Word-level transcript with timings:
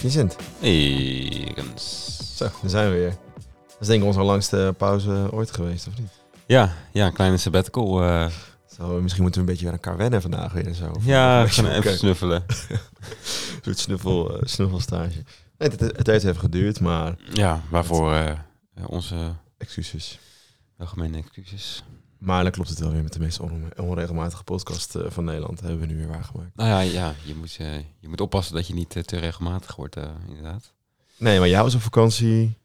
Vincent. 0.00 0.36
Hey. 0.58 1.54
Zo, 2.34 2.44
daar 2.60 2.70
zijn 2.70 2.90
we 2.90 2.96
weer. 2.96 3.16
Dat 3.68 3.80
is 3.80 3.86
denk 3.86 4.00
ik 4.00 4.06
onze 4.06 4.20
langste 4.22 4.74
pauze 4.78 5.28
ooit 5.32 5.50
geweest, 5.54 5.86
of 5.86 5.98
niet? 5.98 6.10
Ja, 6.46 6.72
ja, 6.92 7.06
een 7.06 7.12
kleine 7.12 7.36
sabbatical. 7.36 8.02
eh. 8.02 8.26
Zo, 8.76 9.00
misschien 9.00 9.22
moeten 9.22 9.40
we 9.44 9.46
een 9.46 9.52
beetje 9.56 9.70
weer 9.70 9.78
aan 9.78 9.84
elkaar 9.84 9.96
wennen 9.96 10.22
vandaag 10.22 10.52
weer 10.52 10.66
en 10.66 10.74
zo. 10.74 10.90
Of 10.90 11.04
ja, 11.04 11.42
even 11.44 11.98
snuffelen. 11.98 12.44
Soort 13.64 13.78
snuffel, 13.78 14.36
eh, 14.36 14.42
snuffelstage. 14.46 15.22
Nee, 15.58 15.68
het, 15.68 15.80
het 15.80 16.06
heeft 16.06 16.24
even 16.24 16.40
geduurd, 16.40 16.80
maar 16.80 17.14
Ja, 17.32 17.60
waarvoor 17.70 18.12
eh, 18.12 18.34
onze 18.86 19.16
excuses. 19.58 20.18
algemene 20.78 21.18
excuses. 21.18 21.84
Maar 22.20 22.42
dan 22.42 22.52
klopt 22.52 22.68
het 22.68 22.78
wel 22.78 22.92
weer 22.92 23.02
met 23.02 23.12
de 23.12 23.18
meest 23.18 23.40
onre- 23.40 23.82
onregelmatige 23.82 24.44
podcast 24.44 24.94
eh, 24.94 25.02
van 25.08 25.24
Nederland. 25.24 25.60
hebben 25.60 25.80
we 25.80 25.86
nu 25.86 25.96
weer 25.96 26.08
waargemaakt. 26.08 26.56
Nou 26.56 26.68
ja, 26.68 26.80
ja 26.80 27.14
je, 27.24 27.34
moet, 27.34 27.56
eh, 27.60 27.76
je 27.98 28.08
moet 28.08 28.20
oppassen 28.20 28.54
dat 28.54 28.66
je 28.66 28.74
niet 28.74 28.96
eh, 28.96 29.02
te 29.02 29.18
regelmatig 29.18 29.76
wordt, 29.76 29.96
inderdaad. 30.28 30.72
Nee, 31.16 31.38
maar 31.38 31.48
jij 31.48 31.62
was 31.62 31.74
op 31.74 31.80
vakantie. 31.80 32.58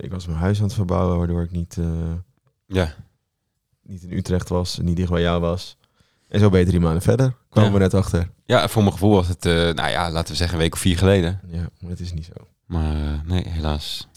Ik 0.00 0.10
was 0.10 0.26
mijn 0.26 0.38
huis 0.38 0.58
aan 0.58 0.64
het 0.64 0.74
verbouwen, 0.74 1.18
waardoor 1.18 1.42
ik 1.42 1.50
niet, 1.50 1.76
Ja, 2.66 2.94
niet 3.82 4.02
in 4.02 4.12
Utrecht 4.12 4.48
was. 4.48 4.78
Niet 4.78 4.96
dicht 4.96 5.10
bij 5.10 5.20
jou 5.20 5.40
was. 5.40 5.76
En 6.28 6.40
zo 6.40 6.50
ben 6.50 6.60
je 6.60 6.66
drie 6.66 6.80
maanden 6.80 7.02
verder. 7.02 7.34
Kwamen 7.50 7.70
Ja. 7.70 7.76
we 7.76 7.82
net 7.82 7.94
achter. 7.94 8.30
ja 8.44 8.68
voor 8.68 8.82
mijn 8.82 8.92
gevoel 8.94 9.14
was 9.14 9.28
het, 9.28 9.44
nou 9.44 9.88
ja, 9.88 10.10
laten 10.10 10.30
we 10.30 10.36
zeggen 10.36 10.56
een 10.56 10.62
week 10.62 10.72
of 10.72 10.78
vier 10.78 10.98
geleden. 10.98 11.40
Ja, 11.46 11.68
maar 11.80 11.90
het 11.90 12.00
is 12.00 12.12
niet 12.12 12.24
zo. 12.24 12.46
Maar 12.66 13.22
nee, 13.26 13.48
helaas. 13.48 14.08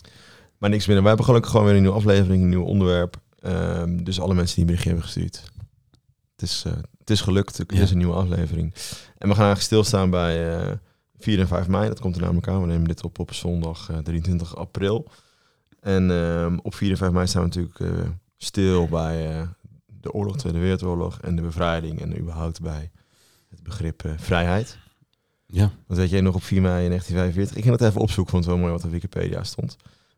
Maar 0.58 0.70
niks 0.70 0.86
minder. 0.86 1.00
Wij 1.04 1.08
hebben 1.08 1.26
gelukkig 1.26 1.52
gewoon 1.52 1.66
weer 1.66 1.76
een 1.76 1.82
nieuwe 1.82 1.98
aflevering, 1.98 2.44
een 2.44 2.50
nieuw 2.50 2.64
onderwerp. 2.64 3.20
Ehm, 3.48 4.04
dus 4.04 4.20
alle 4.20 4.34
mensen 4.34 4.56
die 4.56 4.64
een 4.64 4.76
berichtje 4.76 4.90
hebben 4.90 5.08
gestuurd. 5.08 5.52
Het 6.32 6.50
is, 6.50 6.64
eh, 6.66 6.74
het 6.98 7.10
is 7.10 7.22
gelukt. 7.22 7.58
Er 7.58 7.82
is 7.82 7.92
een 7.92 7.98
nieuwe 7.98 8.14
aflevering. 8.14 8.74
En 9.18 9.28
we 9.28 9.36
gaan 9.36 9.46
eigenlijk 9.46 9.62
stilstaan 9.62 10.10
bij 10.10 10.58
eh 10.58 10.74
4 11.20 11.40
en 11.40 11.48
5 11.48 11.68
mei. 11.68 11.88
Dat 11.88 12.00
komt 12.00 12.16
er 12.16 12.22
namelijk 12.22 12.48
aan. 12.48 12.62
We 12.62 12.68
nemen 12.68 12.88
dit 12.88 13.04
op 13.04 13.20
op 13.20 13.34
zondag 13.34 13.90
eh, 13.90 13.98
23 13.98 14.56
april. 14.56 15.08
En 15.80 16.12
ehm, 16.12 16.58
op 16.62 16.76
4 16.76 16.92
en 16.92 16.98
5 16.98 17.12
mei 17.12 17.28
staan 17.28 17.42
we 17.42 17.48
natuurlijk 17.48 17.80
eh, 17.80 18.10
stil 18.38 18.88
bij 18.88 19.40
eh, 19.40 19.48
de 19.86 20.12
oorlog, 20.12 20.38
Tweede 20.38 20.60
Wereldoorlog 20.60 21.20
en 21.22 21.36
de 21.36 21.42
bevrijding. 21.42 22.02
En 22.02 22.20
überhaupt 22.20 22.62
bij 22.62 22.92
het 23.50 23.64
begrip 23.64 24.04
eh, 24.04 24.12
vrijheid. 24.18 24.78
Ja, 25.46 25.72
Want 25.88 26.00
weet 26.00 26.10
jij 26.10 26.22
nog 26.22 26.36
op 26.36 26.44
4 26.44 26.62
mei 26.62 26.88
1945? 26.88 27.58
Ik 27.58 27.64
ging 27.64 27.78
dat 27.78 27.90
even 27.90 28.02
opzoeken, 28.02 28.34
vond 28.34 28.46
het 28.46 28.54
wel 28.54 28.64
mooi 28.64 28.74
wat 28.74 28.86
op 28.86 28.92
Wikipedia 28.92 29.44
stond. 29.44 29.78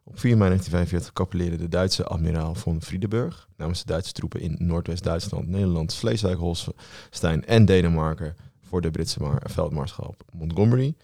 Op 0.10 0.20
4 0.20 0.38
mei 0.38 0.50
1945 0.50 1.14
capituleerde 1.14 1.58
de 1.58 1.70
Duitse 1.70 2.04
admiraal 2.04 2.56
von 2.56 2.82
Friedeburg 2.82 3.48
namens 3.58 3.80
de 3.80 3.86
Duitse 3.86 4.14
troepen 4.14 4.42
in 4.42 4.56
Noordwest-Duitsland, 4.60 5.48
Nederland, 5.48 5.92
Sleeswijk-Holstein 5.92 7.46
en 7.46 7.66
Denemarken 7.66 8.36
voor 8.62 8.82
de 8.82 8.92
Britse 8.92 9.20
veldmaarschalk 9.44 10.22
Montgomery. 10.32 10.96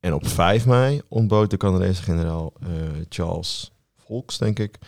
En 0.00 0.14
op 0.14 0.26
5 0.26 0.66
mei 0.66 1.00
ontbood 1.08 1.50
de 1.50 1.56
Canadese 1.56 2.02
generaal 2.02 2.52
eh, 2.60 2.68
Charles 3.08 3.72
Volks, 3.96 4.38
denk 4.38 4.58
ik, 4.58 4.78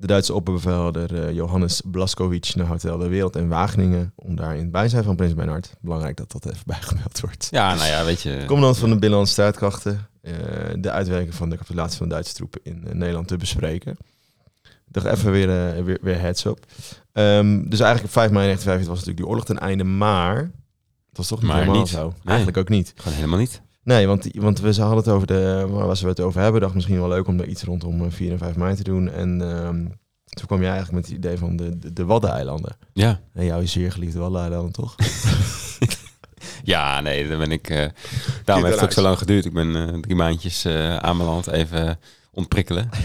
de 0.00 0.06
Duitse 0.06 0.34
opperbevelhebber 0.34 1.26
eh, 1.26 1.34
Johannes 1.34 1.82
Blaskowitz 1.84 2.54
naar 2.54 2.66
Hotel 2.66 2.98
de 2.98 3.08
Wereld 3.08 3.36
in 3.36 3.48
Wageningen 3.48 4.12
om 4.16 4.36
daar 4.36 4.54
in 4.54 4.62
het 4.62 4.70
bijzijn 4.70 5.04
van 5.04 5.16
Prins 5.16 5.34
Bernhard, 5.34 5.74
belangrijk 5.80 6.16
dat 6.16 6.32
dat 6.32 6.46
even 6.46 6.62
bijgemeld 6.74 7.20
wordt, 7.20 7.48
ja 7.50 7.74
nou 7.74 7.88
ja, 7.88 8.04
weet 8.04 8.20
je. 8.22 8.42
commandant 8.46 8.78
van 8.78 8.88
de 8.88 8.94
Binnenlandse 8.98 9.32
strijdkrachten, 9.32 10.08
eh, 10.22 10.32
de 10.78 10.90
uitwerking 10.90 11.34
van 11.34 11.50
de 11.50 11.56
capitulatie 11.56 11.98
van 11.98 12.08
de 12.08 12.14
Duitse 12.14 12.34
troepen 12.34 12.60
in 12.62 12.86
eh, 12.86 12.94
Nederland 12.94 13.28
te 13.28 13.36
bespreken. 13.36 13.96
Toch 14.90 15.04
even 15.06 15.30
weer, 15.32 15.76
eh, 15.76 15.84
weer, 15.84 15.98
weer 16.02 16.20
heads 16.20 16.44
up. 16.44 16.66
Ehm, 17.12 17.68
dus 17.68 17.80
eigenlijk 17.80 18.04
op 18.04 18.10
5 18.10 18.30
mei 18.30 18.44
1945 18.44 18.88
was 18.88 18.98
natuurlijk 18.98 19.16
die 19.16 19.26
oorlog 19.26 19.44
ten 19.44 19.58
einde, 19.58 19.84
maar 19.84 20.36
het 21.08 21.16
was 21.16 21.28
toch 21.28 21.40
niet 21.40 21.48
Maar 21.48 21.58
helemaal 21.58 21.80
niet. 21.80 21.88
zo. 21.88 22.14
Eigenlijk 22.24 22.56
ook 22.56 22.68
niet. 22.68 22.92
Gewoon 22.96 23.16
helemaal 23.16 23.38
niet. 23.38 23.62
Nee, 23.90 24.06
want, 24.06 24.28
want 24.34 24.60
we 24.60 24.72
ze 24.72 24.80
hadden 24.80 24.98
het 24.98 25.08
over 25.08 25.26
de, 25.26 25.66
waar 25.70 25.96
we 25.96 26.08
het 26.08 26.20
over 26.20 26.40
hebben, 26.40 26.60
dacht 26.60 26.74
misschien 26.74 26.98
wel 26.98 27.08
leuk 27.08 27.26
om 27.26 27.40
er 27.40 27.46
iets 27.46 27.62
rondom 27.62 28.04
eh, 28.04 28.10
4 28.10 28.32
en 28.32 28.38
5 28.38 28.56
mei 28.56 28.74
te 28.74 28.82
doen. 28.82 29.10
En 29.10 29.40
ehm, 29.40 29.84
toen 30.24 30.46
kwam 30.46 30.60
jij 30.60 30.70
eigenlijk 30.70 30.92
met 30.92 31.06
het 31.06 31.16
idee 31.16 31.38
van 31.38 31.56
de, 31.56 31.78
de, 31.78 31.92
de 31.92 32.04
Waddeneilanden. 32.04 32.76
Ja. 32.92 33.20
En 33.32 33.44
jouw 33.44 33.66
zeer 33.66 33.92
geliefde 33.92 34.18
Waddeneilanden, 34.18 34.72
toch? 34.72 34.94
Ja, 36.64 37.00
nee, 37.00 37.28
dan 37.28 37.38
ben 37.38 37.52
ik. 37.52 37.68
eh, 37.68 37.86
daarom 38.44 38.64
heeft 38.64 38.76
het 38.76 38.84
ook 38.88 38.92
zo 38.92 39.02
lang 39.02 39.18
geduurd. 39.18 39.44
Ik 39.44 39.52
ben 39.52 39.76
eh, 39.76 40.00
drie 40.00 40.16
maandjes 40.16 40.64
eh 40.64 40.96
aan 40.96 41.16
mijn 41.16 41.28
land 41.28 41.46
even 41.46 41.98
ontprikkelen. 42.32 42.88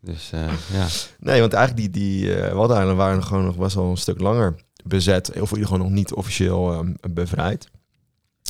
Dus 0.00 0.32
eh, 0.32 0.40
ja. 0.72 0.86
Nee, 1.18 1.40
want 1.40 1.52
eigenlijk 1.52 1.92
die, 1.92 2.02
die 2.02 2.34
eh 2.34 2.52
Waddeneilanden 2.54 2.96
waren 2.96 3.24
gewoon 3.24 3.44
nog 3.44 3.56
best 3.56 3.74
wel 3.74 3.90
een 3.90 3.96
stuk 3.96 4.20
langer 4.20 4.54
bezet. 4.84 5.28
Of 5.28 5.50
in 5.50 5.56
ieder 5.56 5.70
geval 5.70 5.78
nog 5.78 5.90
niet 5.90 6.12
officieel 6.12 6.72
ehm, 6.72 6.92
bevrijd. 7.10 7.70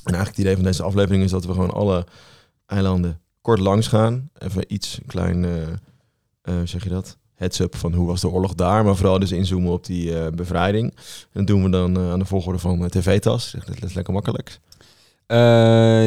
En 0.05 0.15
eigenlijk 0.15 0.29
het 0.29 0.39
idee 0.39 0.55
van 0.55 0.65
deze 0.65 0.83
aflevering 0.83 1.25
is 1.25 1.31
dat 1.31 1.45
we 1.45 1.53
gewoon 1.53 1.71
alle 1.71 2.07
eilanden 2.67 3.21
kort 3.41 3.59
langs 3.59 3.87
gaan. 3.89 4.31
Even 4.39 4.65
iets, 4.67 4.99
een 4.99 5.07
klein, 5.07 5.45
eh, 5.45 5.63
eh, 6.43 6.55
zeg 6.65 6.83
je 6.83 6.89
dat? 6.89 7.17
Heads-up 7.35 7.77
van 7.77 7.93
hoe 7.93 8.07
was 8.07 8.21
de 8.21 8.29
oorlog 8.29 8.55
daar. 8.55 8.85
Maar 8.85 8.97
vooral 8.97 9.19
dus 9.19 9.33
inzoomen 9.33 9.73
op 9.73 9.87
die 9.87 10.19
eh, 10.19 10.33
bevrijding. 10.33 10.91
En 10.95 11.29
dat 11.33 11.47
doen 11.47 11.63
we 11.63 11.71
dan 11.71 11.99
aan 11.99 12.19
de 12.19 12.25
volgorde 12.25 12.59
van 12.59 12.89
tv-tas. 12.89 13.55
Dat 13.67 13.83
is 13.83 13.95
lekker 13.95 14.13
makkelijk. 14.13 14.61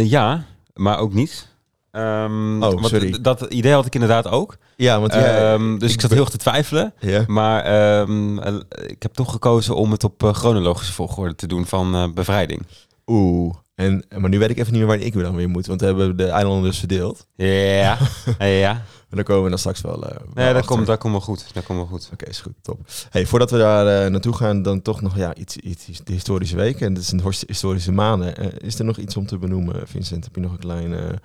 Ja, 0.10 0.46
maar 0.74 1.00
ook 1.00 1.14
niet. 1.14 1.54
Ehm, 1.96 2.64
Oh, 2.64 2.84
sorry. 2.84 3.22
Dat 3.22 3.42
idee 3.42 3.74
had 3.74 3.86
ik 3.86 3.94
inderdaad 3.94 4.28
ook. 4.28 4.58
Ja, 4.76 5.00
want 5.00 5.14
jij... 5.14 5.54
Ehm, 5.54 5.78
dus 5.78 5.90
ik, 5.90 5.96
ik 5.96 6.02
zat 6.02 6.12
heel 6.12 6.20
erg 6.20 6.30
te 6.30 6.38
twijfelen. 6.38 6.94
Maar 7.28 7.64
ehm, 7.64 8.40
eh, 8.40 8.54
ik 8.88 9.04
heb 9.04 9.14
toch 9.14 9.32
gekozen 9.32 9.76
om 9.76 9.92
het 9.92 10.04
op 10.04 10.32
chronologische 10.32 10.94
volgorde 10.94 11.36
te 11.36 11.48
doen 11.48 11.66
van 11.66 12.14
bevrijding. 12.14 12.66
Oeh. 13.06 13.56
En, 13.76 14.06
maar 14.18 14.30
nu 14.30 14.40
weet 14.40 14.50
ik 14.50 14.58
even 14.58 14.72
niet 14.72 14.82
meer 14.82 14.90
waar 14.98 15.00
ik 15.06 15.14
weer 15.14 15.24
dan 15.24 15.36
weer 15.36 15.50
moet. 15.50 15.66
Want 15.68 15.80
we 15.80 15.86
hebben 15.86 16.18
de 16.18 16.26
eilanden 16.28 16.64
dus 16.70 16.80
verdeeld. 16.80 17.26
Ja, 17.36 17.98
ja. 18.40 18.84
En 19.10 19.16
daar 19.22 19.24
komen 19.24 19.44
we 19.44 19.50
dan 19.50 19.60
straks 19.60 19.82
wel, 19.82 20.04
eh, 20.08 20.16
wel 20.34 20.44
Nee, 20.46 20.54
dat 20.54 20.66
komt, 20.66 20.86
dat 20.86 21.00
komt 21.00 21.12
wel 21.14 21.22
goed. 21.22 21.54
Dat 21.54 21.64
komt 21.64 21.78
wel 21.78 21.88
goed. 21.88 22.10
Oké, 22.14 22.26
is 22.26 22.40
goed, 22.42 22.54
top. 22.62 22.80
Hey, 23.10 23.26
voordat 23.26 23.52
we 23.52 23.58
daar 23.58 24.04
eh, 24.06 24.12
naartoe 24.12 24.34
gaan, 24.36 24.62
dan 24.62 24.82
toch 24.82 25.02
nog 25.02 25.18
ja, 25.18 25.36
iets, 25.36 25.58
iets, 25.58 25.88
iets- 25.88 26.04
de 26.04 26.12
historische 26.14 26.56
week. 26.56 26.82
En 26.82 26.94
dit 26.94 27.04
is 27.04 27.12
een 27.12 27.22
historische 27.48 27.92
maanden. 27.92 28.38
Eh, 28.38 28.48
is 28.68 28.80
er 28.80 28.86
nog 28.86 28.98
iets 28.98 29.18
om 29.18 29.26
te 29.26 29.38
benoemen, 29.38 29.88
Vincent? 29.88 30.24
Heb 30.24 30.36
je 30.36 30.42
nog 30.42 30.52
een 30.52 30.58
klein 30.60 31.20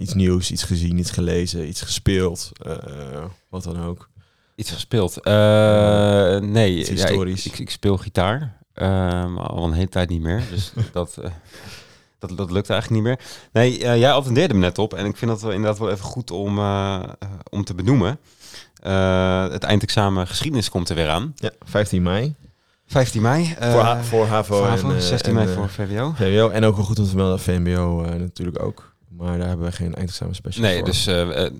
iets 0.00 0.14
nieuws, 0.14 0.50
iets 0.50 0.62
gezien, 0.62 0.98
iets 0.98 1.10
gelezen, 1.10 1.68
iets 1.68 1.80
gespeeld? 1.82 2.50
eh, 2.62 3.24
wat 3.48 3.62
dan 3.64 3.82
ook. 3.84 4.08
Iets 4.54 4.70
gespeeld? 4.70 5.20
Eh, 5.20 6.36
nee, 6.38 6.78
Iets 6.78 6.88
ja, 6.88 6.94
ik, 6.94 7.00
historisch. 7.00 7.46
ik, 7.46 7.58
ik 7.58 7.70
speel 7.70 7.96
gitaar. 7.96 8.60
Maar 8.74 9.46
al 9.46 9.64
een 9.64 9.72
hele 9.72 9.88
tijd 9.88 10.08
niet 10.08 10.20
meer. 10.22 10.42
Dus 10.50 10.72
dat, 10.92 11.16
eh, 11.22 11.30
dat, 12.18 12.36
dat 12.36 12.50
lukt 12.50 12.70
eigenlijk 12.70 13.02
niet 13.02 13.12
meer. 13.12 13.26
Nee, 13.52 13.84
eh, 13.84 13.98
jij 13.98 14.12
attendeerde 14.12 14.54
me 14.54 14.60
net 14.60 14.78
op. 14.78 14.94
En 14.94 15.06
ik 15.06 15.16
vind 15.16 15.30
dat 15.30 15.42
wel 15.42 15.50
inderdaad 15.52 15.78
wel 15.78 15.90
even 15.90 16.04
goed 16.04 16.30
om, 16.30 16.58
eh, 16.58 17.02
om 17.50 17.64
te 17.64 17.74
benoemen. 17.74 18.18
Het 19.52 19.62
eindexamen 19.62 20.26
geschiedenis 20.26 20.68
komt 20.68 20.88
er 20.88 20.94
weer 20.96 21.08
aan. 21.10 21.32
Ja, 21.36 21.50
15 21.60 22.02
mei. 22.02 22.34
15 22.86 23.22
mei. 23.22 23.54
voor, 23.60 23.80
ha- 23.80 24.02
voor 24.02 24.26
HAVO, 24.26 24.56
voor 24.56 24.66
HAVO, 24.66 24.88
en, 24.90 24.96
eh, 24.96 25.00
16 25.00 25.34
mei 25.34 25.46
en, 25.46 25.52
voor 25.54 25.68
VWO. 25.68 26.12
VWO. 26.16 26.48
En 26.48 26.64
ook 26.64 26.76
wel 26.76 26.84
goed 26.84 26.98
om 26.98 27.06
te 27.08 27.16
melden, 27.16 27.40
VMBO 27.40 28.00
natuurlijk 28.18 28.62
ook. 28.62 28.92
Maar 29.08 29.38
daar 29.38 29.48
hebben 29.48 29.66
we 29.66 29.72
geen 29.72 29.94
eindexamen 29.94 30.34
special 30.34 30.64
Nee, 30.64 30.76
voor. 30.76 30.84
dus 30.86 31.08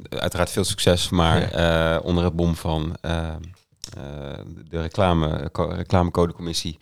uiteraard 0.09 0.51
veel 0.51 0.65
succes. 0.65 1.09
Maar 1.11 1.51
onder 2.01 2.25
het 2.25 2.37
bom 2.37 2.55
van 2.56 2.97
de 4.69 4.81
reclame, 4.81 5.48
co- 5.53 5.65
reclamecodecommissie. 5.69 6.78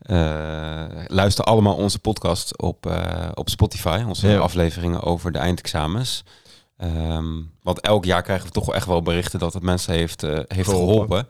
eh 0.00 0.84
luister 1.06 1.44
allemaal 1.44 1.74
onze 1.76 1.98
podcast 1.98 2.58
op, 2.62 2.86
eh, 2.86 3.28
op 3.34 3.48
Spotify. 3.48 4.04
Onze 4.06 4.28
Ja. 4.28 4.38
afleveringen 4.38 5.02
over 5.02 5.32
de 5.32 5.38
eindexamens. 5.38 6.24
Ehm, 6.76 7.26
want 7.62 7.80
elk 7.80 8.04
jaar 8.04 8.22
krijgen 8.22 8.46
we 8.46 8.52
toch 8.52 8.66
wel 8.66 8.74
echt 8.74 8.86
wel 8.86 9.02
berichten 9.02 9.38
dat 9.38 9.52
het 9.52 9.62
mensen 9.62 9.94
heeft, 9.94 10.22
eh, 10.22 10.38
heeft 10.48 10.68
Geholpen. 10.68 11.26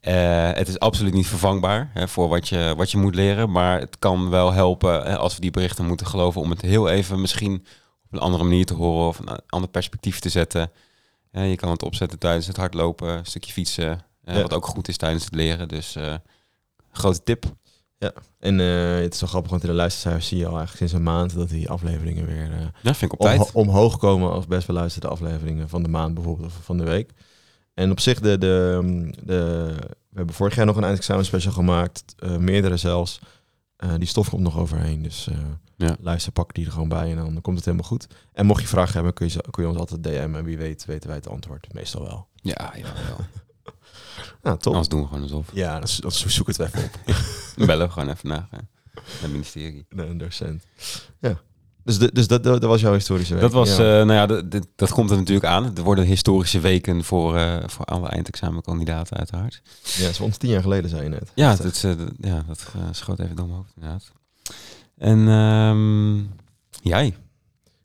Eh, 0.00 0.50
het 0.52 0.68
is 0.68 0.78
absoluut 0.78 1.12
niet 1.12 1.26
vervangbaar 1.26 1.90
hè, 1.94 2.08
voor 2.08 2.28
wat 2.28 2.48
je, 2.48 2.74
wat 2.76 2.90
je 2.90 2.98
moet 2.98 3.14
leren. 3.14 3.50
Maar 3.50 3.80
het 3.80 3.98
kan 3.98 4.30
wel 4.30 4.52
helpen 4.52 5.02
hè, 5.02 5.16
als 5.18 5.34
we 5.34 5.40
die 5.40 5.50
berichten 5.50 5.86
moeten 5.86 6.06
geloven. 6.06 6.40
Om 6.40 6.50
het 6.50 6.60
heel 6.60 6.88
even 6.88 7.20
misschien 7.20 7.54
op 8.04 8.12
een 8.12 8.18
andere 8.18 8.44
manier 8.44 8.66
te 8.66 8.74
horen. 8.74 9.08
Of 9.08 9.18
een 9.18 9.38
ander 9.48 9.70
perspectief 9.70 10.18
te 10.18 10.28
zetten. 10.28 10.70
Je 11.32 11.56
kan 11.56 11.70
het 11.70 11.82
opzetten 11.82 12.18
tijdens 12.18 12.46
het 12.46 12.56
hardlopen. 12.56 13.08
Een 13.08 13.26
stukje 13.26 13.52
fietsen. 13.52 14.00
Eh, 14.24 14.34
Ja. 14.34 14.42
Wat 14.42 14.52
ook 14.52 14.66
goed 14.66 14.88
is 14.88 14.96
tijdens 14.96 15.24
het 15.24 15.34
leren. 15.34 15.68
Dus 15.68 15.96
eh, 15.96 16.14
grote 16.92 17.22
tip. 17.22 17.44
En 18.38 18.60
eh, 18.60 18.94
het 19.02 19.14
is 19.14 19.20
wel 19.20 19.28
grappig, 19.28 19.50
want 19.50 19.62
in 19.62 19.68
de 19.68 19.74
luistercijfers 19.74 20.26
zie 20.28 20.38
je 20.38 20.44
al 20.46 20.56
eigenlijk 20.56 20.78
sinds 20.78 20.92
een 20.92 21.02
maand 21.12 21.34
dat 21.34 21.48
die 21.48 21.68
afleveringen 21.70 22.26
weer 22.26 22.72
Ja, 22.82 22.94
vind 22.94 23.12
ik 23.12 23.20
op 23.20 23.26
omho- 23.26 23.48
omhoog 23.52 23.96
komen 23.98 24.30
als 24.32 24.46
best 24.46 24.66
beluisterde 24.66 25.08
afleveringen 25.08 25.68
van 25.68 25.82
de 25.82 25.88
maand 25.88 26.14
bijvoorbeeld 26.14 26.46
of 26.48 26.58
van 26.64 26.76
de 26.78 26.84
week. 26.84 27.10
En 27.74 27.90
op 27.90 28.00
zich, 28.00 28.20
de, 28.20 28.38
de, 28.38 28.80
de, 29.24 29.74
we 30.10 30.16
hebben 30.16 30.34
vorig 30.34 30.54
jaar 30.54 30.66
nog 30.66 30.76
een 30.76 30.84
eindexamen 30.84 31.24
special 31.24 31.52
gemaakt, 31.52 32.14
meerdere 32.38 32.76
zelfs. 32.76 33.20
Die 33.98 34.08
stof 34.08 34.28
komt 34.28 34.42
nog 34.42 34.58
overheen, 34.58 35.02
dus 35.02 35.28
Ja. 35.76 35.96
luister, 36.00 36.32
pak 36.32 36.54
die 36.54 36.66
er 36.66 36.72
gewoon 36.72 36.88
bij 36.88 37.10
en 37.10 37.16
dan 37.16 37.40
komt 37.40 37.56
het 37.56 37.64
helemaal 37.64 37.86
goed. 37.88 38.06
En 38.32 38.46
mocht 38.46 38.60
je 38.62 38.68
vragen 38.68 38.94
hebben, 38.94 39.12
kun 39.12 39.26
je, 39.30 39.44
kun 39.50 39.62
je 39.62 39.68
ons 39.68 39.78
altijd 39.78 40.02
DM'en 40.02 40.34
en 40.36 40.44
wie 40.44 40.56
weet 40.58 40.84
weten 40.84 41.08
wij 41.08 41.16
het 41.16 41.28
antwoord. 41.28 41.72
Meestal 41.72 42.02
wel. 42.02 42.26
Ja, 42.34 42.72
ja, 42.76 42.82
wel. 42.82 43.16
Nou, 44.42 44.58
top. 44.58 44.66
Anders 44.72 44.88
doen 44.88 45.00
we 45.00 45.06
gewoon 45.06 45.22
alsof. 45.22 45.48
Ja, 45.52 45.78
dan 45.78 46.10
zoek 46.12 46.46
het 46.46 46.58
even 46.58 46.84
op. 46.84 47.16
Bellen 47.66 47.86
we 47.86 47.92
gewoon 47.92 48.08
even 48.08 48.28
naar 48.28 48.48
eh, 48.50 48.58
het 49.20 49.30
ministerie. 49.30 49.86
naar 49.88 50.08
een 50.08 50.18
docent. 50.18 50.64
Dus, 51.84 51.98
de, 51.98 52.10
dus 52.12 52.26
dat, 52.26 52.42
dat, 52.42 52.60
dat 52.60 52.70
was 52.70 52.80
jouw 52.80 52.92
historische 52.92 53.32
week? 53.32 53.42
Dat 53.42 53.52
was, 53.52 53.68
Ja. 53.76 54.00
eh, 54.00 54.06
nou 54.06 54.12
ja, 54.12 54.26
dat, 54.26 54.50
dat- 54.50 54.66
dat 54.76 54.90
komt 54.90 55.10
er 55.10 55.16
natuurlijk 55.16 55.46
aan. 55.46 55.76
Er 55.76 55.82
worden 55.82 56.04
historische 56.04 56.60
weken 56.60 57.04
voor, 57.04 57.36
eh, 57.36 57.56
voor 57.66 57.84
alle 57.84 58.08
eindexamenkandidaten 58.08 59.16
uiteraard. 59.16 59.62
ja, 59.82 60.06
dat 60.06 60.20
is 60.20 60.36
tien 60.36 60.50
jaar 60.50 60.62
geleden, 60.62 60.90
zei 60.90 61.02
je 61.02 61.08
net. 61.08 61.30
Ja, 61.34 61.56
dat, 61.56 61.80
dat- 61.82 61.98
ja, 62.20 62.44
dat 62.46 62.72
schoot 62.90 63.18
even 63.18 63.36
door 63.36 63.46
mijn 63.46 63.56
hoofd 63.58 63.72
inderdaad. 63.74 64.12
En 64.98 65.28
ehm, 65.28 66.16
jij? 66.88 67.16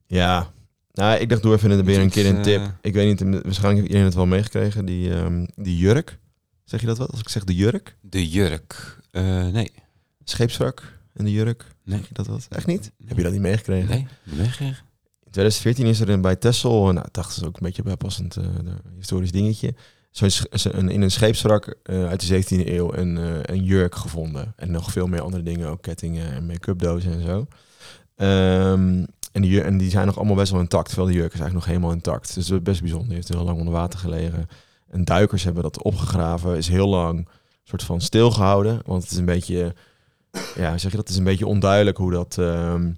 Ja, 0.08 0.52
nou, 1.00 1.20
ik 1.20 1.30
dacht, 1.30 1.42
doe 1.42 1.54
even 1.54 1.86
weer 1.86 2.00
een 2.00 2.10
keer 2.10 2.26
een 2.26 2.36
eh, 2.36 2.42
tip. 2.42 2.62
Ik 2.82 2.94
weet 2.94 3.08
niet, 3.08 3.20
waarschijnlijk 3.20 3.64
heeft 3.64 3.82
iedereen 3.82 4.06
het 4.06 4.14
wel 4.14 4.26
meegekregen. 4.26 4.86
Die, 4.86 5.14
ehm, 5.14 5.46
die 5.56 5.78
jurk. 5.78 6.20
Zeg 6.64 6.80
je 6.80 6.86
dat 6.88 6.98
wat? 6.98 7.12
Als 7.12 7.20
ik 7.20 7.30
zeg 7.30 7.44
de 7.44 7.56
jurk? 7.56 7.96
De 8.02 8.30
jurk. 8.30 8.98
Eh, 9.12 9.48
nee. 9.48 9.72
Scheepswrak 10.24 11.00
en 11.14 11.26
de 11.26 11.32
jurk. 11.32 11.66
Nee. 11.84 11.98
Zeg 11.98 12.08
je 12.08 12.14
dat 12.14 12.28
wat? 12.28 12.48
Echt 12.50 12.68
niet? 12.68 12.92
Heb 13.06 13.18
je 13.18 13.24
dat 13.24 13.32
niet 13.32 13.42
meegekregen? 13.42 13.90
Nee, 13.90 14.08
meegekregen. 14.24 14.88
In 15.24 15.32
2014 15.32 15.86
is 15.86 16.00
er 16.00 16.10
een, 16.10 16.22
bij 16.22 16.36
Texel, 16.36 16.94
nou, 16.94 17.08
dat 17.12 17.28
is 17.28 17.44
ook 17.44 17.56
een 17.56 17.66
beetje 17.66 17.84
bijpassend 17.84 18.36
eh, 18.36 18.44
een 18.44 18.80
historisch 18.96 19.32
dingetje. 19.32 19.74
Zo'n 20.12 20.30
een, 20.52 20.90
in 20.90 21.02
een 21.02 21.12
scheepswrak 21.12 21.76
eh, 21.84 22.08
uit 22.08 22.28
de 22.28 22.44
17e 22.44 22.68
eeuw 22.68 22.94
een, 22.94 23.18
eh, 23.18 23.40
een 23.42 23.64
jurk 23.64 23.96
gevonden. 23.96 24.54
En 24.56 24.72
nog 24.72 24.92
veel 24.92 25.08
meer 25.08 25.22
andere 25.22 25.44
dingen, 25.44 25.68
ook 25.68 25.82
kettingen 25.82 26.32
en 26.32 26.46
make-up 26.46 26.80
dozen 26.80 27.12
en 27.12 27.22
zo. 27.22 27.48
Ehm, 28.16 29.06
en, 29.32 29.42
die, 29.42 29.62
en 29.62 29.78
die 29.78 29.90
zijn 29.90 30.06
nog 30.06 30.18
allemaal 30.18 30.36
best 30.36 30.52
wel 30.52 30.62
intact. 30.62 30.88
Terwijl 30.88 31.08
de 31.08 31.14
jurk 31.14 31.34
is 31.34 31.40
eigenlijk 31.40 31.66
nog 31.66 31.76
helemaal 31.76 31.96
intact. 31.96 32.36
Dus 32.36 32.48
dat 32.48 32.58
is 32.58 32.64
best 32.64 32.82
bijzonder. 32.82 33.08
Die 33.08 33.16
heeft 33.16 33.28
heel 33.28 33.44
lang 33.44 33.58
onder 33.58 33.74
water 33.74 34.00
gelegen. 34.00 34.48
En 34.90 35.04
duikers 35.04 35.44
hebben 35.44 35.64
dat 35.64 35.84
opgegraven. 35.84 36.58
Is 36.58 36.68
heel 36.68 36.88
lang 36.88 37.28
soort 37.64 37.84
van 37.84 38.02
stilgehouden. 38.02 38.82
Want 38.86 39.04
het 39.04 39.12
is 39.12 39.18
een 39.18 39.26
beetje, 39.26 39.76
ja, 40.56 40.78
zeg 40.78 40.92
je 40.92 40.98
dat? 40.98 41.08
Het 41.08 41.10
is 41.10 41.18
een 41.18 41.24
beetje 41.24 41.48
onduidelijk 41.48 41.98
hoe 41.98 42.12
dat, 42.12 42.38
ehm, 42.38 42.92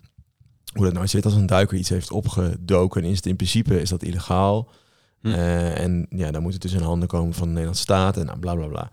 hoe 0.74 0.86
dat 0.86 0.94
nou 0.94 1.07
zit. 1.07 1.25
Als 1.25 1.33
een 1.33 1.45
duiker 1.45 1.78
iets 1.78 1.89
heeft 1.89 2.12
opgedoken, 2.12 3.04
is 3.04 3.16
het 3.16 3.25
in 3.25 3.36
principe 3.36 3.81
is 3.81 3.89
dat 3.89 4.04
illegaal. 4.04 4.69
Hm. 5.22 5.28
Eh, 5.28 5.80
en 5.80 6.06
ja, 6.10 6.31
dan 6.31 6.42
moet 6.42 6.54
het 6.54 6.62
dus 6.62 6.74
in 6.74 6.81
handen 6.81 7.07
komen 7.07 7.33
van 7.33 7.44
de 7.44 7.50
Nederlandse 7.50 7.83
staat 7.83 8.18
en 8.18 8.25
nou, 8.25 8.39
bla 8.39 8.56
bla 8.56 8.68
bla. 8.68 8.92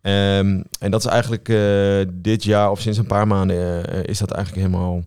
Ehm, 0.00 0.62
en 0.78 0.90
dat 0.90 1.04
is 1.04 1.10
eigenlijk 1.10 1.48
eh, 1.48 2.12
dit 2.22 2.44
jaar 2.44 2.70
of 2.70 2.80
sinds 2.80 2.98
een 2.98 3.06
paar 3.06 3.26
maanden 3.26 3.86
eh, 3.86 4.04
is 4.04 4.18
dat 4.18 4.30
eigenlijk 4.30 4.66
helemaal, 4.66 5.02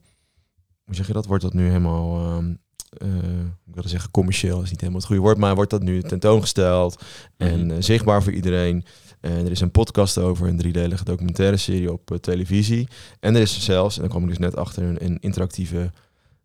hoe 0.83 0.95
zeg 0.95 1.07
je 1.07 1.13
dat? 1.13 1.25
Wordt 1.25 1.44
dat 1.44 1.53
nu 1.53 1.68
helemaal, 1.68 2.19
ehm, 2.25 2.53
eh, 2.97 3.39
ik 3.65 3.74
wilde 3.74 3.89
zeggen 3.89 4.12
commercieel, 4.12 4.62
is 4.62 4.69
niet 4.69 4.80
helemaal 4.80 5.00
het 5.00 5.07
goede 5.09 5.21
woord, 5.21 5.38
maar 5.38 5.56
wordt 5.56 5.69
dat 5.71 5.83
nu 5.83 6.01
tentoongesteld 6.01 7.03
en 7.38 7.59
Mhm. 7.65 7.71
eh, 7.71 7.77
zichtbaar 7.80 8.24
voor 8.24 8.31
iedereen. 8.33 8.85
En 9.19 9.45
er 9.45 9.51
is 9.51 9.62
een 9.62 9.71
podcast 9.71 10.18
over, 10.18 10.47
een 10.47 10.57
driedelige 10.57 11.03
documentaire 11.03 11.57
serie 11.57 11.91
op 11.91 12.12
eh, 12.12 12.18
televisie. 12.18 12.88
En 13.19 13.35
er 13.35 13.41
is 13.41 13.63
zelfs, 13.63 13.95
en 13.95 14.01
daar 14.01 14.09
kwam 14.09 14.24
ik 14.24 14.30
dus 14.30 14.38
net 14.38 14.56
achter, 14.56 14.83
een, 14.83 15.06
een 15.06 15.18
interactieve 15.19 15.91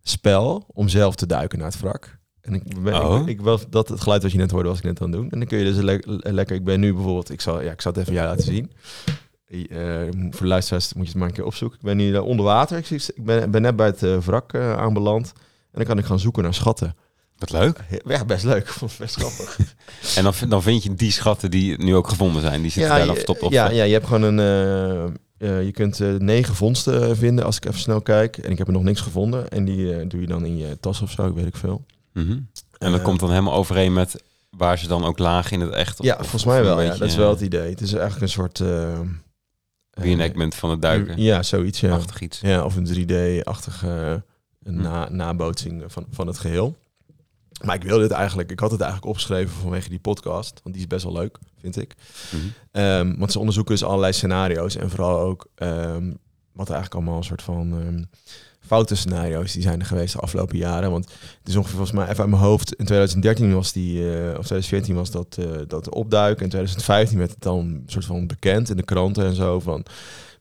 spel 0.03 0.65
om 0.73 0.89
zelf 0.89 1.15
te 1.15 1.27
duiken 1.27 1.59
naar 1.59 1.71
het 1.71 1.81
wrak. 1.81 2.17
En 2.41 2.55
ik, 2.55 2.83
ben, 2.83 3.05
Oh. 3.05 3.21
ik, 3.21 3.27
ik 3.27 3.41
wel 3.41 3.59
dat 3.71 3.89
het 3.89 4.01
geluid 4.01 4.23
wat 4.23 4.33
je 4.33 4.39
net 4.39 4.51
hoorde 4.51 4.69
was 4.69 4.79
ik 4.79 4.85
net 4.85 5.01
aan 5.01 5.07
het 5.11 5.17
doen. 5.21 5.31
En 5.31 5.39
dan 5.39 5.49
kun 5.49 5.59
je 5.59 5.65
dus 5.65 5.77
le- 5.77 5.99
le- 6.05 6.33
lekker. 6.33 6.57
Ik 6.57 6.65
ben 6.65 6.81
nu 6.81 6.93
bijvoorbeeld. 6.95 7.31
Ik 7.31 7.41
zal, 7.41 7.63
ja, 7.63 7.73
ik 7.73 7.81
zal 7.81 7.93
het 7.93 8.01
even 8.01 8.13
jou 8.13 8.27
laten 8.29 8.45
zien. 8.45 8.71
Eh, 9.49 9.59
voor 10.31 10.41
de 10.41 10.47
luisteraars 10.47 10.93
moet 10.95 11.05
je 11.05 11.11
het 11.11 11.19
maar 11.19 11.29
een 11.29 11.35
keer 11.35 11.45
opzoeken. 11.45 11.79
Ik 11.79 11.85
ben 11.85 11.97
nu 11.97 12.15
eh, 12.15 12.25
onder 12.25 12.45
water. 12.45 12.79
Ik, 12.91 13.11
ben, 13.17 13.51
ben 13.51 13.63
net 13.63 13.77
bij 13.77 13.87
het 13.87 14.03
eh, 14.03 14.17
wrak 14.19 14.55
aanbeland. 14.55 15.33
En 15.37 15.73
dan 15.73 15.85
kan 15.85 15.99
ik 15.99 16.05
gaan 16.05 16.19
zoeken 16.19 16.43
naar 16.43 16.55
schatten. 16.55 16.97
Wat 17.39 17.51
leuk. 17.53 17.81
Ja, 18.05 18.25
best 18.25 18.45
leuk. 18.45 18.69
Vond 18.79 18.93
best 18.99 19.15
grappig. 19.15 19.59
En 20.17 20.23
dan, 20.23 20.35
vind- 20.35 20.51
dan 20.51 20.63
vind 20.63 20.83
je 20.83 20.95
die 20.95 21.11
schatten 21.13 21.51
die 21.51 21.79
nu 21.85 21.95
ook 21.95 22.09
gevonden 22.09 22.43
zijn. 22.43 22.63
Die 22.63 22.71
zitten 22.71 22.91
daar 22.91 22.99
dan 22.99 23.07
je, 23.09 23.13
verstopt 23.15 23.43
op. 23.43 23.53
ja, 23.53 23.71
ja, 23.71 23.85
je 23.85 23.93
hebt 23.93 24.07
gewoon 24.07 24.23
een. 24.39 25.17
je 25.39 25.71
kunt 25.73 25.99
negen 26.21 26.55
vondsten 26.55 27.17
vinden 27.17 27.45
als 27.45 27.57
ik 27.57 27.65
even 27.65 27.81
snel 27.81 28.01
kijk. 28.01 28.37
En 28.39 28.51
ik 28.51 28.59
heb 28.59 28.67
er 28.67 28.73
nog 28.73 28.83
niks 28.83 29.01
gevonden. 29.01 29.49
En 29.51 29.65
die 29.65 30.07
doe 30.07 30.21
je 30.21 30.27
dan 30.27 30.45
in 30.45 30.57
je 30.57 30.79
tas 30.81 31.01
of 31.03 31.11
zo, 31.11 31.27
ik 31.27 31.35
weet 31.35 31.47
ik 31.47 31.57
veel. 31.57 31.85
Mhm. 32.13 32.39
En 32.79 32.93
dat 32.93 33.03
komt 33.03 33.21
dan 33.21 33.31
helemaal 33.31 33.55
overeen 33.55 33.93
met 33.93 34.23
waar 34.51 34.79
ze 34.79 34.89
dan 34.89 35.05
ook 35.05 35.19
lagen 35.19 35.53
in 35.53 35.61
het 35.61 35.75
echt. 35.75 36.01
Of- 36.01 36.07
ja, 36.07 36.17
volgens 36.19 36.45
mij 36.45 36.63
wel. 36.65 36.81
Ja, 36.81 36.89
dat 36.97 37.09
is 37.09 37.17
wel 37.17 37.31
het 37.31 37.41
idee. 37.41 37.71
Het 37.71 37.81
is 37.81 37.93
eigenlijk 37.93 38.23
een 38.23 38.29
soort. 38.29 38.63
Eh 39.99 40.05
reenactment 40.05 40.55
van 40.55 40.71
het 40.71 40.83
duiken. 40.83 41.23
Ja, 41.23 41.43
zoiets. 41.43 41.81
Ja. 41.81 41.95
Achtig 41.95 42.21
iets. 42.21 42.41
Ja, 42.41 42.65
of 42.65 42.77
een 42.77 42.87
3D-achtige 42.87 44.23
Hm. 44.65 44.81
na 44.81 45.09
nabootsing 45.11 45.85
van, 45.87 46.07
van 46.11 46.27
het 46.27 46.39
geheel. 46.39 46.77
Maar 47.65 47.75
ik 47.75 47.83
wilde 47.83 48.03
dit 48.03 48.11
eigenlijk, 48.11 48.51
ik 48.51 48.61
had 48.61 48.71
het 48.71 48.81
eigenlijk 48.81 49.11
opgeschreven 49.11 49.57
vanwege 49.61 49.89
die 49.89 49.99
podcast, 49.99 50.61
want 50.63 50.75
die 50.75 50.85
is 50.85 50.87
best 50.87 51.05
wel 51.05 51.13
leuk, 51.13 51.39
vind 51.61 51.77
ik. 51.77 51.95
Mhm. 52.31 52.43
Ehm, 52.71 53.19
want 53.19 53.33
ze 53.33 53.39
onderzoeken 53.39 53.75
dus 53.75 53.85
allerlei 53.85 54.13
scenario's 54.13 54.77
en 54.77 54.91
vooral 54.91 55.19
ook 55.21 55.47
ehm, 55.55 56.13
wat 56.53 56.69
er 56.69 56.75
eigenlijk 56.75 56.95
allemaal 56.95 57.17
een 57.17 57.25
soort 57.25 57.43
van 57.43 57.73
ehm, 57.81 58.03
foute 58.61 58.95
scenario's 58.95 59.53
die 59.53 59.63
zijn 59.63 59.81
er 59.81 59.87
geweest 59.87 60.13
de 60.13 60.21
afgelopen 60.21 60.57
jaren. 60.57 60.91
Want 60.91 61.05
het 61.39 61.49
is 61.49 61.57
ongeveer 61.57 61.77
volgens 61.77 61.97
mij 61.99 62.09
even 62.09 62.21
uit 62.21 62.29
mijn 62.31 62.43
hoofd. 62.43 62.75
In 62.75 62.85
2013 62.85 63.55
was 63.55 63.73
die, 63.73 63.99
eh, 64.13 64.29
of 64.39 64.47
2014 64.47 64.95
was 64.95 65.11
dat, 65.11 65.37
eh 65.39 65.45
dat 65.67 65.89
opduiken. 65.91 66.43
In 66.45 66.51
2015 66.51 67.19
werd 67.19 67.31
het 67.31 67.43
dan 67.43 67.83
soort 67.87 68.05
van 68.05 68.27
bekend 68.27 68.71
in 68.71 68.77
de 68.77 68.83
kranten 68.85 69.25
en 69.25 69.35
zo 69.35 69.61
van 69.61 69.85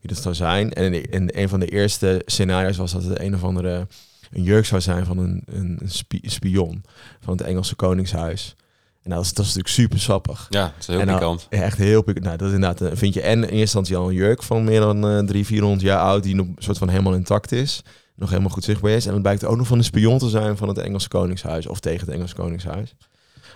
wie 0.01 0.13
dat 0.13 0.21
zou 0.23 0.35
zijn. 0.35 0.73
En 0.73 0.93
een 1.39 1.49
van 1.49 1.59
de 1.59 1.67
eerste 1.67 2.21
scenario's 2.25 2.77
was 2.77 2.91
dat 2.91 3.03
het 3.03 3.19
een 3.19 3.35
of 3.35 3.43
andere 3.43 3.87
een 4.31 4.43
jurk 4.43 4.65
zou 4.65 4.81
zijn 4.81 5.05
van 5.05 5.17
een, 5.17 5.43
een, 5.45 5.77
een 5.81 5.89
spi- 5.89 6.21
spion 6.23 6.83
van 7.19 7.33
het 7.37 7.41
Engelse 7.47 7.75
Koningshuis. 7.75 8.55
En 9.03 9.13
dat 9.13 9.23
is, 9.23 9.33
dat 9.33 9.45
is 9.45 9.55
natuurlijk 9.55 9.73
super 9.73 9.99
sappig. 9.99 10.47
Ja, 10.49 10.61
dat 10.63 10.73
is 10.79 10.87
heel 10.87 10.99
En 10.99 11.07
pikant. 11.07 11.47
Echt 11.49 11.77
heel 11.77 12.01
pikant. 12.01 12.25
Nou, 12.25 12.37
dat 12.37 12.47
is 12.47 12.53
inderdaad, 12.53 12.81
eh, 12.81 12.97
vind 12.97 13.13
je 13.13 13.21
en 13.21 13.31
in 13.37 13.41
eerste 13.41 13.55
instantie 13.57 13.95
al 13.97 14.07
een 14.07 14.13
jurk 14.15 14.43
van 14.43 14.63
meer 14.63 14.79
dan 14.79 14.95
eh 14.95 15.01
300, 15.01 15.45
400 15.47 15.81
jaar 15.81 15.99
oud, 15.99 16.23
die 16.23 16.35
nog 16.35 16.45
een 16.45 16.55
soort 16.57 16.77
van 16.77 16.89
helemaal 16.89 17.13
intact 17.13 17.51
is. 17.51 17.81
Nog 18.17 18.29
helemaal 18.29 18.49
goed 18.51 18.63
zichtbaar 18.63 18.91
is. 18.91 19.05
En 19.05 19.13
het 19.13 19.21
blijkt 19.21 19.45
ook 19.45 19.57
nog 19.57 19.67
van 19.67 19.77
een 19.77 19.83
spion 19.83 20.17
te 20.17 20.29
zijn 20.29 20.57
van 20.57 20.67
het 20.67 20.77
Engelse 20.77 21.07
Koningshuis 21.07 21.67
of 21.67 21.79
tegen 21.79 22.05
het 22.05 22.09
Engelse 22.15 22.35
Koningshuis. 22.35 22.95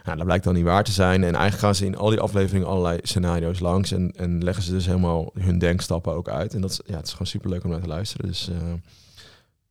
Nou, 0.04 0.18
dat 0.18 0.26
blijkt 0.26 0.44
dan 0.44 0.54
niet 0.54 0.64
waar 0.64 0.84
te 0.84 0.92
zijn. 0.92 1.16
En 1.24 1.30
eigenlijk 1.36 1.58
gaan 1.60 1.76
ze 1.76 1.86
in 1.86 1.98
al 1.98 2.10
die 2.10 2.20
afleveringen 2.20 2.68
allerlei 2.68 3.00
scenario's 3.02 3.60
langs. 3.60 3.92
En, 3.92 4.12
en 4.12 4.44
leggen 4.44 4.64
ze 4.64 4.72
dus 4.72 4.86
helemaal 4.86 5.32
hun 5.40 5.60
denkstappen 5.60 6.14
ook 6.14 6.30
uit. 6.30 6.54
En 6.54 6.62
dat 6.62 6.72
is, 6.72 6.80
ja, 6.86 6.96
het 6.96 7.06
is 7.06 7.12
gewoon 7.12 7.28
super 7.28 7.50
leuk 7.50 7.64
om 7.64 7.70
naar 7.70 7.82
te 7.82 7.88
luisteren. 7.88 8.28
Dus 8.28 8.50
eh, 8.50 8.56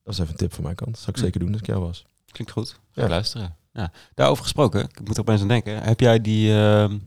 dat 0.04 0.12
is 0.14 0.19
even 0.19 0.31
een 0.31 0.37
tip 0.38 0.54
van 0.54 0.62
mijn 0.64 0.75
kant. 0.76 0.90
Dat 0.90 0.98
zou 0.98 1.10
ik 1.10 1.16
Hm. 1.16 1.22
zeker 1.25 1.40
doen 1.40 1.50
als 1.52 1.60
ik 1.60 1.66
jou 1.66 1.81
was. 1.81 2.04
Klinkt 2.32 2.52
goed. 2.52 2.78
Ga 2.92 3.02
Ja. 3.02 3.08
luisteren. 3.08 3.56
Ja. 3.72 3.92
Daarover 4.14 4.42
gesproken, 4.42 4.81
ik 4.82 5.00
moet 5.04 5.14
er 5.14 5.20
opeens 5.20 5.40
aan 5.40 5.48
denken. 5.48 5.82
Heb 5.82 6.00
jij 6.00 6.20
die 6.20 6.52
ehm, 6.54 6.98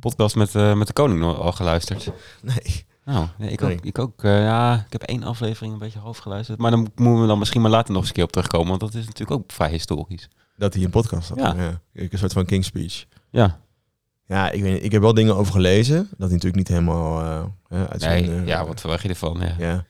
podcast 0.00 0.36
met, 0.36 0.54
eh, 0.54 0.74
met 0.74 0.86
de 0.86 0.92
koning 0.92 1.20
nog 1.20 1.38
al 1.40 1.52
geluisterd? 1.52 2.10
Nee. 2.42 2.86
Nou, 3.04 3.26
nee, 3.38 3.50
ik 3.50 3.60
Nee. 3.60 3.76
ook. 3.76 3.84
Ik, 3.84 3.98
ook 3.98 4.24
eh, 4.24 4.42
ja, 4.42 4.74
ik 4.86 4.92
heb 4.92 5.02
één 5.02 5.22
aflevering 5.22 5.72
een 5.72 5.78
beetje 5.78 5.98
half 5.98 6.18
geluisterd. 6.18 6.58
Maar 6.58 6.70
dan 6.70 6.90
moeten 6.94 7.20
we 7.20 7.26
dan 7.26 7.38
misschien 7.38 7.60
maar 7.60 7.70
later 7.70 7.90
nog 7.92 7.98
eens 8.00 8.08
een 8.08 8.14
keer 8.14 8.24
op 8.24 8.32
terugkomen. 8.32 8.68
Want 8.68 8.80
dat 8.80 8.94
is 8.94 9.04
natuurlijk 9.06 9.40
ook 9.40 9.52
vrij 9.52 9.70
historisch. 9.70 10.28
Dat 10.56 10.74
hij 10.74 10.84
een 10.84 10.90
podcast 10.90 11.28
had. 11.28 11.38
Ja. 11.38 11.54
ja. 11.54 11.80
Een 11.92 12.18
soort 12.18 12.32
van 12.32 12.44
King's 12.44 12.66
Speech. 12.66 13.04
Ja, 13.30 13.60
Ja, 14.26 14.50
ik, 14.50 14.62
weet, 14.62 14.84
ik 14.84 14.92
heb 14.92 15.02
wel 15.02 15.14
dingen 15.14 15.36
over 15.36 15.52
gelezen. 15.52 15.96
Dat 15.96 16.08
hij 16.18 16.28
natuurlijk 16.28 16.56
niet 16.56 16.68
helemaal 16.68 17.18
hè, 17.68 17.88
uit 17.88 17.90
nee, 17.90 18.24
zijn... 18.24 18.30
eh, 18.40 18.46
ja 18.46 18.66
wat 18.66 18.80
verwacht 18.80 19.02
je 19.02 19.08
ervan? 19.08 19.38
Ja. 19.40 19.54
Ja. 19.58 19.84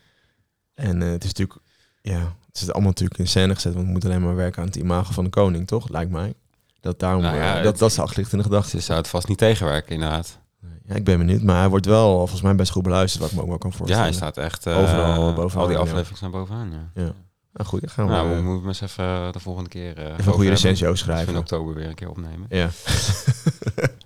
En 0.75 1.02
eh, 1.02 1.11
het 1.11 1.25
is 1.25 1.28
natuurlijk... 1.33 1.59
Ja, 2.02 2.19
het 2.47 2.61
is 2.62 2.71
allemaal 2.71 2.88
natuurlijk 2.90 3.21
in 3.21 3.28
scène 3.28 3.54
gezet. 3.54 3.73
Want 3.75 3.87
we 3.87 3.92
moeten 3.92 4.11
alleen 4.11 4.23
maar 4.23 4.35
werken 4.35 4.61
aan 4.62 4.66
het 4.69 4.76
imago 4.76 5.12
van 5.12 5.25
de 5.25 5.31
koning, 5.31 5.66
toch? 5.66 5.88
Lijkt 5.88 6.11
mij. 6.11 6.35
Dat 6.81 6.99
daarom... 6.99 7.23
Nou 7.23 7.37
ja, 7.37 7.49
eh, 7.49 7.54
het- 7.54 7.64
dat, 7.64 7.78
dat 7.78 7.88
is 7.90 7.95
de 7.97 8.02
achterliggende 8.02 8.42
gedachte. 8.45 8.71
Ze 8.71 8.81
zou 8.81 8.99
het 8.99 9.09
vast 9.09 9.28
niet 9.28 9.38
tegenwerken, 9.38 9.92
inderdaad. 9.95 10.38
Ja, 10.86 10.94
ik 10.94 11.04
ben 11.04 11.18
benieuwd. 11.18 11.42
Maar 11.42 11.58
hij 11.58 11.68
wordt 11.68 11.86
wel 11.86 12.16
volgens 12.18 12.40
mij 12.42 12.54
best 12.54 12.72
goed 12.72 12.82
beluisterd. 12.82 13.22
Wat 13.22 13.30
ik 13.30 13.36
me 13.36 13.42
ook 13.42 13.48
wel 13.48 13.58
kan 13.58 13.70
Ja, 13.70 13.76
voorstellen. 13.76 14.04
hij 14.04 14.12
staat 14.12 14.36
echt 14.36 14.66
eh, 14.66 14.78
Overal 14.78 15.32
bovenaan, 15.34 15.60
Al 15.62 15.66
die 15.68 15.76
ja. 15.76 15.82
afleveringen 15.82 16.16
staan 16.16 16.30
bovenaan, 16.30 16.70
ja. 16.94 17.12
Nou 17.52 17.66
goed, 17.68 17.80
dan 17.80 17.90
gaan 17.90 18.06
we 18.06 18.12
Nou, 18.12 18.28
we 18.28 18.34
eh, 18.34 18.42
moeten 18.42 18.68
eens 18.68 18.80
even 18.80 19.32
de 19.32 19.40
volgende 19.40 19.68
keer... 19.68 19.96
eh, 19.98 20.04
even 20.04 20.26
een 20.26 20.32
goede 20.32 20.48
recensie 20.48 20.84
we 20.86 20.92
in 20.92 20.98
schrijven. 20.98 21.36
oktober 21.36 21.74
weer 21.74 21.88
een 21.88 21.94
keer 21.94 22.08
opnemen. 22.10 22.46
Ja. 22.48 22.68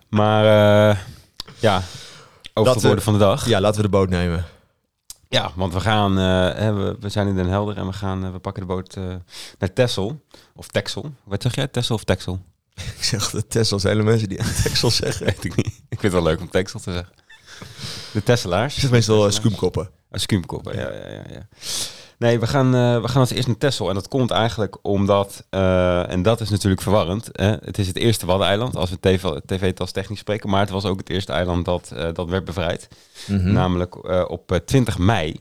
Maar 0.09 0.45
uh, 0.91 0.99
ja, 1.59 1.83
over 2.55 2.73
het 2.73 2.83
woorden 2.83 2.99
eh, 2.99 3.05
van 3.05 3.13
de 3.13 3.19
dag. 3.19 3.49
ja, 3.49 3.61
laten 3.61 3.77
we 3.77 3.83
de 3.83 3.93
boot 3.93 4.09
nemen. 4.09 4.45
Ja, 5.29 5.51
want 5.55 5.73
we 5.73 5.81
gaan, 5.81 6.11
eh, 6.11 6.75
we, 6.75 6.97
we 7.01 7.09
zijn 7.09 7.29
in 7.29 7.35
Den 7.35 7.49
Helder 7.49 7.77
en 7.77 7.87
we 7.87 7.93
gaan, 7.93 8.25
eh, 8.25 8.33
we 8.33 8.39
pakken 8.39 8.63
de 8.63 8.69
boot 8.69 8.95
eh, 8.97 9.05
naar 9.59 9.73
Texel. 9.73 10.21
Of 10.55 10.69
Texel. 10.69 11.11
Wat 11.25 11.43
zeg 11.43 11.55
jij? 11.55 11.67
Texel 11.67 11.95
of 11.95 12.05
Texel? 12.05 12.41
Ik 12.77 13.05
zeg 13.05 13.31
de 13.31 13.65
zijn 13.65 13.81
hele 13.83 14.03
mensen 14.03 14.29
die 14.29 14.43
aan 14.43 14.53
Texel 14.63 14.91
zeggen. 15.03 15.27
Weet 15.27 15.45
ik 15.45 15.57
niet. 15.57 15.67
Ik 15.67 16.01
vind 16.01 16.03
het 16.03 16.13
wel 16.13 16.23
leuk 16.23 16.41
om 16.41 16.51
Texel 16.51 16.81
te 16.81 16.93
zeggen. 16.93 17.13
De 18.13 18.23
Tesselaars. 18.23 18.75
Ik 18.75 18.81
zeg 18.81 18.91
meestal 18.91 19.27
uh, 19.27 19.33
skuumkoppen. 19.33 19.91
Uh, 20.11 20.21
skuumkoppen, 20.21 20.77
ja, 20.77 20.93
ja, 20.93 21.11
ja, 21.11 21.23
ja. 21.29 21.49
Nee, 22.19 22.41
we 22.41 22.47
gaan, 22.47 22.75
uh, 22.75 23.01
we 23.01 23.09
gaan 23.09 23.21
als 23.21 23.31
eerst 23.31 23.47
naar 23.47 23.57
Texel. 23.57 23.89
En 23.89 23.95
dat 23.95 24.09
komt 24.09 24.31
eigenlijk 24.31 24.79
omdat, 24.83 25.47
uh, 25.51 26.11
en 26.11 26.23
dat 26.23 26.41
is 26.41 26.51
natuurlijk 26.51 26.83
verwarrend. 26.83 27.29
Hè? 27.33 27.47
Het 27.47 27.79
is 27.79 27.87
het 27.87 27.97
eerste 27.97 28.27
Waddeneiland, 28.27 28.77
als 28.77 28.91
we 28.91 29.01
TV, 29.01 29.25
TV-tas 29.47 29.93
technisch 29.93 30.19
spreken. 30.19 30.51
Maar 30.51 30.61
het 30.61 30.71
was 30.71 30.85
ook 30.85 30.99
het 30.99 31.09
eerste 31.09 31.33
eiland 31.33 31.65
dat, 31.65 31.93
dat 32.13 32.29
werd 32.29 32.45
bevrijd. 32.45 32.89
Mhm. 33.27 33.39
Mm 33.39 33.45
-hmm. 33.45 33.53
Namelijk 33.53 34.09
op 34.31 34.61
20 34.65 34.99
mei 34.99 35.39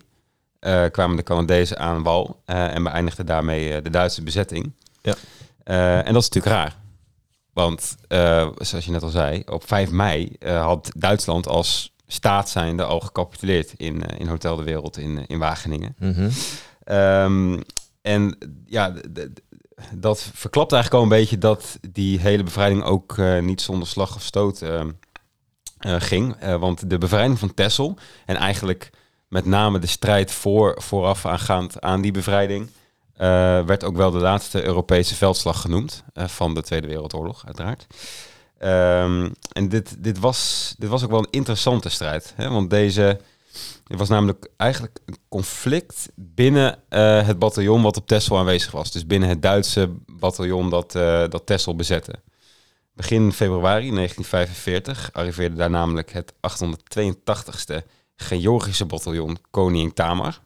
kwamen 0.91 1.15
de 1.15 1.23
Canadezen 1.23 1.79
aan 1.79 2.03
wal. 2.03 2.41
En 2.45 2.83
beëindigden 2.83 3.25
daarmee 3.25 3.81
de 3.81 3.89
Duitse 3.89 4.23
bezetting. 4.23 4.73
Ja. 5.01 5.15
en 6.03 6.13
dat 6.13 6.21
is 6.21 6.29
natuurlijk 6.29 6.55
raar. 6.55 6.75
Want, 7.55 7.95
uh, 8.09 8.47
zoals 8.57 8.85
je 8.85 8.91
net 8.91 9.03
al 9.03 9.09
zei, 9.09 9.43
op 9.45 9.67
5 9.67 9.91
mei 9.91 10.35
had 10.39 10.91
Duitsland 10.97 11.47
als 11.47 11.93
staat 12.07 12.49
zijnde 12.49 12.83
al 12.83 12.99
gecapituleerd 12.99 13.73
in, 13.77 13.95
uh, 13.95 14.19
in 14.19 14.27
Hotel 14.27 14.55
de 14.55 14.63
Wereld 14.63 14.97
in, 14.97 15.25
in 15.27 15.39
Wageningen. 15.39 15.95
Mm 15.99 16.13
-hmm. 16.13 16.31
um, 16.95 17.63
en 18.01 18.37
ja, 18.65 18.93
dat 19.93 20.29
verklapt 20.33 20.71
eigenlijk 20.71 21.03
al 21.03 21.11
een 21.11 21.19
beetje 21.19 21.37
dat 21.37 21.79
die 21.91 22.19
hele 22.19 22.43
bevrijding 22.43 22.83
ook 22.83 23.17
eh, 23.17 23.39
niet 23.39 23.61
zonder 23.61 23.87
slag 23.87 24.15
of 24.15 24.21
stoot 24.21 24.61
eh, 24.61 24.81
eh, 25.77 25.95
ging. 25.97 26.35
Eh, 26.35 26.55
want 26.55 26.89
de 26.89 26.97
bevrijding 26.97 27.39
van 27.39 27.53
Texel 27.53 27.97
en 28.25 28.35
eigenlijk 28.35 28.89
met 29.27 29.45
name 29.45 29.79
de 29.79 29.87
strijd 29.87 30.31
voor, 30.31 30.81
vooraf 30.81 31.25
aangaand 31.25 31.81
aan 31.81 32.01
die 32.01 32.11
bevrijding... 32.11 32.69
eh, 33.15 33.65
werd 33.65 33.83
ook 33.83 33.95
wel 33.95 34.11
de 34.11 34.19
laatste 34.19 34.63
Europese 34.63 35.15
veldslag 35.15 35.61
genoemd 35.61 36.03
eh, 36.13 36.27
van 36.27 36.53
de 36.53 36.63
Tweede 36.63 36.87
Wereldoorlog, 36.87 37.45
uiteraard. 37.45 37.87
Ehm, 38.57 39.29
en 39.51 39.69
dit, 39.69 40.03
dit, 40.03 40.19
was, 40.19 40.73
dit 40.77 40.89
was 40.89 41.03
ook 41.03 41.09
wel 41.09 41.19
een 41.19 41.27
interessante 41.29 41.89
strijd. 41.89 42.33
Hè? 42.35 42.49
Want 42.49 42.69
deze... 42.69 43.19
Was 43.85 44.09
namelijk 44.09 44.49
eigenlijk 44.57 44.99
een 45.05 45.17
conflict 45.29 46.09
binnen 46.15 46.79
eh, 46.89 47.27
het 47.27 47.39
bataljon 47.39 47.81
wat 47.81 47.97
op 47.97 48.07
Texel 48.07 48.37
aanwezig 48.37 48.71
was. 48.71 48.91
Dus 48.91 49.05
binnen 49.05 49.29
het 49.29 49.41
Duitse 49.41 49.89
bataljon 50.05 50.69
dat, 50.69 50.91
dat 51.31 51.75
bezette. 51.75 52.13
Begin 52.93 53.31
februari 53.31 53.91
1945 53.91 55.09
arriveerde 55.13 55.55
daar 55.55 55.69
namelijk 55.69 56.11
het 56.11 56.33
882ste 56.33 57.85
Georgische 58.15 58.85
bataljon 58.85 59.37
Koning 59.51 59.93
Tamar. 59.93 60.39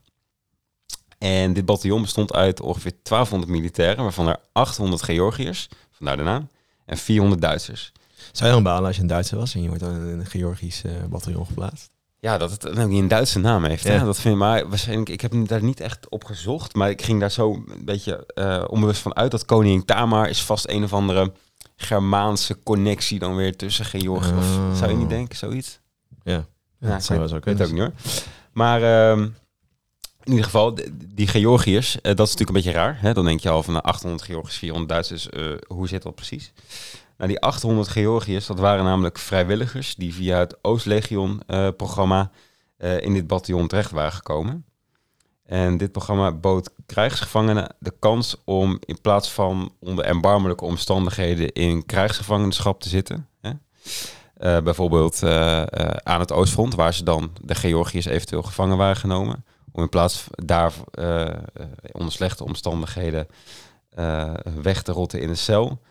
En 1.20 1.54
dit 1.54 1.66
bataljon 1.66 2.02
bestond 2.02 2.34
uit 2.34 2.62
ongeveer 2.62 2.92
1200 3.04 3.52
militairen, 3.60 4.04
waarvan 4.04 4.28
er 4.28 4.38
800 4.52 5.02
Georgiërs, 5.04 5.68
vandaar 5.92 6.18
de 6.18 6.24
naam, 6.24 6.50
en 6.86 6.98
400 6.98 7.42
Duitsers. 7.42 7.92
Zou 8.32 8.50
je 8.50 8.56
dan 8.56 8.64
balen 8.64 8.86
als 8.88 8.96
je 8.96 9.02
een 9.02 9.08
Duitser 9.08 9.38
was 9.38 9.56
en 9.56 9.62
je 9.62 9.68
wordt 9.68 9.84
dan 9.84 9.94
in 9.96 10.20
een 10.20 10.26
Georgisch 10.26 10.84
eh, 10.84 10.92
bataljon 11.10 11.46
geplaatst? 11.46 11.90
Ja, 12.20 12.38
dat 12.38 12.52
het 12.52 12.66
ook 12.80 12.88
niet 12.88 13.02
een 13.02 13.08
Duitse 13.08 13.40
naam 13.40 13.64
heeft. 13.64 13.84
Hè? 13.84 13.94
Ja. 13.96 14.04
Dat 14.04 14.20
vind 14.20 14.34
ik 14.34 14.40
maar 14.40 14.70
waarschijnlijk. 14.70 15.10
Ik 15.10 15.22
heb 15.22 15.34
daar 15.48 15.64
niet 15.64 15.80
echt 15.80 16.10
op 16.10 16.24
gezocht, 16.24 16.74
maar 16.76 16.90
ik 16.90 17.02
ging 17.02 17.20
daar 17.20 17.32
zo 17.32 17.54
een 17.54 17.86
beetje 17.86 18.26
eh, 18.34 18.64
onbewust 18.68 19.02
van 19.02 19.16
uit 19.16 19.32
dat 19.32 19.46
koning 19.46 19.86
Tamar 19.86 20.30
is 20.30 20.42
vast 20.44 20.70
een 20.70 20.84
of 20.84 20.94
andere 20.94 21.32
Germaanse 21.76 22.64
connectie 22.64 23.20
dan 23.20 23.36
weer 23.36 23.56
tussen 23.56 23.86
Georgië. 23.86 24.34
Of 24.38 24.58
Oh. 24.58 24.76
zou 24.76 24.92
je 24.92 24.98
niet 24.98 25.10
denken, 25.10 25.38
zoiets? 25.38 25.80
Ja, 26.24 26.46
Ja, 26.80 26.90
dat 26.90 27.04
zou 27.04 27.20
wel 27.20 27.28
zo 27.28 27.40
kunnen. 27.40 27.60
weet 27.60 27.70
het 27.70 27.78
ook 27.88 27.94
niet 27.94 28.14
hoor. 28.14 28.22
Maar 28.54 28.82
ehm, 29.12 29.28
in 30.30 30.36
ieder 30.36 30.50
geval, 30.52 30.78
die 31.14 31.28
Georgiërs, 31.28 31.96
eh, 31.96 32.16
dat 32.16 32.28
is 32.28 32.36
natuurlijk 32.36 32.50
een 32.50 32.64
beetje 32.64 32.80
raar. 32.80 32.98
Hè? 33.02 33.14
Dan 33.14 33.26
denk 33.26 33.40
je 33.40 33.50
al 33.50 33.64
van 33.64 33.74
nou, 33.74 33.86
800 33.86 34.24
Georgiërs, 34.24 34.58
400 34.58 34.90
Duitsers. 34.90 35.30
eh, 35.30 35.44
hoe 35.68 35.88
zit 35.88 36.02
dat 36.02 36.16
precies? 36.16 36.54
Nou, 37.18 37.30
die 37.30 37.42
800 37.42 37.88
Georgiërs, 37.88 38.46
dat 38.46 38.60
waren 38.60 38.84
namelijk 38.84 39.18
vrijwilligers 39.18 39.96
die 39.96 40.14
via 40.14 40.40
het 40.40 40.58
Oostlegion-programma 40.62 42.32
eh, 42.78 43.02
in 43.02 43.14
dit 43.14 43.28
bataljon 43.28 43.68
terecht 43.68 43.92
waren 43.92 44.12
gekomen. 44.12 44.66
En 45.46 45.78
dit 45.78 45.92
programma 45.92 46.32
bood 46.32 46.70
krijgsgevangenen 46.86 47.76
de 47.80 47.94
kans 48.00 48.36
om 48.46 48.78
in 48.86 49.02
plaats 49.02 49.32
van 49.32 49.74
onder 49.80 50.06
erbarmelijke 50.06 50.66
omstandigheden 50.66 51.54
in 51.54 51.86
krijgsgevangenschap 51.86 52.82
te 52.82 52.90
zitten. 52.90 53.28
Hè? 53.42 53.52
Bijvoorbeeld 54.62 55.24
aan 56.04 56.20
het 56.20 56.32
Oostfront, 56.32 56.76
waar 56.76 56.94
ze 56.94 57.04
dan 57.04 57.32
de 57.42 57.56
Georgiërs 57.56 58.06
eventueel 58.06 58.44
gevangen 58.44 58.78
waren 58.78 58.96
genomen. 58.96 59.46
Om 59.72 59.82
in 59.84 59.90
plaats 59.90 60.24
daar 60.30 60.74
eh, 60.92 61.28
onder 61.92 62.12
slechte 62.12 62.44
omstandigheden 62.44 63.28
eh, 63.90 64.34
weg 64.62 64.82
te 64.82 64.92
rotten 64.92 65.22
in 65.22 65.30
een 65.30 65.38
cel, 65.38 65.82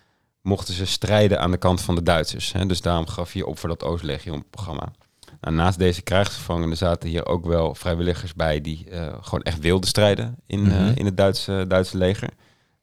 mochten 0.42 0.74
ze 0.74 0.86
strijden 0.86 1.40
aan 1.40 1.50
de 1.50 1.56
kant 1.56 1.80
van 1.80 1.94
de 1.94 2.02
Duitsers. 2.02 2.52
Hè? 2.52 2.66
Dus 2.66 2.80
daarom 2.80 3.06
gaf 3.06 3.32
je 3.34 3.46
op 3.46 3.58
voor 3.58 3.68
dat 3.68 3.84
Oostlegion-programma. 3.84 4.92
Nou, 5.40 5.54
naast 5.54 5.78
deze 5.78 6.02
krijgsgevangenen 6.02 6.76
zaten 6.76 7.08
hier 7.08 7.26
ook 7.26 7.46
wel 7.46 7.74
vrijwilligers 7.74 8.34
bij 8.34 8.60
die 8.60 8.90
eh, 8.90 9.14
gewoon 9.20 9.42
echt 9.42 9.58
wilden 9.58 9.88
strijden 9.88 10.36
in, 10.46 10.62
Mhm. 10.62 10.92
in 10.94 11.04
het 11.04 11.16
Duitse, 11.16 11.64
Duitse 11.68 11.96
leger. 11.96 12.28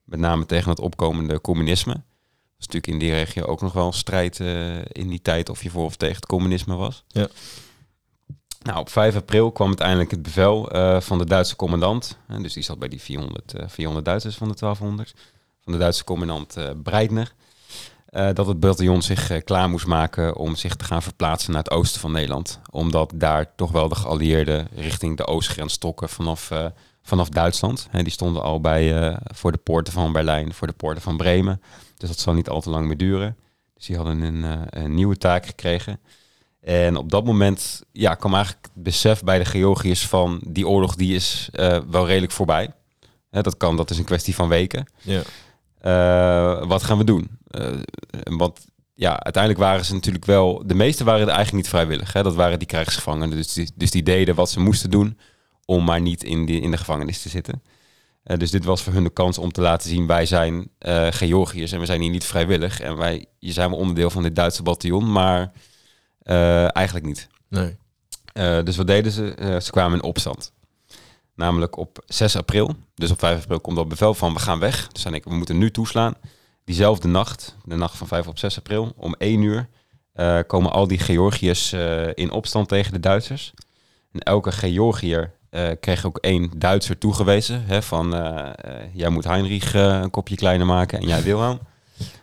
Met 0.04 0.20
name 0.20 0.46
tegen 0.46 0.70
het 0.70 0.80
opkomende 0.80 1.42
communisme. 1.42 1.94
Dat 1.94 2.04
is 2.60 2.66
natuurlijk 2.74 2.88
in 2.88 3.00
die 3.00 3.12
regio 3.12 3.44
ook 3.46 3.62
nog 3.62 3.74
wel 3.74 3.86
een 3.88 3.94
strijd 3.94 4.40
in 4.92 5.08
die 5.10 5.22
tijd 5.22 5.50
of 5.50 5.64
je 5.64 5.70
voor 5.70 5.86
of 5.86 5.96
tegen 5.96 6.16
het 6.16 6.25
communisme 6.25 6.75
was. 6.75 7.04
Ja. 7.08 7.28
Nou, 8.65 8.79
op 8.79 8.89
5 8.89 9.15
april 9.15 9.51
kwam 9.51 9.67
uiteindelijk 9.67 10.12
het 10.12 10.22
bevel 10.22 10.72
eh, 10.72 11.00
van 11.01 11.17
de 11.17 11.25
Duitse 11.25 11.55
commandant. 11.55 12.17
hè, 12.27 12.41
dus 12.41 12.53
die 12.53 12.63
zat 12.63 12.79
bij 12.79 12.88
die 12.88 13.01
400, 13.01 13.53
eh, 13.53 13.67
400 13.67 14.05
Duitsers 14.05 14.36
van 14.36 14.48
de 14.48 14.55
1200. 14.55 15.13
Van 15.63 15.74
de 15.74 15.79
Duitse 15.79 16.03
commandant 16.03 16.57
eh 16.57 16.69
Breitner. 16.84 17.34
eh, 18.05 18.29
dat 18.34 18.48
het 18.48 18.60
bataljon 18.60 19.01
zich 19.01 19.29
eh, 19.29 19.43
klaar 19.43 19.69
moest 19.69 19.86
maken 19.86 20.36
om 20.36 20.55
zich 20.55 20.75
te 20.75 20.86
gaan 20.86 21.01
verplaatsen 21.01 21.51
naar 21.51 21.63
het 21.63 21.72
oosten 21.72 22.01
van 22.01 22.12
Nederland. 22.12 22.60
Omdat 22.72 23.12
daar 23.15 23.55
toch 23.55 23.72
wel 23.72 23.89
de 23.89 23.95
geallieerden 23.95 24.67
richting 24.75 25.17
de 25.17 25.25
oostgrens 25.27 25.77
trokken 25.77 26.10
vanaf, 26.10 26.51
eh, 26.51 26.65
vanaf 27.01 27.29
Duitsland. 27.29 27.88
Hè, 27.91 28.03
die 28.03 28.12
stonden 28.12 28.43
al 28.43 28.62
bij, 28.62 29.10
eh, 29.10 29.17
voor 29.34 29.51
de 29.51 29.57
poorten 29.57 29.93
van 29.93 30.12
Berlijn, 30.12 30.53
voor 30.53 30.67
de 30.67 30.74
poorten 30.74 31.01
van 31.01 31.17
Bremen. 31.17 31.62
Dus 31.98 32.10
dat 32.10 32.19
zal 32.19 32.34
niet 32.34 32.50
al 32.50 32.62
te 32.62 32.69
lang 32.69 32.88
meer 32.88 32.98
duren. 32.98 33.38
Dus 33.74 33.86
die 33.86 33.95
hadden 33.95 34.22
een, 34.22 34.43
eh, 34.43 34.84
een 34.84 34.93
nieuwe 34.93 35.17
taak 35.17 35.45
gekregen. 35.45 36.00
En 36.65 36.95
op 36.95 37.12
dat 37.12 37.25
moment 37.25 37.84
ja, 37.91 38.15
kwam 38.15 38.34
eigenlijk 38.34 38.65
het 38.74 38.84
besef 38.84 39.24
bij 39.24 39.38
de 39.38 39.45
Georgiërs 39.45 40.07
van 40.07 40.41
die 40.48 40.67
oorlog 40.67 40.95
die 40.95 41.15
is 41.15 41.50
eh, 41.51 41.79
wel 41.89 42.07
redelijk 42.07 42.31
voorbij. 42.31 42.72
Hè, 43.29 43.41
dat 43.41 43.57
kan, 43.57 43.77
dat 43.77 43.89
is 43.89 43.98
een 43.98 44.03
kwestie 44.03 44.36
van 44.36 44.48
weken. 44.48 44.86
Ja. 45.01 45.22
Eh, 45.81 46.67
wat 46.67 46.84
gaan 46.84 46.98
we 46.98 47.03
doen? 47.03 47.29
Eh, 47.48 47.72
want 48.24 48.65
ja, 48.93 49.24
uiteindelijk 49.24 49.63
waren 49.63 49.86
ze 49.86 49.93
natuurlijk 49.93 50.25
wel... 50.25 50.63
De 50.65 50.74
meeste 50.74 51.03
waren 51.03 51.22
er 51.22 51.34
eigenlijk 51.34 51.57
niet 51.57 51.67
vrijwillig. 51.67 52.13
Hè? 52.13 52.24
Dat 52.24 52.36
waren 52.36 52.60
die 52.60 52.67
krijgsgevangenen. 52.67 53.29
Dus 53.29 53.53
die, 53.53 53.72
dus 53.75 53.91
die 53.91 54.03
deden 54.03 54.36
wat 54.36 54.50
ze 54.50 54.60
moesten 54.60 54.89
doen 54.89 55.19
om 55.65 55.84
maar 55.84 56.01
niet 56.01 56.24
in, 56.24 56.45
die, 56.45 56.62
in 56.62 56.72
de 56.72 56.77
gevangenis 56.77 57.22
te 57.22 57.29
zitten. 57.29 57.63
Dus 58.24 58.51
dit 58.51 58.65
was 58.65 58.81
voor 58.81 58.93
hun 58.93 59.03
de 59.03 59.13
kans 59.13 59.38
om 59.38 59.51
te 59.51 59.62
laten 59.62 59.89
zien... 59.89 60.07
wij 60.07 60.25
zijn 60.25 60.69
eh 60.77 61.07
Georgiërs 61.10 61.72
en 61.72 61.79
we 61.79 61.86
zijn 61.86 62.01
hier 62.01 62.10
niet 62.10 62.25
vrijwillig. 62.25 62.79
En 62.79 62.98
wij 62.98 63.25
je 63.39 63.51
zijn 63.51 63.69
wel 63.69 63.79
onderdeel 63.79 64.10
van 64.10 64.24
dit 64.24 64.36
Duitse 64.36 64.63
bataljon, 64.63 65.12
maar 65.12 65.51
eh, 66.25 66.75
eigenlijk 66.75 67.05
niet. 67.05 67.27
Nee. 67.48 67.77
Eh, 68.34 68.63
dus 68.63 68.77
wat 68.77 68.88
deden 68.88 69.12
ze? 69.12 69.34
Eh, 69.34 69.60
ze 69.60 69.72
kwamen 69.72 69.98
in 69.98 70.03
opstand. 70.03 70.51
Namelijk 71.36 71.77
op 71.77 72.03
6 72.05 72.36
april. 72.36 72.75
Dus 72.96 73.12
op 73.12 73.20
5 73.20 73.41
april 73.41 73.60
komt 73.60 73.75
dat 73.75 73.88
bevel 73.88 74.13
van 74.13 74.34
we 74.34 74.39
gaan 74.39 74.60
weg. 74.60 74.88
Dus 74.88 75.03
dan 75.03 75.12
denk 75.12 75.25
ik, 75.25 75.32
we 75.32 75.38
moeten 75.38 75.58
nu 75.58 75.72
toeslaan. 75.72 76.13
Diezelfde 76.63 77.08
nacht, 77.08 77.55
de 77.63 77.75
nacht 77.75 77.98
van 77.98 78.08
5 78.08 78.27
op 78.27 78.38
6 78.38 78.58
april, 78.58 78.94
om 78.98 79.15
1 79.17 79.41
uur 79.41 79.67
komen 80.48 80.72
al 80.72 80.88
die 80.88 81.00
Georgiërs 81.00 81.74
in 82.13 82.32
opstand 82.32 82.67
tegen 82.67 82.94
de 82.94 83.00
Duitsers. 83.00 83.53
En 84.12 84.20
elke 84.20 84.51
Georgiër 84.51 85.32
kreeg 85.79 86.05
ook 86.05 86.17
één 86.17 86.51
Duitser 86.58 86.98
toegewezen. 86.98 87.63
Hè, 87.65 87.82
van 87.82 88.10
jij 88.94 89.10
moet 89.10 89.24
Heinrich 89.24 89.74
een 89.74 90.10
kopje 90.10 90.36
kleiner 90.36 90.65
maken 90.65 91.00
en 91.00 91.08
jij 91.08 91.24
Wilhelm. 91.24 91.60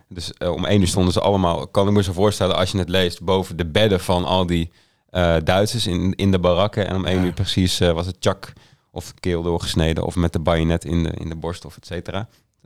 Dus 0.09 0.33
eh, 0.33 0.50
om 0.50 0.64
1 0.64 0.81
uur 0.81 0.87
stonden 0.87 1.12
ze 1.12 1.21
allemaal, 1.21 1.67
kan 1.67 1.87
ik 1.88 1.93
me 1.93 2.02
zo 2.02 2.12
voorstellen 2.12 2.57
als 2.57 2.71
je 2.73 2.79
het 2.79 2.88
leest, 2.88 3.23
boven 3.23 3.57
de 3.57 3.67
bedden 3.67 4.00
van 4.00 4.25
al 4.25 4.47
die 4.47 4.73
eh, 5.11 5.37
Duitsers 5.45 5.87
in, 5.87 6.14
in 6.14 6.31
de 6.31 6.38
barakken. 6.38 6.87
En 6.88 6.97
om 6.97 7.05
1 7.05 7.19
Ja. 7.19 7.25
uur 7.25 7.33
precies 7.33 7.81
eh, 7.81 7.93
was 7.93 8.07
het 8.07 8.17
chak 8.21 8.52
of 8.91 9.14
keel 9.21 9.43
doorgesneden 9.43 10.05
of 10.05 10.17
met 10.17 10.33
de 10.33 10.38
bajonet 10.38 10.85
in 10.85 11.02
de, 11.02 11.11
in 11.11 11.29
de 11.29 11.35
borst 11.37 11.64
of 11.64 11.76
et 11.76 11.87
cetera. 11.87 12.19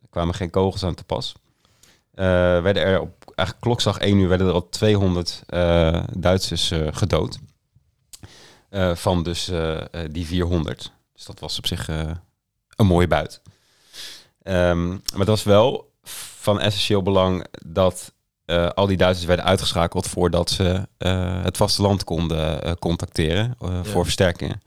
Er 0.03 0.09
kwamen 0.11 0.35
geen 0.35 0.51
kogels 0.51 0.85
aan 0.85 0.95
te 0.95 1.05
pas. 1.05 1.35
Werden 2.15 2.83
er 2.83 3.01
op 3.01 3.33
eigenlijk 3.35 3.61
klokslag 3.61 3.99
1 3.99 4.19
uur 4.19 4.29
werden 4.29 4.47
er 4.47 4.53
al 4.53 4.69
200 4.69 5.43
eh, 5.47 6.03
Duitsers 6.13 6.73
gedood. 6.91 7.39
Van 8.95 9.23
dus 9.23 9.51
die 10.11 10.27
400. 10.27 10.93
Dus 11.15 11.25
dat 11.25 11.41
was 11.41 11.59
op 11.59 11.67
zich 11.67 11.89
een 12.77 12.87
mooie 12.87 13.07
buit. 13.07 13.41
Ehm, 14.43 14.89
maar 14.89 15.19
het 15.19 15.29
was 15.29 15.43
wel 15.43 15.91
van 16.47 16.61
essentieel 16.61 17.03
belang 17.03 17.47
dat 17.67 18.15
eh, 18.45 18.69
al 18.69 18.87
die 18.87 18.97
Duitsers 18.97 19.27
werden 19.27 19.45
uitgeschakeld 19.45 20.07
voordat 20.07 20.51
ze 20.51 20.89
eh, 20.99 21.43
het 21.43 21.57
vasteland 21.57 22.05
konden 22.05 22.63
eh, 22.63 22.73
contacteren 22.73 23.57
voor 23.83 24.05
versterkingen. 24.05 24.61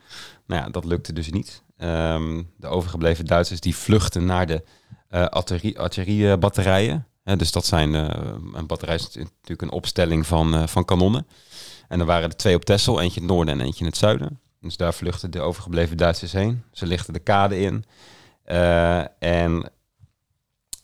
Nou 0.48 0.62
ja, 0.62 0.70
dat 0.70 0.86
lukte 0.86 1.14
dus 1.14 1.30
niet. 1.30 1.64
Ehm, 1.78 2.44
de 2.58 2.68
overgebleven 2.68 3.26
Duitsers 3.26 3.60
die 3.60 3.76
vluchten 3.76 4.26
naar 4.26 4.46
de 4.46 4.64
artillerie- 5.10 5.80
artilleriebatterijen. 5.80 7.08
Dus 7.24 7.52
dat 7.52 7.66
zijn 7.66 7.94
een 7.94 8.68
batterij 8.68 8.96
is 8.96 9.16
natuurlijk 9.16 9.62
een 9.62 9.72
opstelling 9.72 10.28
van, 10.28 10.70
van 10.70 10.86
kanonnen. 10.86 11.28
En 11.88 12.00
er 12.00 12.06
waren 12.06 12.30
er 12.30 12.36
twee 12.36 12.56
op 12.56 12.66
Texel, 12.66 13.02
eentje 13.02 13.22
in 13.22 13.26
het 13.26 13.36
noorden 13.36 13.60
en 13.60 13.66
eentje 13.66 13.80
in 13.80 13.86
het 13.86 13.98
zuiden. 13.98 14.40
Dus 14.62 14.78
daar 14.78 14.94
vluchten 14.94 15.32
de 15.32 15.42
overgebleven 15.42 15.98
Duitsers 15.98 16.32
heen. 16.32 16.64
Ze 16.72 16.86
lichten 16.86 17.14
de 17.14 17.20
kade 17.20 17.60
in. 17.60 17.86
En 19.20 19.72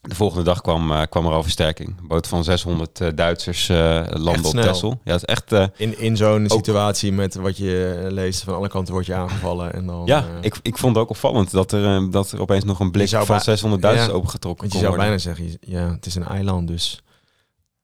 de 0.07 0.15
volgende 0.15 0.43
dag 0.43 0.61
kwam, 0.61 0.91
eh, 0.91 1.01
kwam 1.09 1.25
er 1.25 1.31
al 1.31 1.43
versterking. 1.43 1.95
Een 1.99 2.07
boot 2.07 2.27
van 2.27 2.43
600 2.43 3.01
eh, 3.01 3.07
Duitsers 3.15 3.69
eh, 3.69 4.01
landen 4.07 4.33
Echt 4.43 4.45
op. 4.45 4.61
Texel. 4.61 4.99
Ja, 5.03 5.11
het 5.11 5.21
is 5.21 5.27
echt... 5.27 5.51
eh, 5.51 5.65
In, 5.77 5.99
in 5.99 6.17
zo'n 6.17 6.43
Ook- 6.43 6.51
situatie 6.51 7.11
met 7.11 7.35
wat 7.35 7.57
je 7.57 8.05
leest, 8.09 8.43
van 8.43 8.55
alle 8.55 8.67
kanten 8.67 8.93
word 8.93 9.05
je 9.05 9.13
aangevallen. 9.13 9.73
En 9.73 9.85
dan, 9.85 10.01
ja, 10.05 10.25
ik, 10.41 10.55
ik 10.61 10.77
vond 10.77 10.95
het 10.95 11.03
ook 11.03 11.09
opvallend 11.09 11.51
dat 11.51 11.71
er, 11.71 11.85
eh, 11.95 12.03
dat 12.11 12.31
er 12.31 12.41
opeens 12.41 12.63
nog 12.63 12.79
een 12.79 12.91
blik 12.91 13.07
zou 13.07 13.25
van 13.25 13.35
bij- 13.35 13.43
600 13.45 13.81
Duitsers 13.81 14.09
Ja, 14.09 14.13
opengetrokken 14.15 14.61
want 14.69 14.73
je 14.73 14.79
kon 14.87 14.87
zou 14.97 15.01
bijna 15.07 15.17
zeggen, 15.21 15.57
ja, 15.61 15.91
het 15.91 16.05
is 16.05 16.15
een 16.15 16.27
eiland, 16.27 16.67
dus... 16.67 17.01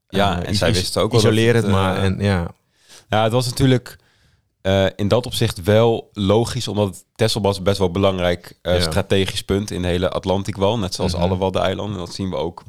Ja, 0.07 0.43
en 0.43 0.55
zij 0.55 0.69
is- 0.69 0.77
wisten 0.77 1.01
ook 1.01 1.11
wel 1.11 1.19
Isoleer 1.19 1.53
dat 1.53 1.63
het 1.63 1.71
het, 1.71 1.81
maar. 1.81 1.97
En 1.97 2.17
ja, 2.19 2.47
Ja, 3.09 3.23
het 3.23 3.31
was 3.31 3.45
natuurlijk 3.45 3.97
Eh, 4.61 4.85
in 4.95 5.07
dat 5.07 5.25
opzicht 5.25 5.63
wel 5.63 6.09
logisch, 6.13 6.67
omdat 6.67 7.05
Texel 7.15 7.41
was 7.41 7.61
best 7.61 7.77
wel 7.77 7.87
een 7.87 7.93
belangrijk 7.93 8.57
eh, 8.61 8.75
Ja. 8.75 8.81
strategisch 8.81 9.43
punt 9.43 9.71
in 9.71 9.81
de 9.81 9.87
hele 9.87 10.09
Atlantikwal. 10.09 10.77
Net 10.77 10.93
zoals 10.93 11.13
Mhm. 11.13 11.21
alle 11.21 11.37
Waddeneilanden. 11.37 11.97
Dat 11.97 12.13
zien 12.13 12.29
we 12.29 12.35
ook 12.35 12.63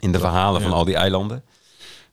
in 0.00 0.12
de 0.12 0.18
verhalen 0.18 0.60
van 0.62 0.72
al 0.72 0.84
die 0.84 0.96
eilanden. 0.96 1.44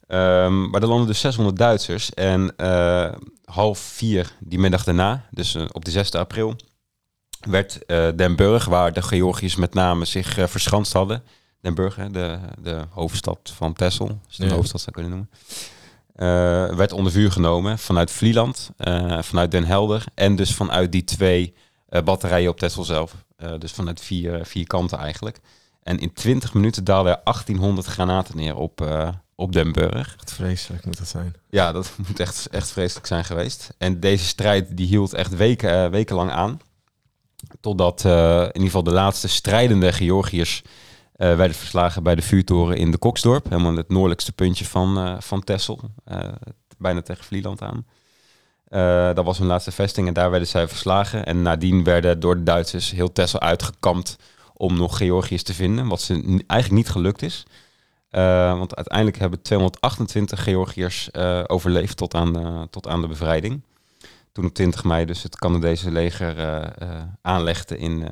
Ehm, 0.08 0.70
maar 0.70 0.82
er 0.82 0.88
landen 0.88 1.08
dus 1.08 1.20
600 1.20 1.58
Duitsers. 1.58 2.14
En 2.14 2.54
eh, 2.58 3.12
half 3.46 3.80
vier 3.80 4.32
die 4.40 4.60
middag 4.60 4.84
daarna, 4.84 5.26
dus 5.32 5.56
op 5.72 5.86
de 5.86 5.92
6 5.92 6.12
april, 6.12 6.56
werd 7.50 7.80
Den 8.18 8.36
Burg, 8.36 8.66
waar 8.66 8.94
de 8.94 9.02
Georgiërs 9.02 9.56
met 9.56 9.74
name 9.74 10.06
zich 10.06 10.38
verschanst 10.50 10.94
hadden. 10.94 11.24
Den 11.62 11.76
Burg, 11.76 11.96
hè, 11.96 12.10
de, 12.12 12.40
de 12.62 12.82
hoofdstad 12.90 13.40
van 13.56 13.74
als 13.78 13.98
je 13.98 14.44
een 14.44 14.50
Ja. 14.50 14.56
hoofdstad 14.56 14.82
zou 14.82 14.92
kunnen 14.92 15.12
noemen. 15.12 15.30
Eh, 16.14 16.28
werd 16.76 16.92
onder 16.92 17.12
vuur 17.12 17.32
genomen 17.32 17.80
vanuit 17.80 18.12
Vlieland, 18.12 18.72
eh, 18.78 19.22
vanuit 19.22 19.52
Den 19.52 19.66
Helder 19.66 20.04
en 20.16 20.36
dus 20.36 20.56
vanuit 20.56 20.92
die 20.92 21.04
twee 21.04 21.54
eh, 21.90 22.02
batterijen 22.02 22.50
op 22.50 22.60
Texel 22.60 22.84
zelf. 22.84 23.16
Dus 23.58 23.72
vanuit 23.72 24.02
vier, 24.02 24.46
vier 24.46 24.68
kanten 24.68 24.98
eigenlijk. 24.98 25.40
En 25.84 26.00
in 26.00 26.14
20 26.14 26.54
minuten 26.54 26.84
daalden 26.84 27.12
er 27.12 27.22
1800 27.24 27.88
granaten 27.88 28.38
neer 28.38 28.56
op, 28.56 28.82
eh, 28.82 29.10
op 29.36 29.52
Den 29.52 29.72
Burg. 29.72 30.16
Vreselijk 30.26 30.86
moet 30.86 30.98
dat 30.98 31.08
zijn. 31.08 31.36
Ja, 31.50 31.72
dat 31.72 31.94
moet 32.08 32.20
echt, 32.20 32.48
echt 32.50 32.72
vreselijk 32.72 33.08
zijn 33.08 33.26
geweest. 33.26 33.74
En 33.78 34.00
deze 34.00 34.26
strijd 34.26 34.78
die 34.78 34.88
hield 34.88 35.14
echt 35.14 35.36
weken, 35.36 35.84
eh, 35.84 35.90
wekenlang 35.90 36.32
aan. 36.32 36.60
Totdat 37.60 38.06
in 38.06 38.46
ieder 38.46 38.62
geval 38.62 38.84
de 38.84 38.92
laatste 38.92 39.28
strijdende 39.28 39.92
Georgiërs 39.92 40.62
eh, 41.24 41.36
werden 41.36 41.58
verslagen 41.58 42.04
bij 42.04 42.16
de 42.16 42.22
vuurtoren 42.22 42.78
in 42.78 42.92
de 42.92 42.98
Koksdorp. 42.98 43.50
Helemaal 43.50 43.76
het 43.76 43.90
noordelijkste 43.90 44.32
puntje 44.32 44.66
van, 44.66 44.98
eh 44.98 45.16
van 45.20 45.44
Texel. 45.44 45.80
eh, 46.06 46.30
bijna 46.78 47.02
tegen 47.02 47.24
Vlieland 47.24 47.62
aan. 47.62 47.86
Eh, 48.68 49.14
dat 49.14 49.26
was 49.26 49.38
hun 49.38 49.48
laatste 49.48 49.72
vesting 49.72 50.08
en 50.08 50.14
daar 50.14 50.30
werden 50.30 50.48
zij 50.48 50.68
verslagen. 50.68 51.26
En 51.26 51.42
nadien 51.42 51.84
werden 51.84 52.20
door 52.20 52.36
de 52.36 52.44
Duitsers 52.44 52.92
heel 52.92 53.12
Texel 53.12 53.40
uitgekampt 53.40 54.16
om 54.54 54.78
nog 54.78 54.98
Georgiërs 54.98 55.44
te 55.44 55.54
vinden. 55.54 55.88
Wat 55.88 56.02
ze 56.02 56.14
eigenlijk 56.14 56.72
niet 56.72 56.90
gelukt 56.90 57.22
is. 57.22 57.46
Want 58.58 58.76
uiteindelijk 58.76 59.18
hebben 59.18 59.42
228 59.42 60.44
Georgiërs 60.44 61.14
overleefd 61.48 61.98
tot 61.98 62.14
aan, 62.14 62.34
de, 62.34 62.68
tot 62.70 62.88
aan 62.88 63.02
de 63.02 63.08
bevrijding. 63.08 63.62
Toen 64.32 64.46
op 64.46 64.54
20 64.54 64.84
mei 64.84 65.06
dus 65.06 65.24
het 65.24 65.36
Canadese 65.36 65.92
leger 65.92 66.36
aanlegde 67.22 67.78
in, 67.78 68.08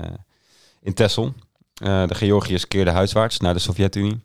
in 0.82 0.94
Texel. 0.94 1.34
Eh, 1.82 2.08
de 2.08 2.16
Georgiërs 2.16 2.68
keerden 2.68 2.94
huiswaarts 2.94 3.40
naar 3.40 3.54
de 3.54 3.60
Sovjet-Unie. 3.60 4.20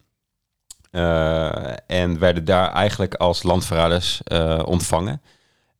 Eh, 0.90 1.72
en 1.86 2.18
werden 2.18 2.44
daar 2.44 2.72
eigenlijk 2.72 3.14
als 3.14 3.42
landverraders 3.42 4.20
eh, 4.24 4.62
ontvangen. 4.64 5.22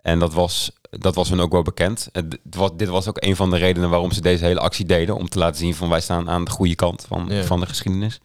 En 0.03 0.19
dat 0.19 0.35
was, 0.35 0.73
dat 0.91 1.15
was 1.15 1.29
hun 1.29 1.41
ook 1.41 1.53
wel 1.53 1.63
bekend. 1.63 2.09
Het 2.13 2.39
was, 2.51 2.71
dit 2.77 2.89
was 2.89 3.09
ook 3.09 3.17
een 3.25 3.37
van 3.37 3.51
de 3.51 3.57
redenen 3.57 3.91
waarom 3.91 4.13
ze 4.13 4.21
deze 4.21 4.45
hele 4.45 4.61
actie 4.61 4.85
deden. 4.85 5.17
Om 5.17 5.29
te 5.29 5.39
laten 5.39 5.57
zien 5.57 5.75
van 5.75 5.89
wij 5.89 6.01
staan 6.01 6.31
aan 6.31 6.45
de 6.45 6.51
goede 6.51 6.75
kant 6.75 7.05
van, 7.09 7.27
Ja. 7.29 7.43
van 7.43 7.61
de 7.61 7.67
geschiedenis. 7.67 8.21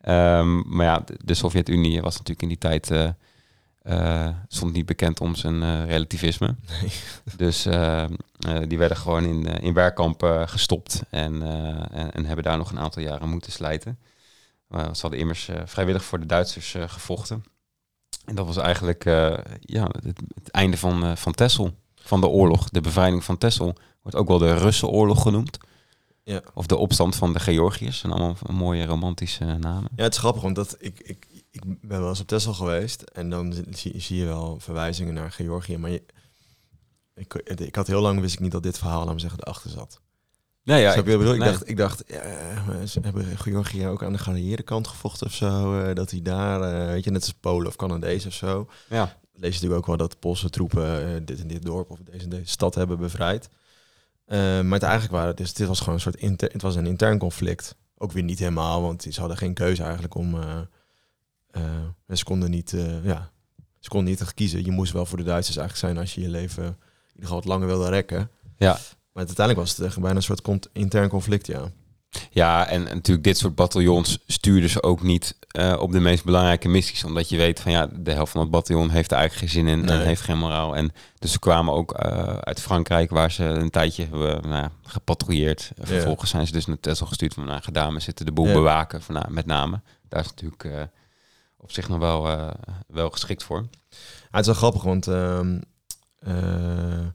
Ehm, 0.00 0.76
maar 0.76 0.86
ja, 0.86 1.02
de, 1.04 1.14
de 1.24 1.34
Sovjet-Unie 1.34 2.00
was 2.02 2.12
natuurlijk 2.12 2.42
in 2.42 2.48
die 2.48 2.58
tijd... 2.58 2.90
eh, 3.82 4.28
stond 4.48 4.72
niet 4.72 4.86
bekend 4.86 5.20
om 5.20 5.34
zijn 5.34 5.62
eh, 5.62 5.84
relativisme. 5.86 6.54
Nee. 6.80 6.92
Dus 7.36 7.66
eh, 7.66 8.02
eh, 8.02 8.08
die 8.68 8.78
werden 8.78 8.96
gewoon 8.96 9.24
in, 9.24 9.44
in 9.46 9.74
werkkampen 9.74 10.48
gestopt 10.48 11.02
en, 11.10 11.42
en, 11.92 12.12
en 12.12 12.24
hebben 12.24 12.44
daar 12.44 12.56
nog 12.56 12.70
een 12.70 12.78
aantal 12.78 13.02
jaren 13.02 13.28
moeten 13.28 13.52
slijten. 13.52 13.98
Ze 14.70 15.00
hadden 15.00 15.20
immers 15.20 15.48
vrijwillig 15.64 16.04
voor 16.04 16.20
de 16.20 16.26
Duitsers 16.26 16.74
gevochten. 16.86 17.44
En 18.24 18.34
dat 18.34 18.46
was 18.46 18.56
eigenlijk 18.56 19.04
ja, 19.60 19.88
het, 20.02 20.20
het 20.34 20.50
einde 20.50 20.76
van, 20.76 21.16
van 21.16 21.32
Texel, 21.32 21.74
van 21.94 22.20
de 22.20 22.26
oorlog. 22.26 22.68
De 22.68 22.80
bevrijding 22.80 23.24
van 23.24 23.38
Texel 23.38 23.74
wordt 24.02 24.16
ook 24.16 24.28
wel 24.28 24.38
de 24.38 24.54
Russenoorlog 24.54 25.22
genoemd. 25.22 25.58
Ja. 26.24 26.40
Of 26.54 26.66
de 26.66 26.76
opstand 26.76 27.16
van 27.16 27.32
de 27.32 27.40
Georgiërs. 27.40 28.02
En 28.02 28.12
allemaal 28.12 28.36
mooie 28.50 28.86
romantische 28.86 29.44
namen. 29.44 29.90
Ja, 29.96 30.02
het 30.02 30.12
is 30.12 30.18
grappig, 30.18 30.42
want 30.42 30.56
dat, 30.56 30.76
ik, 30.78 31.00
ik, 31.00 31.26
ik 31.52 31.80
ben 31.80 32.00
wel 32.00 32.08
eens 32.08 32.20
op 32.20 32.26
Texel 32.26 32.54
geweest 32.54 33.02
en 33.02 33.30
dan 33.30 33.54
zie, 33.70 34.00
zie 34.00 34.18
je 34.18 34.24
wel 34.24 34.60
verwijzingen 34.60 35.14
naar 35.14 35.32
Georgië, 35.32 35.76
maar 35.76 35.90
je, 35.90 36.02
ik, 37.14 37.34
ik 37.34 37.74
had 37.74 37.86
heel 37.86 38.00
lang 38.00 38.20
wist 38.20 38.34
ik 38.34 38.40
niet 38.40 38.52
dat 38.52 38.62
dit 38.62 38.78
verhaal, 38.78 39.04
laat 39.04 39.14
me 39.14 39.20
zeggen, 39.20 39.40
erachter 39.40 39.70
zat. 39.70 40.00
Nee, 40.64 40.80
ja, 40.80 40.94
ik 40.94 41.04
bedoel? 41.04 41.22
nee. 41.22 41.34
Ik 41.34 41.44
dacht, 41.44 41.68
ik 41.68 41.76
dacht 41.76 42.04
ja, 42.06 42.64
maar 42.66 42.86
ze 42.86 43.00
hebben 43.02 43.38
Georgië 43.38 43.86
ook 43.86 44.02
aan 44.02 44.12
de 44.12 44.18
geallieerde 44.18 44.62
kant 44.62 44.86
gevochten 44.86 45.26
of 45.26 45.32
zo, 45.32 45.80
eh, 45.80 45.94
dat 45.94 46.10
hij 46.10 46.22
daar, 46.22 46.62
eh, 46.62 46.86
weet 46.86 47.04
je, 47.04 47.10
net 47.10 47.22
als 47.22 47.32
Polen 47.32 47.66
of 47.66 47.76
Canadees 47.76 48.26
of 48.26 48.32
zo. 48.32 48.68
ja. 48.88 49.20
Lees 49.34 49.54
je 49.54 49.60
natuurlijk 49.60 49.80
ook 49.80 49.86
wel 49.86 50.08
dat 50.08 50.18
Poolse 50.18 50.50
troepen 50.50 51.14
eh, 51.14 51.20
dit 51.24 51.40
en 51.40 51.46
dit 51.46 51.62
dorp 51.62 51.90
of 51.90 51.98
deze 51.98 52.24
en 52.24 52.30
deze 52.30 52.50
stad 52.50 52.74
hebben 52.74 52.98
bevrijd. 52.98 53.48
Eh, 54.24 54.38
maar 54.38 54.72
het 54.72 54.82
eigenlijk 54.82 55.12
waren, 55.12 55.36
dus 55.36 55.54
dit 55.54 55.68
was 55.68 55.78
gewoon 55.78 55.94
een 55.94 56.00
soort 56.00 56.16
inter, 56.16 56.52
het 56.52 56.62
was 56.62 56.74
een 56.74 56.86
intern 56.86 57.18
conflict. 57.18 57.76
Ook 57.96 58.12
weer 58.12 58.22
niet 58.22 58.38
helemaal, 58.38 58.82
want 58.82 59.06
ze 59.10 59.20
hadden 59.20 59.38
geen 59.38 59.54
keuze 59.54 59.82
eigenlijk 59.82 60.14
om. 60.14 60.36
Eh, 61.52 61.62
eh, 62.06 62.16
ze 62.16 62.24
konden 62.24 62.50
niet, 62.50 62.72
eh, 62.72 63.04
ja, 63.04 63.30
ze 63.78 63.88
konden 63.88 64.10
niet 64.10 64.20
echt 64.20 64.34
kiezen. 64.34 64.64
Je 64.64 64.70
moest 64.70 64.92
wel 64.92 65.06
voor 65.06 65.18
de 65.18 65.24
Duitsers 65.24 65.56
eigenlijk 65.56 65.86
zijn 65.86 66.04
als 66.04 66.14
je 66.14 66.20
je 66.20 66.28
leven 66.28 66.64
in 66.64 66.74
ieder 67.08 67.22
geval 67.22 67.36
wat 67.36 67.44
langer 67.44 67.66
wilde 67.66 67.88
rekken. 67.88 68.30
Ja. 68.56 68.78
Maar 69.12 69.26
uiteindelijk 69.26 69.58
was 69.58 69.76
het 69.76 69.86
echt 69.86 70.00
bijna 70.00 70.16
een 70.16 70.22
soort 70.22 70.68
intern 70.72 71.08
conflict, 71.08 71.46
ja. 71.46 71.70
Ja, 72.30 72.66
en 72.66 72.82
natuurlijk 72.82 73.24
dit 73.24 73.38
soort 73.38 73.54
bataljons 73.54 74.18
stuurden 74.26 74.70
ze 74.70 74.82
ook 74.82 75.02
niet 75.02 75.36
eh, 75.50 75.76
op 75.78 75.92
de 75.92 76.00
meest 76.00 76.24
belangrijke 76.24 76.68
missies. 76.68 77.04
Omdat 77.04 77.28
je 77.28 77.36
weet 77.36 77.60
van 77.60 77.72
ja, 77.72 77.88
de 77.92 78.12
helft 78.12 78.32
van 78.32 78.40
het 78.40 78.50
bataljon 78.50 78.90
heeft 78.90 79.10
er 79.10 79.16
eigenlijk 79.16 79.52
geen 79.52 79.64
zin 79.64 79.72
in 79.72 79.88
en 79.88 80.00
heeft 80.00 80.20
geen 80.20 80.38
moraal. 80.38 80.76
En 80.76 80.92
dus 81.18 81.32
ze 81.32 81.38
kwamen 81.38 81.74
ook 81.74 81.94
uit 82.40 82.60
Frankrijk 82.60 83.10
waar 83.10 83.30
ze 83.30 83.44
een 83.44 83.70
tijdje 83.70 84.06
hebben 84.10 84.48
nou, 84.48 84.68
gepatrouilleerd. 84.82 85.72
Vervolgens 85.80 86.30
zijn 86.30 86.46
ze 86.46 86.52
dus 86.52 86.66
naar 86.66 86.80
Texel 86.80 87.06
gestuurd 87.06 87.34
van 87.34 87.44
nou, 87.44 87.62
gedaan, 87.62 88.00
zitten 88.00 88.26
de 88.26 88.32
boel 88.32 88.46
Ja. 88.46 88.52
bewaken 88.52 89.02
van, 89.02 89.14
nou, 89.14 89.30
met 89.30 89.46
name. 89.46 89.80
Daar 90.08 90.20
is 90.20 90.28
natuurlijk 90.28 90.88
op 91.62 91.72
zich 91.72 91.88
nog 91.88 91.98
wel, 91.98 92.28
eh, 92.28 92.50
wel 92.86 93.10
geschikt 93.10 93.44
voor. 93.44 93.66
Ja, 93.88 93.98
het 94.30 94.40
is 94.40 94.46
wel 94.46 94.54
grappig, 94.54 94.82
want 94.82 95.06
ehm, 95.06 95.60
eh, 96.18 97.06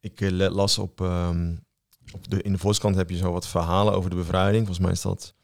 ik 0.00 0.20
eh, 0.20 0.30
las 0.30 0.78
op, 0.78 1.00
ehm, 1.00 1.56
op 2.12 2.30
de, 2.30 2.42
in 2.42 2.52
de 2.52 2.58
Volkskrant 2.58 2.96
heb 2.96 3.10
je 3.10 3.16
zo 3.16 3.32
wat 3.32 3.48
verhalen 3.48 3.94
over 3.94 4.10
de 4.10 4.16
bevrijding. 4.16 4.66
Volgens 4.66 4.86
mij 4.86 4.94
is 4.94 5.02
dat 5.02 5.34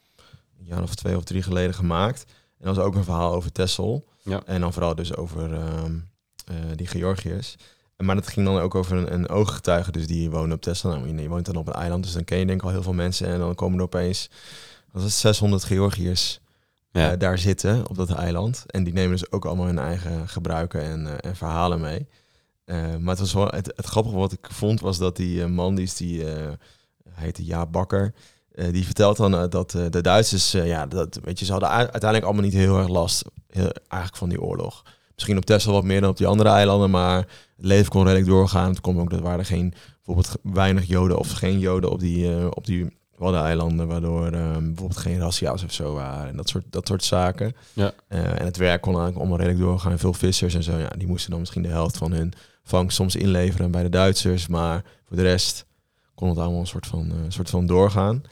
een 0.59 0.65
jaar 0.65 0.83
of 0.83 0.95
twee 0.95 1.17
of 1.17 1.25
drie 1.25 1.43
geleden 1.43 1.75
gemaakt. 1.75 2.25
En 2.59 2.65
dan 2.65 2.75
was 2.75 2.85
ook 2.85 2.95
een 2.95 3.05
verhaal 3.05 3.35
over 3.35 3.53
Texel. 3.53 4.09
Ja. 4.23 4.43
En 4.45 4.61
dan 4.61 4.73
vooral 4.73 4.95
dus 4.95 5.17
over 5.17 5.55
ehm, 5.55 5.99
eh, 6.45 6.57
die 6.75 6.87
Georgiërs. 6.87 7.57
Maar 7.97 8.15
dat 8.15 8.29
ging 8.29 8.47
dan 8.47 8.59
ook 8.59 8.75
over 8.75 8.97
een, 8.97 9.13
een 9.13 9.29
ooggetuige, 9.29 9.93
dus 9.93 10.07
die 10.07 10.31
wonen 10.31 10.57
op 10.57 10.63
Texel. 10.63 10.91
Nou, 10.91 11.21
je 11.21 11.29
woont 11.29 11.47
dan 11.47 11.57
op 11.57 11.67
een 11.67 11.73
eiland, 11.73 12.05
dus 12.05 12.13
dan 12.13 12.25
ken 12.25 12.39
je 12.39 12.47
denk 12.47 12.61
ik 12.61 12.67
al 12.67 12.73
heel 12.73 12.83
veel 12.83 12.93
mensen. 12.93 13.27
En 13.27 13.39
dan 13.39 13.55
komen 13.55 13.79
er 13.79 13.85
opeens, 13.85 14.31
wat 14.91 15.03
is 15.03 15.09
het, 15.09 15.19
600 15.21 15.65
Georgiërs 15.65 16.41
Ja. 17.01 17.13
eh, 17.13 17.19
daar 17.19 17.39
zitten 17.39 17.89
op 17.89 17.97
dat 17.97 18.11
eiland. 18.11 18.65
En 18.67 18.85
die 18.85 18.93
nemen 18.93 19.11
dus 19.11 19.33
ook 19.33 19.45
allemaal 19.45 19.67
hun 19.67 19.79
eigen 19.79 20.29
gebruiken 20.29 20.83
en, 20.83 21.07
eh, 21.07 21.31
en 21.31 21.37
verhalen 21.37 21.81
mee. 21.81 22.09
Eh, 22.65 22.77
maar 22.77 23.11
het, 23.11 23.19
was 23.19 23.33
wel, 23.33 23.47
het, 23.47 23.73
het 23.77 23.87
grappige 23.87 24.17
wat 24.17 24.33
ik 24.33 24.47
vond 24.51 24.81
was 24.81 24.99
dat 24.99 25.17
die 25.17 25.47
man, 25.47 25.75
die 25.75 25.85
is 25.85 25.97
die, 25.97 26.25
heette 27.11 27.45
Jaap 27.45 27.73
Bakker, 27.73 28.15
die 28.71 28.85
vertelt 28.85 29.17
dan 29.17 29.49
dat 29.51 29.71
de 29.71 30.01
Duitsers, 30.01 30.53
ja, 30.53 30.87
dat, 30.87 31.19
weet 31.23 31.39
je, 31.39 31.45
ze 31.45 31.51
hadden 31.53 31.69
uiteindelijk 31.71 32.25
allemaal 32.25 32.43
niet 32.43 32.53
heel 32.53 32.79
erg 32.79 32.89
last 32.89 33.25
eigenlijk 33.89 34.17
van 34.17 34.29
die 34.29 34.43
oorlog. 34.43 34.83
Misschien 35.15 35.37
op 35.37 35.45
Texel 35.45 35.73
wat 35.73 35.85
meer 35.85 36.01
dan 36.01 36.11
op 36.11 36.17
die 36.17 36.27
andere 36.27 36.49
eilanden, 36.49 36.91
maar 36.91 37.17
het 37.57 37.67
leven 37.67 37.91
kon 37.91 38.03
redelijk 38.03 38.27
doorgaan. 38.27 38.69
Het 38.69 38.81
kwam 38.81 39.01
ook 39.01 39.11
dat 39.11 39.21
waren 39.21 39.39
er 39.39 39.45
geen, 39.45 39.75
bijvoorbeeld 39.95 40.37
weinig 40.43 40.85
Joden 40.87 41.19
of 41.19 41.31
geen 41.31 41.59
Joden 41.59 41.91
op 41.91 42.01
die, 42.01 42.55
op 42.57 42.67
die 42.67 42.97
Waddeneilanden, 43.17 43.87
waardoor 43.87 44.27
eh, 44.27 44.57
bijvoorbeeld 44.57 44.97
geen 44.97 45.19
razzia's 45.19 45.65
of 45.65 45.73
zo 45.73 45.95
waren 45.95 46.29
en 46.29 46.37
dat 46.37 46.49
soort, 46.49 46.65
dat 46.71 46.87
soort 46.87 47.05
zaken. 47.05 47.57
Ja. 47.73 47.93
Eh, 48.09 48.41
en 48.41 48.45
het 48.45 48.57
werk 48.57 48.81
kon 48.81 48.93
eigenlijk 48.93 49.21
allemaal 49.21 49.39
redelijk 49.47 49.61
doorgaan. 49.61 49.99
Veel 49.99 50.13
vissers 50.13 50.55
en 50.55 50.63
zo, 50.63 50.79
ja, 50.79 50.89
die 50.99 51.07
moesten 51.07 51.31
dan 51.31 51.41
misschien 51.41 51.63
de 51.63 51.69
helft 51.69 51.97
van 51.97 52.13
hun 52.13 52.33
vangst 52.65 52.97
soms 52.97 53.17
inleveren 53.17 53.71
bij 53.71 53.83
de 53.83 53.89
Duitsers, 53.89 54.47
maar 54.47 54.85
voor 55.09 55.17
de 55.17 55.23
rest 55.23 55.67
kon 56.15 56.29
het 56.29 56.39
allemaal 56.39 56.61
een 56.61 56.67
soort 56.67 56.87
van, 56.87 57.11
eh, 57.11 57.17
soort 57.29 57.51
van 57.51 57.67
doorgaan. 57.67 58.23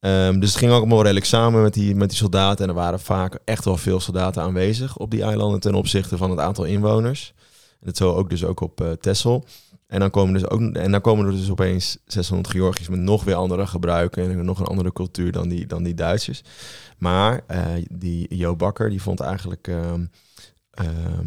Ehm, 0.00 0.38
dus 0.38 0.48
het 0.48 0.58
ging 0.58 0.72
ook 0.72 0.78
allemaal 0.78 1.02
redelijk 1.02 1.26
samen 1.26 1.62
met 1.62 1.74
die, 1.74 1.94
met 1.94 2.08
die 2.08 2.18
soldaten. 2.18 2.64
En 2.64 2.70
er 2.70 2.76
waren 2.76 3.00
vaak 3.00 3.38
echt 3.44 3.64
wel 3.64 3.76
veel 3.76 4.00
soldaten 4.00 4.42
aanwezig 4.42 4.96
op 4.96 5.10
die 5.10 5.22
eilanden 5.22 5.60
ten 5.60 5.74
opzichte 5.74 6.16
van 6.16 6.30
het 6.30 6.38
aantal 6.38 6.64
inwoners. 6.64 7.32
En 7.80 7.86
dat 7.86 7.96
zo 7.96 8.14
ook 8.14 8.30
dus 8.30 8.44
ook 8.44 8.60
op 8.60 8.80
eh 8.80 8.90
Texel. 8.90 9.44
En 9.90 10.00
dan, 10.00 10.10
komen 10.10 10.32
dus 10.32 10.48
ook, 10.48 10.60
en 10.60 10.90
dan 10.90 11.00
komen 11.00 11.26
er 11.26 11.32
dus 11.32 11.50
opeens 11.50 11.98
600 12.06 12.50
Georgiërs 12.50 12.88
met 12.88 12.98
nog 12.98 13.24
weer 13.24 13.34
andere 13.34 13.66
gebruiken 13.66 14.30
en 14.30 14.44
nog 14.44 14.58
een 14.58 14.66
andere 14.66 14.92
cultuur 14.92 15.32
dan 15.32 15.48
die, 15.48 15.66
dan 15.66 15.82
die 15.82 15.94
Duitsers. 15.94 16.42
Maar 16.98 17.40
eh, 17.46 17.64
die 17.90 18.36
Jo 18.36 18.56
Bakker, 18.56 18.90
die 18.90 19.02
vond 19.02 19.20
eigenlijk 19.20 19.68
ehm, 19.68 20.04
ehm, 20.70 21.26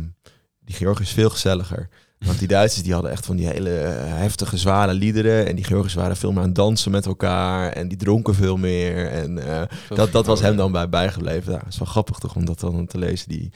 die 0.60 0.76
Georgiërs 0.76 1.12
veel 1.12 1.30
gezelliger. 1.30 1.90
Want 2.26 2.40
die 2.40 2.48
Duitsers 2.48 2.84
die 2.84 2.94
hadden 2.94 3.12
echt 3.12 3.26
van 3.26 3.36
die 3.36 3.48
hele 3.48 3.80
eh, 3.80 4.18
heftige, 4.18 4.58
zware 4.58 4.94
liederen. 4.94 5.48
En 5.48 5.56
die 5.56 5.66
Georgiërs 5.66 5.94
waren 5.94 6.18
veel 6.18 6.32
meer 6.32 6.42
aan 6.42 6.48
het 6.48 6.56
dansen 6.56 6.92
met 6.92 7.06
elkaar. 7.06 7.72
En 7.72 7.88
die 7.88 7.98
dronken 7.98 8.36
veel 8.36 8.58
meer. 8.58 9.12
En 9.12 9.48
eh, 9.48 9.62
dat, 9.90 10.12
dat 10.12 10.26
was 10.26 10.42
hem 10.42 10.56
dan 10.56 10.72
bij 10.72 10.90
bijgebleven. 10.90 11.52
Ja, 11.52 11.60
dat 11.60 11.68
is 11.68 11.78
wel 11.78 11.88
grappig 11.88 12.18
toch 12.18 12.36
om 12.36 12.46
dat 12.46 12.60
dan 12.60 12.86
te 12.86 12.98
lezen. 12.98 13.30
Die, 13.30 13.52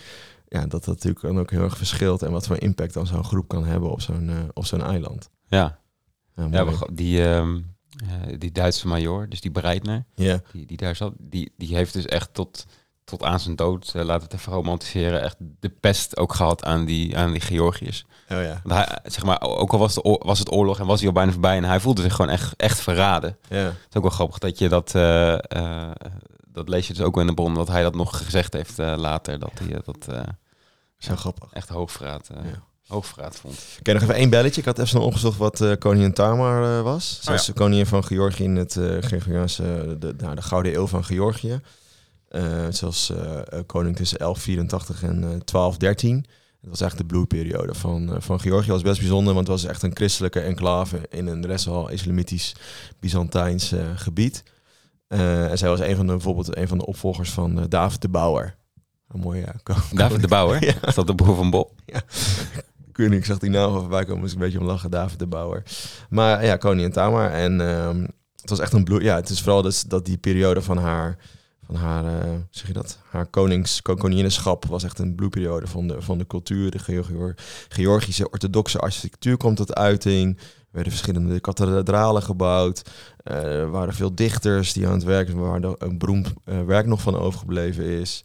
ja, 0.50 0.60
dat 0.60 0.72
dat 0.72 0.86
natuurlijk 0.86 1.22
dan 1.22 1.40
ook 1.40 1.52
heel 1.52 1.64
erg 1.64 1.78
verschilt. 1.78 2.22
En 2.22 2.32
wat 2.32 2.48
voor 2.48 2.58
impact 2.58 2.94
dan 2.94 3.08
zo'n 3.08 3.24
groep 3.24 3.48
kan 3.48 3.66
hebben 3.66 3.92
op 3.92 4.02
zo'n 4.02 4.30
eh, 4.30 4.36
op 4.54 4.66
zo'n 4.66 4.84
eiland. 4.84 5.30
Ja, 5.48 5.80
Ja, 6.52 6.66
die, 6.92 7.24
ehm, 7.24 7.60
eh, 7.98 8.38
die 8.38 8.52
Duitse 8.52 8.88
major, 8.88 9.30
dus 9.30 9.42
die 9.42 9.52
Breitner, 9.52 10.06
ja. 10.16 10.42
die, 10.52 10.66
die 10.66 10.78
daar 10.78 10.96
zat, 10.96 11.14
die, 11.18 11.54
die 11.58 11.76
heeft 11.76 11.94
dus 11.94 12.06
echt 12.06 12.34
tot, 12.34 12.66
tot 13.04 13.24
aan 13.24 13.40
zijn 13.40 13.56
dood, 13.56 13.88
eh, 13.88 14.04
laten 14.04 14.28
we 14.28 14.34
het 14.34 14.34
even 14.34 14.54
romantiseren, 14.54 15.22
echt 15.22 15.36
de 15.40 15.70
pest 15.70 16.18
ook 16.18 16.34
gehad 16.34 16.64
aan 16.64 16.86
die, 16.86 17.18
aan 17.18 17.32
die 17.32 17.42
Georgiërs. 17.42 18.06
Oh 18.30 18.42
ja. 18.42 18.62
Want 18.64 18.86
hij, 18.86 19.00
zeg 19.04 19.24
maar, 19.24 19.42
ook 19.42 19.72
al 19.72 19.80
was, 19.80 19.94
de, 19.94 20.20
was 20.24 20.40
het 20.40 20.52
oorlog 20.52 20.80
en 20.80 20.86
was 20.86 21.00
hij 21.00 21.08
al 21.08 21.14
bijna 21.14 21.32
voorbij 21.32 21.58
en 21.58 21.64
hij 21.64 21.80
voelde 21.80 22.02
zich 22.02 22.16
gewoon 22.16 22.32
echt, 22.32 22.56
echt 22.56 22.80
verraden. 22.80 23.38
Ja. 23.50 23.58
Het 23.58 23.88
is 23.90 23.96
ook 23.96 24.04
wel 24.04 24.12
grappig 24.12 24.38
dat 24.38 24.60
je 24.60 24.70
dat, 24.70 24.92
dat 26.58 26.70
lees 26.70 26.88
je 26.88 26.94
dus 26.94 27.04
ook 27.04 27.14
wel 27.16 27.24
in 27.24 27.30
de 27.30 27.36
bron, 27.36 27.54
dat 27.54 27.68
hij 27.68 27.82
dat 27.82 27.96
nog 27.96 28.18
gezegd 28.26 28.54
heeft 28.54 28.80
eh, 28.80 28.94
later, 28.98 29.40
dat 29.40 29.52
hij 29.54 29.74
eh, 29.76 29.80
dat 29.86 30.08
eh, 30.10 30.22
Zo 30.98 31.16
grappig. 31.16 31.50
echt 31.54 31.70
hoogverraad, 31.70 32.30
eh, 32.30 32.44
Ja. 32.52 32.64
hoogverraad 32.88 33.36
vond. 33.36 33.54
Ik 33.78 33.84
ken 33.84 33.94
nog 33.94 34.04
even 34.04 34.16
één 34.16 34.30
belletje. 34.30 34.60
Ik 34.62 34.66
had 34.68 34.76
even 34.78 34.90
snel 34.90 35.04
opgezocht 35.04 35.38
wat 35.38 35.62
eh, 35.62 35.72
koningin 35.80 36.14
Tamar 36.14 36.78
eh, 36.78 36.82
was. 36.84 37.20
Zij 37.22 37.34
Oh, 37.34 37.40
is 37.40 37.46
de 37.46 37.54
koningin 37.54 37.86
van 37.86 38.04
Georgië 38.04 38.44
in 38.44 38.56
het 38.56 38.78
eh 38.78 38.98
Georgiaanse, 39.00 39.96
de, 40.00 40.14
nou, 40.18 40.36
de 40.36 40.42
Gouden 40.42 40.74
Eeuw 40.76 40.88
van 40.88 41.04
Georgië. 41.04 41.62
Eh 42.28 42.66
zoals 42.70 43.12
koning 43.66 43.96
tussen 43.96 44.18
1184 44.18 45.04
en 45.04 45.16
eh 45.16 45.20
1213. 45.46 46.26
Dat 46.62 46.70
was 46.70 46.82
eigenlijk 46.82 47.10
de 47.10 47.16
bloeiperiode 47.16 47.74
van, 47.74 48.16
van 48.22 48.40
Georgië. 48.40 48.68
Dat 48.68 48.76
was 48.76 48.90
best 48.90 49.00
bijzonder, 49.00 49.34
want 49.34 49.48
het 49.48 49.62
was 49.62 49.72
echt 49.72 49.84
een 49.84 49.96
christelijke 49.96 50.40
enclave 50.40 51.00
in 51.10 51.28
een 51.28 51.46
rest 51.46 51.66
wel 51.66 51.90
islamitisch 51.90 52.56
Byzantijns 53.00 53.72
eh, 53.72 53.80
gebied. 53.96 54.44
Eh, 55.08 55.52
en 55.52 55.58
zij 55.58 55.70
was 55.70 55.80
een 55.80 55.96
van 55.96 56.06
de, 56.08 56.12
bijvoorbeeld 56.12 56.56
een 56.58 56.68
van 56.68 56.78
de 56.78 56.86
opvolgers 56.86 57.30
van 57.32 57.60
eh, 57.60 57.66
David 57.70 58.02
de 58.02 58.10
Bouwer. 58.10 58.56
Een 59.08 59.20
mooie 59.20 59.42
ja, 59.42 59.54
ko- 59.64 59.74
David 59.94 60.22
de 60.22 60.28
Bouwer, 60.28 60.64
Ja. 60.66 60.74
is 60.88 60.96
dat 60.96 61.08
de 61.08 61.16
broer 61.16 61.36
van 61.36 61.50
Bob? 61.50 61.72
ik 62.88 62.98
weet 62.98 63.10
niet, 63.10 63.20
ik 63.20 63.26
zag 63.26 63.38
die 63.38 63.50
naam 63.50 63.72
voorbij 63.80 64.06
komen, 64.06 64.26
ik 64.28 64.34
een 64.34 64.40
beetje 64.40 64.60
om 64.60 64.66
lachen, 64.66 64.92
David 64.92 65.20
de 65.20 65.28
Bouwer. 65.28 65.64
Maar 66.10 66.46
ja, 66.46 66.56
koningin 66.58 66.92
Tamar. 66.92 67.32
En 67.32 67.62
ehm, 67.62 68.02
het 68.36 68.50
was 68.50 68.60
echt 68.60 68.74
een 68.74 68.84
bloed. 68.84 69.02
Ja, 69.02 69.16
het 69.16 69.30
is 69.30 69.42
vooral 69.42 69.62
dus 69.62 69.82
dat 69.82 70.06
die 70.06 70.18
periode 70.18 70.62
van 70.62 70.78
haar, 70.78 71.18
van 71.66 71.76
haar, 71.76 72.04
zeg 72.50 72.68
je 72.68 72.74
dat? 72.74 73.00
Haar 73.10 73.26
konings, 73.26 73.82
ko- 73.82 73.96
koninginnenschap 73.96 74.66
was 74.66 74.84
echt 74.84 75.00
een 75.00 75.16
bloedperiode 75.16 75.68
van 75.68 75.88
de, 75.88 76.02
van 76.02 76.18
de 76.18 76.28
cultuur. 76.28 76.72
De 76.72 76.80
Georgi- 76.80 77.34
Georgische 77.68 78.30
orthodoxe 78.32 78.80
architectuur 78.80 79.38
komt 79.38 79.58
tot 79.58 79.76
uiting. 79.76 80.40
Er 80.78 80.84
werden 80.84 81.02
verschillende 81.02 81.40
kathedralen 81.40 82.24
gebouwd. 82.24 82.82
Eh, 83.24 83.36
er 83.60 83.70
waren 83.72 83.94
veel 83.94 84.16
dichters 84.16 84.74
die 84.74 84.88
aan 84.88 84.94
het 84.94 85.04
werk 85.04 85.30
waren, 85.30 85.62
waar 85.62 85.76
een 85.80 85.98
beroemd 85.98 86.34
eh, 86.46 86.62
werk 86.64 86.86
nog 86.86 87.02
van 87.02 87.18
overgebleven 87.20 87.84
is. 87.84 88.24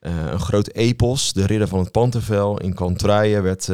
Eh, 0.00 0.12
een 0.30 0.40
groot 0.40 0.68
epos, 0.68 1.32
de 1.32 1.46
Ridder 1.46 1.68
van 1.68 1.78
het 1.78 1.90
Pantervel 1.92 2.58
in 2.60 2.74
Kantrijen 2.74 3.42
werd 3.42 3.68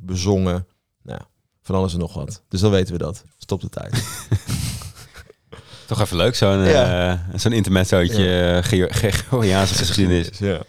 bezongen. 0.00 0.66
Nou, 1.02 1.20
van 1.62 1.74
alles 1.74 1.92
en 1.92 1.98
nog 1.98 2.14
wat. 2.14 2.42
Dus 2.48 2.60
dan 2.60 2.70
weten 2.70 2.92
we 2.92 2.98
dat. 2.98 3.24
Stop 3.38 3.60
de 3.60 3.68
tijd. 3.68 4.04
Toch 5.86 6.00
even 6.00 6.16
leuk, 6.16 6.34
zo'n 6.34 6.58
Ja. 6.64 7.10
eh, 7.32 7.38
zo'n 7.40 7.52
intermezzootje 7.52 8.60
Geo- 8.64 8.86
Georgiaanse 8.90 9.74
geschiedenis. 9.84 10.28
ja. 10.38 10.60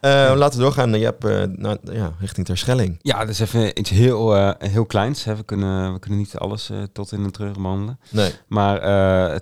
Eh, 0.00 0.32
laten 0.34 0.58
we 0.58 0.64
doorgaan. 0.64 0.98
Je 0.98 1.04
hebt 1.04 1.24
eh, 1.24 1.42
nou, 1.56 1.78
ja, 1.92 2.12
richting 2.20 2.46
Terschelling. 2.46 2.98
Ja, 3.02 3.24
dus 3.24 3.38
even 3.38 3.78
iets 3.78 3.90
heel, 3.90 4.36
eh, 4.36 4.70
heel 4.70 4.86
kleins. 4.86 5.24
Hè. 5.24 5.36
We, 5.36 5.42
kunnen, 5.42 5.92
we 5.92 5.98
kunnen 5.98 6.18
niet 6.18 6.36
alles 6.36 6.70
tot 6.92 7.12
in 7.12 7.22
de 7.22 7.30
terug 7.30 7.52
behandelen. 7.52 7.98
Nee. 8.08 8.32
Maar 8.46 8.80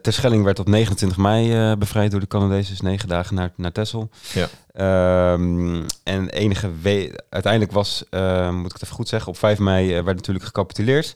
Terschelling 0.00 0.44
werd 0.44 0.58
op 0.58 0.68
29 0.68 1.18
mei 1.18 1.76
bevrijd 1.76 2.10
door 2.10 2.20
de 2.20 2.26
Canadezen. 2.26 2.70
Dus 2.70 2.80
negen 2.80 3.08
dagen 3.08 3.34
naar, 3.34 3.52
naar 3.56 3.72
Texel. 3.72 4.10
Ja. 4.32 4.48
Ehm, 4.72 5.82
en 6.04 6.28
enige 6.28 6.70
we 6.82 7.20
uiteindelijk 7.30 7.72
was, 7.72 8.04
moet 8.50 8.66
ik 8.66 8.72
het 8.72 8.82
even 8.82 8.94
goed 8.94 9.08
zeggen, 9.08 9.28
op 9.28 9.38
5 9.38 9.58
mei 9.58 9.92
werd 9.92 10.16
natuurlijk 10.16 10.44
gecapituleerd. 10.44 11.14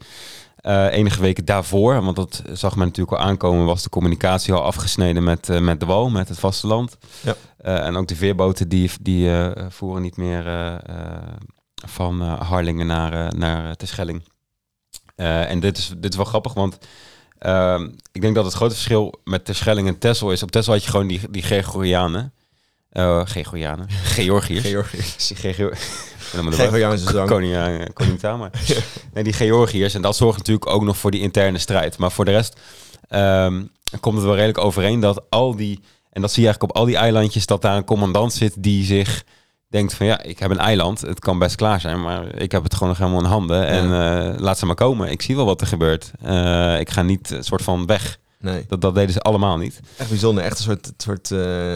Eh, 0.63 0.87
enige 0.93 1.21
weken 1.21 1.45
daarvoor, 1.45 2.03
want 2.03 2.17
dat 2.17 2.43
zag 2.53 2.77
men 2.77 2.87
natuurlijk 2.87 3.17
al 3.17 3.27
aankomen, 3.27 3.67
was 3.67 3.83
de 3.83 3.89
communicatie 3.89 4.53
al 4.53 4.63
afgesneden 4.63 5.25
met, 5.25 5.49
eh, 5.49 5.61
met 5.61 5.81
de 5.81 5.87
wal, 5.87 6.11
met 6.11 6.29
het 6.29 6.39
vasteland. 6.39 6.97
Ja. 7.21 7.35
Eh, 7.57 7.87
en 7.87 7.97
ook 7.97 8.09
de 8.09 8.17
veerboten 8.17 8.69
die, 8.69 8.91
die 9.01 9.31
voeren 9.69 10.03
niet 10.03 10.17
meer 10.17 10.45
van 11.87 12.21
Harlingen 12.21 12.87
naar, 12.87 13.37
naar 13.37 13.77
Terschelling. 13.77 14.23
En 15.17 15.61
dit 15.61 15.79
is, 15.79 15.93
dit 15.97 16.11
is 16.11 16.17
wel 16.17 16.25
grappig, 16.25 16.55
want 16.55 16.79
ehm, 17.39 17.89
ik 18.13 18.21
denk 18.21 18.35
dat 18.35 18.45
het 18.45 18.55
grote 18.55 18.75
verschil 18.75 19.21
met 19.25 19.45
Terschelling 19.45 19.89
en 19.89 19.99
Texel 19.99 20.33
is. 20.33 20.43
Op 20.43 20.51
Texel 20.51 20.73
had 20.73 20.85
je 20.85 20.91
gewoon 20.91 21.07
die, 21.07 21.21
die 21.31 21.43
Gregorianen. 21.43 22.33
Gregorianen. 23.25 23.91
Georgiërs. 24.17 24.69
Georgiërs. 24.69 25.27
Die 25.27 25.37
Gregoriaanse 26.53 27.11
zang. 27.13 27.29
Koning, 27.35 27.55
eh, 27.55 27.87
koning 27.95 28.19
Tamar. 28.19 28.51
Nee, 29.13 29.25
die 29.25 29.33
Georgiërs. 29.33 29.95
En 29.95 30.03
dat 30.03 30.17
zorgt 30.17 30.39
natuurlijk 30.39 30.67
ook 30.71 30.83
nog 30.83 30.97
voor 30.97 31.11
die 31.11 31.21
interne 31.21 31.59
strijd. 31.59 31.99
Maar 31.99 32.13
voor 32.13 32.25
de 32.25 32.31
rest 32.31 32.61
ehm, 33.09 33.63
komt 34.01 34.15
het 34.17 34.25
wel 34.25 34.35
redelijk 34.35 34.59
overeen 34.59 35.01
dat 35.01 35.23
al 35.29 35.57
die... 35.57 35.81
En 36.11 36.21
dat 36.21 36.31
zie 36.33 36.43
je 36.43 36.49
eigenlijk 36.49 36.75
op 36.75 36.81
al 36.83 36.87
die 36.87 36.97
eilandjes, 36.97 37.47
dat 37.47 37.63
daar 37.63 37.77
een 37.77 37.85
commandant 37.85 38.33
zit 38.33 38.55
die 38.59 38.85
zich 38.85 39.25
denkt 39.69 39.95
van 39.95 40.07
ja, 40.07 40.23
ik 40.23 40.39
heb 40.39 40.51
een 40.51 40.59
eiland, 40.59 41.01
het 41.01 41.19
kan 41.19 41.39
best 41.39 41.57
klaar 41.57 41.81
zijn, 41.81 42.01
maar 42.03 42.35
ik 42.35 42.53
heb 42.53 42.63
het 42.63 42.73
gewoon 42.75 42.89
nog 42.89 42.99
helemaal 42.99 43.21
in 43.21 43.27
handen 43.27 43.67
en 43.67 43.85
eh, 43.85 44.41
laat 44.41 44.59
ze 44.59 44.67
maar 44.67 44.75
komen. 44.75 45.11
Ik 45.11 45.23
zie 45.23 45.37
wel 45.37 45.45
wat 45.45 45.61
er 45.61 45.67
gebeurt. 45.67 46.11
Eh, 46.23 46.81
ik 46.81 46.91
ga 46.91 47.03
niet 47.03 47.31
een 47.31 47.45
soort 47.45 47.63
van 47.63 47.87
weg. 47.87 48.19
Nee. 48.41 48.65
Dat, 48.69 48.81
dat 48.81 48.95
deden 48.95 49.13
ze 49.13 49.21
allemaal 49.21 49.57
niet. 49.57 49.81
Echt 49.97 50.09
bijzonder. 50.09 50.45
Echt 50.45 50.59
een 50.59 50.65
soort, 50.65 50.93
soort 50.97 51.31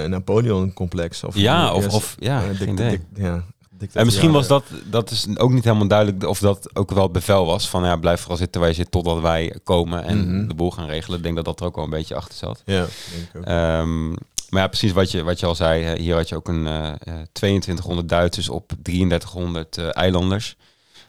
Napoleon-complex. 0.09 1.25
Of, 1.25 1.37
Ja, 1.37 1.73
of, 1.73 1.89
of 1.89 2.17
ja, 2.19 2.43
dik- 2.59 2.77
dik- 2.77 3.01
ja, 3.15 3.45
En 3.93 4.05
misschien 4.05 4.33
was 4.33 4.47
dat, 4.47 4.65
dat 4.85 5.11
is 5.11 5.27
ook 5.39 5.51
niet 5.53 5.65
helemaal 5.65 5.89
duidelijk 5.89 6.25
of 6.25 6.39
dat 6.39 6.77
ook 6.77 6.91
wel 6.91 7.03
het 7.03 7.13
bevel 7.13 7.47
was 7.47 7.69
van 7.69 7.85
ja, 7.85 7.97
blijf 7.97 8.21
vooral 8.21 8.37
zitten 8.39 8.61
waar 8.61 8.71
je 8.71 8.77
zit 8.77 8.91
totdat 8.91 9.21
wij 9.21 9.57
komen 9.65 10.05
en 10.05 10.19
Mhm. 10.39 10.49
de 10.49 10.55
boel 10.55 10.71
gaan 10.71 10.87
regelen. 10.87 11.17
Ik 11.19 11.23
denk 11.25 11.37
dat 11.37 11.45
dat 11.45 11.61
er 11.61 11.67
ook 11.67 11.75
wel 11.75 11.85
een 11.85 11.91
beetje 11.91 12.15
achter 12.15 12.35
zat. 12.39 12.63
Ja, 12.65 12.75
denk 12.81 13.29
ik 13.33 13.37
ook. 13.37 13.45
Ehm, 13.45 14.09
maar 14.49 14.63
ja, 14.63 14.67
precies 14.69 14.93
wat 14.93 15.11
je, 15.11 15.23
wat 15.23 15.41
je 15.41 15.47
al 15.47 15.55
zei. 15.55 16.01
Hier 16.01 16.15
had 16.15 16.29
je 16.29 16.37
ook 16.37 16.49
een 16.49 16.67
eh, 16.67 16.89
eh, 16.89 17.15
2200 17.33 18.09
Duitsers 18.09 18.49
op 18.49 18.73
3300 18.83 19.77
eh, 19.79 19.89
eilanders. 19.97 20.57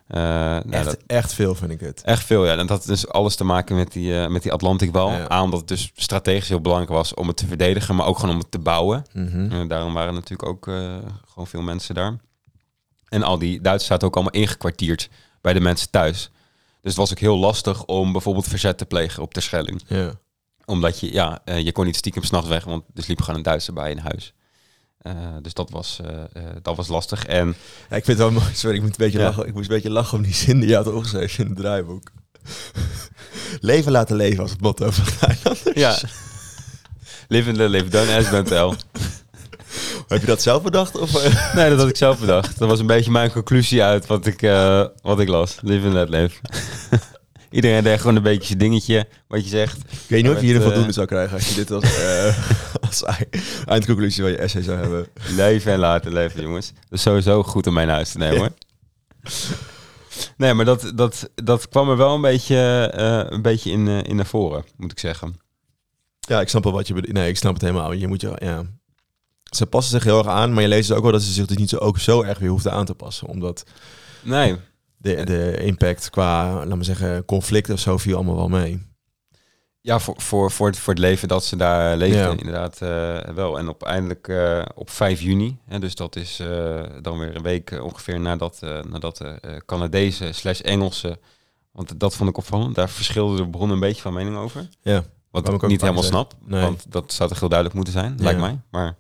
Eh, 0.08 0.20
nou, 0.22 0.70
echt, 0.70 0.86
dat, 0.86 0.98
echt 1.08 1.34
veel 1.34 1.56
vind 1.56 1.72
ik 1.72 1.80
het. 1.80 2.02
echt 2.02 2.24
veel, 2.26 2.46
ja. 2.46 2.52
En 2.52 2.58
dat 2.58 2.70
had 2.70 2.86
dus 2.86 3.08
alles 3.08 3.36
te 3.36 3.44
maken 3.44 3.76
met 3.76 3.92
die, 3.92 4.20
eh, 4.22 4.28
met 4.28 4.44
die 4.44 4.52
Atlantikwal. 4.54 5.12
Ja. 5.12 5.28
A, 5.32 5.44
omdat 5.44 5.60
het 5.60 5.68
dus 5.68 5.92
strategisch 5.96 6.50
heel 6.50 6.62
belangrijk 6.62 6.92
was 6.94 7.14
om 7.14 7.28
het 7.28 7.38
te 7.38 7.48
verdedigen, 7.48 7.96
maar 7.96 8.06
ook 8.06 8.20
gewoon 8.20 8.34
om 8.34 8.40
het 8.42 8.52
te 8.52 8.60
bouwen. 8.60 9.06
Mhm. 9.14 9.52
Eh, 9.52 9.68
daarom 9.68 9.94
waren 9.94 10.14
natuurlijk 10.14 10.50
ook 10.50 10.68
eh, 10.68 10.96
gewoon 11.30 11.48
veel 11.48 11.62
mensen 11.62 11.96
daar. 11.96 12.18
En 13.10 13.24
al 13.24 13.38
die 13.38 13.62
Duitsers 13.62 13.90
zaten 13.92 14.08
ook 14.08 14.16
allemaal 14.16 14.34
ingekwartierd 14.42 15.10
bij 15.42 15.54
de 15.54 15.60
mensen 15.60 15.90
thuis. 15.90 16.30
Dus 16.82 16.92
het 16.92 16.96
was 16.96 17.12
ook 17.12 17.20
heel 17.20 17.38
lastig 17.38 17.86
om 17.86 18.12
bijvoorbeeld 18.12 18.48
verzet 18.48 18.78
te 18.78 18.86
plegen 18.86 19.24
op 19.24 19.34
de 19.34 19.42
Schelling. 19.42 19.84
Ja. 19.88 20.14
Omdat 20.66 21.00
je, 21.00 21.14
ja, 21.14 21.42
eh, 21.46 21.60
je 21.60 21.72
kon 21.72 21.86
niet 21.86 21.96
stiekem 21.96 22.24
s'nachts 22.24 22.48
weg, 22.48 22.64
want 22.64 22.84
er 22.96 23.04
liep 23.08 23.20
gewoon 23.22 23.36
een 23.36 23.44
Duitser 23.44 23.74
bij 23.74 23.92
in 23.92 23.98
huis. 23.98 24.34
Eh, 24.98 25.14
dus 25.42 25.54
dat 25.54 25.70
was, 25.70 26.00
eh, 26.34 26.44
dat 26.62 26.76
was 26.76 26.88
lastig. 26.88 27.26
En 27.26 27.48
Ja, 27.90 27.96
ik 27.96 28.06
vind 28.06 28.08
het 28.08 28.18
wel 28.18 28.32
mooi. 28.32 28.46
Sorry, 28.56 28.76
ik 28.76 28.82
moet 28.82 28.92
een 28.92 28.98
beetje 28.98 29.20
Ja. 29.20 29.26
lachen. 29.26 29.48
Ik 29.48 29.54
moest 29.54 29.70
een 29.70 29.76
beetje 29.76 29.90
lachen 29.90 30.18
om 30.18 30.24
die 30.24 30.34
zin 30.34 30.60
die 30.60 30.70
je 30.70 30.76
had 30.76 30.88
opgeschreven 30.88 31.44
in 31.44 31.50
het 31.50 31.60
draaiboek. 31.60 32.12
leven 33.60 33.92
laten 33.92 34.16
leven 34.16 34.42
als 34.42 34.52
het 34.52 34.62
motto 34.62 34.90
van 34.92 35.36
ja, 35.74 35.98
live 37.28 37.48
and 37.50 37.58
let 37.58 37.70
live, 37.70 37.88
don't 37.90 38.10
ask, 38.10 38.32
don't 38.32 38.48
tell. 38.48 38.74
Heb 40.08 40.20
je 40.22 40.28
dat 40.28 40.42
zelf 40.42 40.64
bedacht? 40.64 40.98
Of, 40.98 41.16
eh? 41.24 41.54
Nee, 41.56 41.70
dat 41.70 41.80
had 41.80 41.90
ik 41.90 41.96
zelf 41.98 42.20
bedacht. 42.20 42.60
Dat 42.60 42.70
was 42.70 42.80
een 42.80 42.86
beetje 42.88 43.12
mijn 43.12 43.32
conclusie 43.32 43.84
uit 43.84 44.06
wat 44.06 44.26
ik, 44.26 44.42
eh, 44.42 44.86
wat 45.02 45.20
ik 45.20 45.28
las. 45.28 45.58
Live 45.62 45.86
and 45.86 45.94
let 45.94 46.10
live. 46.10 46.40
Iedereen 47.50 47.84
deed 47.84 48.00
gewoon 48.00 48.16
een 48.16 48.24
beetje 48.24 48.46
zijn 48.48 48.58
dingetje, 48.58 49.08
wat 49.28 49.44
je 49.44 49.50
zegt. 49.50 49.78
ik 49.78 49.84
weet 50.08 50.24
niet 50.24 50.32
of 50.32 50.40
je 50.40 50.46
hier 50.46 50.56
een 50.56 50.62
eh, 50.62 50.68
voldoende 50.68 50.92
zou 50.94 51.08
krijgen 51.08 51.34
als 51.34 51.50
je 51.50 51.56
dit 51.56 51.72
als, 51.72 51.84
als 52.88 53.04
ei- 53.04 53.30
eindconclusie 53.66 54.22
van 54.24 54.32
je 54.32 54.38
essay 54.38 54.62
zou 54.62 54.78
hebben. 54.80 55.08
Leven 55.36 55.72
en 55.72 55.80
laten 55.80 56.14
leven, 56.14 56.42
jongens. 56.42 56.72
Dat 56.74 56.84
is 56.90 57.02
sowieso 57.02 57.44
goed 57.44 57.68
om 57.68 57.74
mijn 57.74 57.90
huis 57.90 58.12
te 58.12 58.18
nemen, 58.18 58.38
hoor. 58.38 58.52
Nee, 60.38 60.54
maar 60.54 60.66
dat, 60.66 60.92
dat, 60.96 61.30
dat 61.36 61.70
kwam 61.70 61.90
er 61.90 61.98
wel 61.98 62.16
een 62.16 62.22
beetje, 62.22 62.90
een 63.30 63.42
beetje 63.42 63.72
in, 63.72 63.88
in 63.88 64.16
naar 64.16 64.26
voren, 64.26 64.64
moet 64.78 64.92
ik 64.92 65.00
zeggen. 65.00 65.36
Ja, 66.20 66.42
ik 66.42 66.50
snap 66.50 66.64
wel 66.64 66.74
wat 66.74 66.88
je 66.88 66.94
bedoelt. 66.94 67.14
Nee, 67.14 67.30
ik 67.30 67.38
snap 67.38 67.54
het 67.54 67.62
helemaal. 67.62 67.92
Je 67.92 68.08
moet 68.08 68.22
je, 68.22 68.32
ja. 68.40 68.64
Ze 69.58 69.66
passen 69.66 69.92
zich 69.94 70.04
heel 70.04 70.18
erg 70.18 70.28
aan, 70.28 70.54
maar 70.54 70.62
je 70.62 70.68
leest 70.70 70.88
dus 70.88 70.98
ook 70.98 71.04
wel 71.04 71.12
dat 71.12 71.22
ze 71.22 71.32
zich 71.32 71.46
dus 71.46 71.58
niet 71.58 71.70
zo, 71.70 71.78
ook 71.78 72.00
zo 72.00 72.22
erg 72.22 72.40
weer 72.40 72.50
hoefden 72.50 72.72
aan 72.72 72.86
te 72.86 72.96
passen. 72.96 73.28
Omdat 73.28 73.64
Nee, 74.22 74.56
de, 74.98 75.24
de 75.26 75.58
impact 75.62 76.10
qua, 76.10 76.54
laten 76.54 76.78
we 76.78 76.84
zeggen, 76.84 77.26
conflict 77.26 77.70
of 77.70 77.80
zo 77.80 77.98
viel 77.98 78.16
allemaal 78.16 78.36
wel 78.36 78.50
mee. 78.50 78.86
ja, 79.82 80.00
voor, 80.00 80.16
voor, 80.22 80.52
voor, 80.52 80.68
het, 80.68 80.78
voor 80.80 80.94
het 80.94 81.02
leven 81.02 81.28
dat 81.28 81.44
ze 81.46 81.56
daar 81.56 81.98
leefden, 81.98 82.22
Ja. 82.22 82.38
inderdaad 82.38 82.82
eh, 82.82 83.34
wel. 83.36 83.58
En 83.58 83.68
op, 83.68 83.84
eindelijk 83.84 84.28
eh, 84.28 84.66
op 84.76 84.90
5 84.90 85.22
juni, 85.22 85.58
hè, 85.66 85.80
dus 85.80 85.96
dat 85.96 86.16
is 86.16 86.40
eh, 86.40 86.84
dan 87.02 87.20
weer 87.20 87.36
een 87.36 87.42
week 87.44 87.80
ongeveer 87.84 88.20
nadat, 88.20 88.60
nadat 88.90 89.18
de 89.18 89.62
Canadezen 89.66 90.36
slash 90.36 90.60
Engelsen, 90.60 91.18
want 91.72 92.00
dat 92.00 92.16
vond 92.16 92.30
ik 92.30 92.38
opvallend, 92.38 92.76
daar 92.76 92.90
verschilden 92.90 93.38
de 93.38 93.50
bronnen 93.50 93.74
een 93.76 93.80
beetje 93.88 94.02
van 94.02 94.14
mening 94.14 94.38
over. 94.38 94.68
Ja. 94.82 95.04
Wat 95.32 95.50
ik 95.50 95.68
niet 95.68 95.82
helemaal 95.82 96.04
snap, 96.04 96.34
Nee. 96.46 96.62
want 96.62 96.86
dat 96.92 97.14
zou 97.14 97.30
toch 97.30 97.40
heel 97.40 97.50
duidelijk 97.50 97.78
moeten 97.78 97.94
zijn, 98.02 98.16
lijkt 98.20 98.40
mij. 98.40 98.60
Maar 98.72 98.96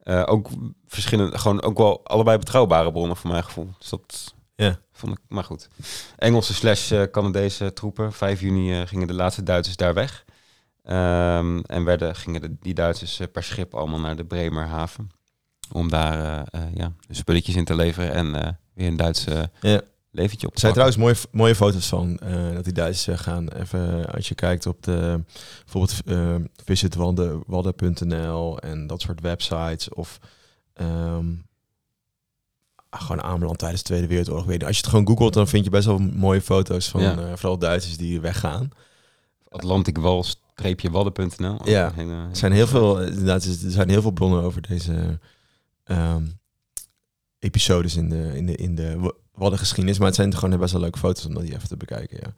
Eh, 0.00 0.22
ook 0.26 0.48
verschillende, 0.86 1.38
gewoon 1.38 1.62
ook 1.62 1.78
wel 1.78 2.00
allebei 2.06 2.38
betrouwbare 2.38 2.92
bronnen 2.92 3.16
voor 3.16 3.30
mijn 3.30 3.44
gevoel. 3.44 3.68
Dus 3.78 3.88
dat 3.88 4.34
Ja. 4.56 4.78
vond 4.92 5.12
ik, 5.12 5.18
maar 5.28 5.44
goed. 5.44 5.68
Engelse 6.16 6.54
slash 6.54 6.92
eh, 6.92 7.02
Canadese 7.02 7.72
troepen. 7.72 8.12
5 8.12 8.40
juni 8.40 8.80
eh, 8.80 8.86
gingen 8.86 9.06
de 9.06 9.14
laatste 9.14 9.42
Duitsers 9.42 9.76
daar 9.76 9.94
weg. 9.94 10.24
Ehm, 10.84 11.58
en 11.66 11.84
werden, 11.84 12.16
gingen 12.16 12.40
de, 12.40 12.56
die 12.60 12.74
Duitsers 12.74 13.20
per 13.32 13.42
schip 13.42 13.74
allemaal 13.74 14.00
naar 14.00 14.16
de 14.16 14.24
Bremerhaven. 14.24 15.10
Om 15.72 15.88
daar 15.90 16.44
ja, 16.74 16.92
spulletjes 17.10 17.54
in 17.56 17.64
te 17.64 17.74
leveren 17.74 18.12
en 18.12 18.58
weer 18.74 18.86
een 18.88 18.96
Duitse 18.96 19.50
Ja. 19.60 19.80
Leventje 20.10 20.46
op 20.46 20.52
Er 20.54 20.60
zijn 20.60 20.72
trouwens 20.72 20.98
mooie, 21.00 21.14
mooie 21.30 21.54
foto's 21.54 21.88
van 21.88 22.18
eh, 22.18 22.54
dat 22.54 22.64
die 22.64 22.72
Duitsers 22.72 23.18
eh, 23.18 23.24
gaan. 23.24 23.48
Even 23.48 24.12
als 24.12 24.28
je 24.28 24.34
kijkt 24.34 24.66
op 24.66 24.82
de 24.82 25.22
bijvoorbeeld 25.64 26.00
eh 26.04 26.34
visitwadden.nl 26.64 28.58
en 28.58 28.86
dat 28.86 29.00
soort 29.00 29.20
websites 29.20 29.88
of 29.88 30.18
ehm, 30.74 31.26
ah, 32.88 33.00
gewoon 33.00 33.22
Ameland 33.22 33.58
tijdens 33.58 33.82
de 33.82 33.86
Tweede 33.88 34.06
Wereldoorlog. 34.06 34.44
Weet 34.44 34.60
je, 34.60 34.66
Als 34.66 34.76
je 34.76 34.82
het 34.82 34.90
gewoon 34.90 35.06
googelt, 35.06 35.34
dan 35.34 35.48
vind 35.48 35.64
je 35.64 35.70
best 35.70 35.86
wel 35.86 35.98
mooie 35.98 36.40
foto's 36.42 36.88
van 36.88 37.00
Ja. 37.00 37.18
eh, 37.18 37.32
vooral 37.36 37.58
Duitsers 37.58 37.96
die 37.96 38.20
weggaan. 38.20 38.70
Atlanticwal-wadden.nl. 39.48 41.68
Ja. 41.68 41.92
Hele- 41.94 42.12
Er 42.12 42.36
zijn 42.36 42.52
heel 42.52 42.66
veel, 42.66 43.00
inderdaad, 43.02 43.44
er 43.44 43.70
zijn 43.70 43.88
heel 43.88 44.02
veel 44.02 44.10
bronnen 44.10 44.42
over 44.42 44.62
deze 44.68 45.18
ehm, 45.84 46.22
episodes 47.38 47.96
in 47.96 48.08
de, 48.08 48.36
in 48.36 48.46
de, 48.46 48.54
in 48.56 48.74
de 48.74 49.14
Waddengeschiedenis. 49.40 49.98
Maar 49.98 50.06
het 50.06 50.16
zijn 50.16 50.36
gewoon 50.36 50.58
best 50.58 50.72
wel 50.72 50.80
leuke 50.80 50.98
foto's 50.98 51.26
om 51.26 51.34
dat 51.34 51.42
die 51.42 51.54
even 51.54 51.68
te 51.68 51.76
bekijken. 51.76 52.18
Ja. 52.22 52.32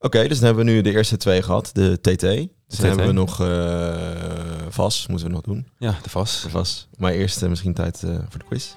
Oké, 0.00 0.28
dus 0.28 0.38
dan 0.38 0.46
hebben 0.46 0.64
we 0.64 0.70
nu 0.70 0.80
de 0.80 0.92
eerste 0.92 1.16
twee 1.16 1.42
gehad. 1.42 1.70
De 1.72 1.98
TT. 2.00 2.20
Dus 2.20 2.78
dan 2.78 2.86
hebben 2.86 3.06
we 3.06 3.12
nog 3.12 3.40
eh 3.40 4.66
VAS, 4.68 5.06
moeten 5.06 5.26
we 5.26 5.32
nog 5.32 5.42
doen. 5.42 5.66
Ja, 5.78 5.94
de 6.02 6.10
VAS. 6.10 6.42
De 6.42 6.50
VAS. 6.50 6.88
Maar 6.96 7.12
eerst 7.12 7.42
eh, 7.42 7.48
misschien 7.48 7.74
tijd 7.74 8.02
eh, 8.02 8.10
voor 8.10 8.38
de 8.38 8.44
quiz. 8.44 8.74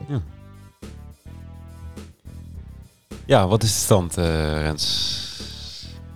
Ja, 3.25 3.47
wat 3.47 3.63
is 3.63 3.73
de 3.73 3.79
stand, 3.79 4.15
Rens? 4.15 5.29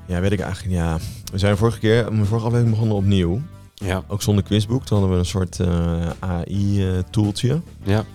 Ja, 0.07 0.19
weet 0.19 0.31
ik 0.31 0.39
eigenlijk. 0.39 0.75
Ja, 0.75 0.97
we 1.31 1.37
zijn 1.37 1.57
vorige 1.57 1.79
keer, 1.79 2.13
mijn 2.13 2.25
vorige 2.25 2.45
aflevering 2.45 2.75
begonnen 2.75 2.97
opnieuw. 2.97 3.41
Ja. 3.73 4.03
Ook 4.07 4.21
zonder 4.21 4.43
quizboek. 4.43 4.85
Toen 4.85 4.97
hadden 4.99 5.15
we 5.15 5.21
een 5.23 5.29
soort 5.29 5.59
AI-tooltje. 6.19 7.61
Ja. 7.83 8.05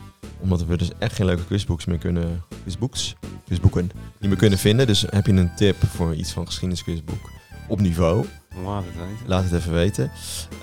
Omdat 0.41 0.65
we 0.65 0.77
dus 0.77 0.91
echt 0.99 1.15
geen 1.15 1.27
leuke 1.27 1.45
quizboeks 1.45 1.85
meer 1.85 1.99
kunnen... 1.99 2.43
Quizboeks? 2.63 3.15
Quizboeken. 3.47 3.91
Niet 4.19 4.31
meer 4.31 4.39
kunnen 4.39 4.59
vinden. 4.59 4.87
Dus 4.87 5.05
heb 5.11 5.27
je 5.27 5.33
een 5.33 5.55
tip 5.57 5.77
voor 5.87 6.15
iets 6.15 6.33
van 6.33 6.47
geschiedenisquizboek 6.47 7.31
op 7.69 7.81
niveau? 7.81 8.25
Laat 8.65 8.85
het 8.85 8.95
weten. 8.95 9.27
Laat 9.27 9.45
het 9.45 9.53
even 9.53 9.73
weten. 9.73 10.11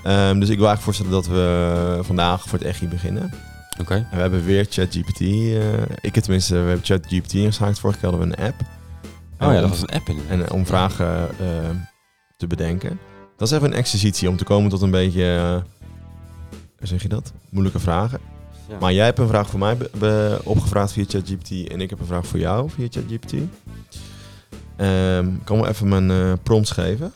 Ehm, 0.02 0.38
dus 0.40 0.48
ik 0.48 0.58
wil 0.58 0.66
eigenlijk 0.66 0.80
voorstellen 0.80 1.12
dat 1.12 1.26
we 1.26 1.98
vandaag 2.02 2.42
voor 2.42 2.58
het 2.58 2.68
EGI 2.68 2.88
beginnen. 2.88 3.32
Oké. 3.80 3.94
En 3.94 4.08
we 4.10 4.16
hebben 4.20 4.44
weer 4.44 4.66
ChatGPT. 4.70 5.20
eh 5.20 5.82
ik 6.00 6.14
het 6.14 6.22
tenminste, 6.24 6.52
we 6.52 6.58
hebben 6.68 6.84
ChatGPT 6.84 7.32
ingeschakeld. 7.32 7.78
Vorige 7.78 7.98
keer 8.00 8.10
hadden 8.10 8.28
we 8.28 8.36
een 8.36 8.46
app. 8.46 8.60
Oh 9.40 9.52
ja, 9.52 9.60
dat 9.60 9.68
was 9.68 9.80
een 9.80 9.88
app 9.90 10.08
in. 10.08 10.20
En 10.28 10.50
om 10.50 10.66
vragen 10.66 11.28
eh, 11.30 11.70
te 12.36 12.46
bedenken. 12.46 12.98
Dat 13.36 13.48
is 13.48 13.54
even 13.54 13.70
een 13.70 13.78
exercitie 13.78 14.28
om 14.28 14.36
te 14.36 14.44
komen 14.44 14.70
tot 14.70 14.82
een 14.82 14.90
beetje... 14.90 15.24
eh, 15.36 15.52
hoe 16.78 16.86
zeg 16.86 17.02
je 17.02 17.08
dat? 17.08 17.32
Moeilijke 17.50 17.78
vragen. 17.80 18.20
Ja. 18.68 18.78
Maar 18.80 18.92
jij 18.92 19.04
hebt 19.04 19.18
een 19.18 19.28
vraag 19.28 19.50
voor 19.50 19.58
mij 19.58 19.76
opgevraagd 20.44 20.92
via 20.92 21.04
ChatGPT 21.08 21.50
en 21.50 21.80
ik 21.80 21.90
heb 21.90 22.00
een 22.00 22.06
vraag 22.06 22.26
voor 22.26 22.38
jou 22.38 22.70
via 22.70 22.86
ChatGPT. 22.90 23.32
Ik 23.32 23.48
kan 25.44 25.60
wel 25.60 25.66
even 25.66 25.88
mijn 25.88 26.10
eh, 26.10 26.32
prompts 26.42 26.70
geven. 26.70 27.12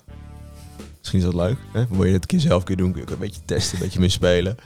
Misschien 0.99 1.19
is 1.19 1.25
dat 1.25 1.35
leuk. 1.35 1.57
Hè? 1.73 1.85
Wil 1.91 2.05
je 2.05 2.13
het 2.13 2.23
een 2.23 2.29
keer 2.29 2.41
zelf 2.41 2.65
keer 2.65 2.77
doen, 2.77 2.93
kun 2.93 3.01
je 3.01 3.07
ook 3.07 3.13
een 3.13 3.19
beetje 3.19 3.41
testen, 3.45 3.79
een 3.79 3.85
beetje 3.85 4.01
mee 4.01 4.09
spelen. 4.09 4.57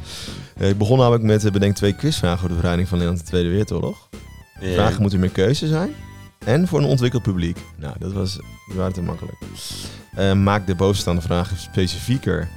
Eh, 0.57 0.69
ik 0.69 0.79
begon 0.79 0.99
namelijk 0.99 1.25
met 1.25 1.45
uh, 1.45 1.51
bedenk 1.51 1.77
twee 1.77 1.93
quizvragen 1.93 2.37
over 2.37 2.49
de 2.49 2.55
bevrijding 2.55 2.89
van 2.89 2.99
Nederland 2.99 3.25
in 3.25 3.31
de 3.31 3.37
Tweede 3.37 3.57
Wereldoorlog. 3.57 4.09
Ja. 4.61 4.73
Vragen 4.73 5.01
moeten 5.01 5.21
meer 5.21 5.31
keuze 5.31 5.67
zijn. 5.67 5.91
En 6.45 6.69
voor 6.69 6.79
een 6.79 6.85
ontwikkeld 6.85 7.23
publiek. 7.23 7.59
Nou, 7.77 7.95
dat 7.99 8.13
was, 8.13 8.39
waren 8.75 8.93
te 8.93 9.03
makkelijk. 9.03 9.37
Eh, 10.15 10.33
maak 10.33 10.67
de 10.67 10.75
bovenstaande 10.75 11.21
vragen 11.21 11.57
specifieker. 11.57 12.49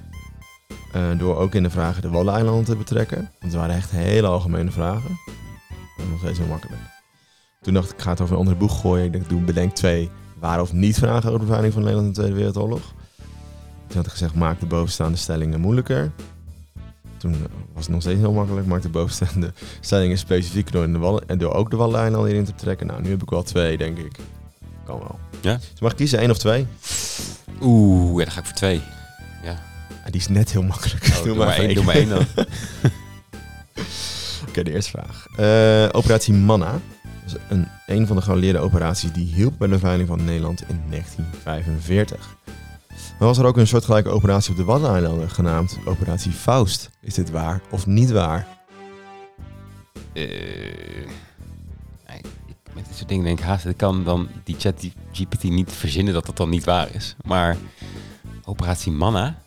Eh, 0.92 1.20
door 1.20 1.38
ook 1.38 1.56
in 1.56 1.64
de 1.64 1.70
vragen 1.70 2.02
de 2.02 2.10
Waddeneilanden 2.10 2.66
te 2.66 2.76
betrekken. 2.76 3.18
Want 3.18 3.34
het 3.40 3.54
waren 3.54 3.76
echt 3.76 3.92
hele 3.92 4.28
algemene 4.28 4.72
vragen. 4.72 5.20
Was 5.98 6.08
nog 6.10 6.20
steeds 6.20 6.38
heel 6.38 6.48
makkelijk. 6.48 6.82
Toen 7.62 7.74
dacht 7.74 7.90
ik, 7.90 7.96
ik 7.96 8.02
ga 8.02 8.10
het 8.10 8.22
over 8.22 8.34
een 8.34 8.40
andere 8.40 8.58
boeg 8.58 8.82
gooien. 8.82 9.06
Ik 9.06 9.14
dacht, 9.14 9.30
doe 9.30 9.42
bedenk 9.42 9.76
twee 9.76 10.10
waar 10.40 10.62
of 10.62 10.74
niet 10.74 10.98
vragen 10.98 11.28
over 11.28 11.32
de 11.32 11.46
bevrijding 11.46 11.74
van 11.74 11.84
Nederland 11.84 12.08
in 12.08 12.14
de 12.14 12.20
Tweede 12.20 12.36
Wereldoorlog. 12.36 12.94
Toen 13.88 13.98
had 13.98 14.06
ik 14.06 14.12
gezegd, 14.12 14.36
maak 14.36 14.60
de 14.60 14.66
bovenstaande 14.66 15.18
stellingen 15.18 15.60
moeilijker. 15.60 16.12
Toen 17.18 17.36
was 17.74 17.84
het 17.84 17.94
nog 17.94 18.02
steeds 18.02 18.20
heel 18.20 18.34
makkelijk. 18.34 18.68
Maak 18.68 18.82
de 18.82 18.90
bovenstaande 18.90 19.54
stellingen 19.80 20.18
specifiek 20.18 20.72
door, 20.72 20.84
in 20.84 20.94
de 20.94 21.00
Wallen, 21.00 21.28
en 21.28 21.38
door 21.38 21.54
ook 21.54 21.70
de 21.70 21.78
Waddeneilanden 21.78 22.28
hierin 22.28 22.46
te 22.46 22.54
betrekken. 22.54 22.88
Nou, 22.88 23.02
nu 23.02 23.10
heb 23.10 23.22
ik 23.22 23.30
wel 23.30 23.44
twee, 23.44 23.78
denk 23.78 23.98
ik. 23.98 24.20
Kan 24.86 25.00
wel. 25.00 25.20
Ja? 25.42 25.56
Dus 25.72 25.80
mag 25.80 25.92
ik 25.92 25.98
kiezen, 25.98 26.20
één 26.20 26.30
of 26.30 26.38
twee? 26.38 26.68
Oeh, 27.62 28.18
ja, 28.18 28.24
dan 28.24 28.34
ga 28.34 28.40
ik 28.40 28.46
voor 28.46 28.56
twee. 28.56 28.82
Ah, 29.90 30.12
die 30.12 30.22
is 30.22 30.28
net 30.28 30.52
heel 30.52 30.64
makkelijk. 30.64 31.06
Oh, 31.18 31.24
doe, 31.26 31.36
maar 31.36 31.58
één, 31.58 31.76
doe 31.76 31.84
maar 31.84 31.96
één 31.96 32.10
dan. 32.10 32.26
Oké, 34.48 34.64
de 34.64 34.72
eerste 34.74 34.92
vraag. 34.92 35.28
Eh, 35.36 35.90
operatie 35.92 36.34
Manna. 36.34 36.80
Is 37.26 37.34
een, 37.50 37.68
een 37.88 38.08
van 38.08 38.16
de 38.16 38.22
geallieerde 38.22 38.60
operaties 38.60 39.12
die 39.12 39.34
hielp 39.34 39.58
bij 39.58 39.68
de 39.68 39.74
bevrijding 39.74 40.08
van 40.08 40.24
Nederland 40.24 40.64
in 40.68 40.82
1945. 40.90 42.38
Maar 42.90 43.28
was 43.28 43.38
er 43.38 43.46
ook 43.46 43.58
een 43.58 43.68
soortgelijke 43.68 44.10
operatie 44.10 44.52
op 44.52 44.58
de 44.58 44.64
Waddeneilanden 44.64 45.30
genaamd 45.30 45.78
Operatie 45.86 46.32
Faust. 46.32 46.90
Is 47.02 47.14
dit 47.14 47.30
waar 47.30 47.62
of 47.70 47.86
niet 47.86 48.12
waar? 48.12 48.48
Ik, 50.14 51.10
met 52.74 52.86
dit 52.88 52.96
soort 52.96 53.10
dingen 53.10 53.26
denk 53.26 53.40
ik 53.40 53.46
haast, 53.46 53.66
ik 53.66 53.78
kan 53.78 54.04
dan 54.04 54.28
die 54.44 54.56
chat 54.60 54.86
GPT 55.12 55.44
niet 55.44 55.72
verzinnen 55.72 56.14
dat 56.14 56.26
dat 56.26 56.38
dan 56.38 56.50
niet 56.50 56.64
waar 56.64 56.96
is. 56.96 57.16
Maar 57.26 57.58
Operatie 58.44 58.92
Manna? 58.92 59.42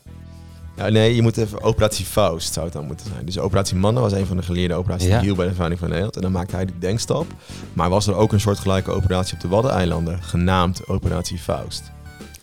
Ja, 0.84 0.88
nee, 0.88 1.14
je 1.14 1.22
moet 1.22 1.36
even 1.36 1.62
Operatie 1.62 2.04
Faust 2.04 2.52
zou 2.52 2.64
het 2.64 2.74
dan 2.74 2.86
moeten 2.86 3.06
zijn. 3.12 3.24
Dus 3.24 3.38
Operatie 3.38 3.76
Manna 3.76 4.00
was 4.00 4.12
een 4.12 4.26
van 4.26 4.36
de 4.36 4.42
geleerde 4.42 4.74
operaties 4.74 5.06
Ja. 5.08 5.14
die 5.14 5.22
hielp 5.24 5.36
bij 5.36 5.44
de 5.44 5.50
bevrijding 5.50 5.80
van 5.80 5.88
Nederland. 5.88 6.16
En 6.16 6.22
dan 6.22 6.32
maakte 6.32 6.54
hij 6.56 6.64
de 6.64 6.78
denkstap. 6.78 7.26
Maar 7.72 7.88
was 7.90 8.06
er 8.06 8.14
ook 8.14 8.32
een 8.32 8.40
soortgelijke 8.40 8.90
operatie 8.90 9.34
op 9.34 9.40
de 9.40 9.48
Waddeneilanden 9.48 10.22
genaamd 10.22 10.86
Operatie 10.88 11.38
Faust. 11.38 11.82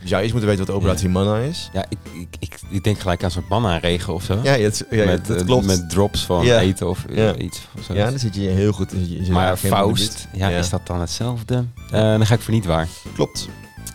Dus 0.02 0.10
zou 0.10 0.22
eerst 0.22 0.34
moeten 0.34 0.50
weten 0.52 0.66
wat 0.66 0.76
Operatie 0.76 1.10
Manna 1.10 1.38
is. 1.38 1.70
Ja, 1.74 1.86
ik, 1.90 1.98
ik, 2.14 2.28
ik, 2.40 2.60
ik 2.70 2.84
denk 2.84 3.00
gelijk 3.00 3.24
aan 3.24 3.32
soort 3.32 3.50
manna-regen 3.50 4.14
of 4.14 4.24
zo. 4.24 4.40
Ja, 4.44 4.52
het, 4.58 4.86
ja 4.90 5.06
met, 5.06 5.26
dat 5.28 5.38
eh, 5.38 5.46
klopt. 5.46 5.66
met 5.66 5.90
drops 5.90 6.26
van 6.26 6.46
Ja. 6.46 6.60
eten 6.60 6.90
of 6.90 7.06
eh, 7.10 7.16
Ja. 7.18 7.36
iets. 7.36 7.62
Of 7.78 7.84
zo. 7.84 7.94
Ja, 7.94 8.10
dan 8.10 8.20
zit 8.20 8.36
je 8.36 8.42
heel 8.42 8.72
goed. 8.72 8.92
je- 8.92 9.26
je 9.26 9.32
maar 9.32 9.50
in 9.52 9.58
Faust, 9.70 10.28
ja, 10.34 10.50
is 10.50 10.70
dat 10.70 10.82
dan 10.88 11.00
hetzelfde? 11.00 11.66
Eh, 11.92 12.00
dan 12.02 12.26
ga 12.26 12.34
ik 12.34 12.42
voor 12.42 12.54
niet 12.54 12.66
waar. 12.66 12.88
Klopt. 13.16 13.48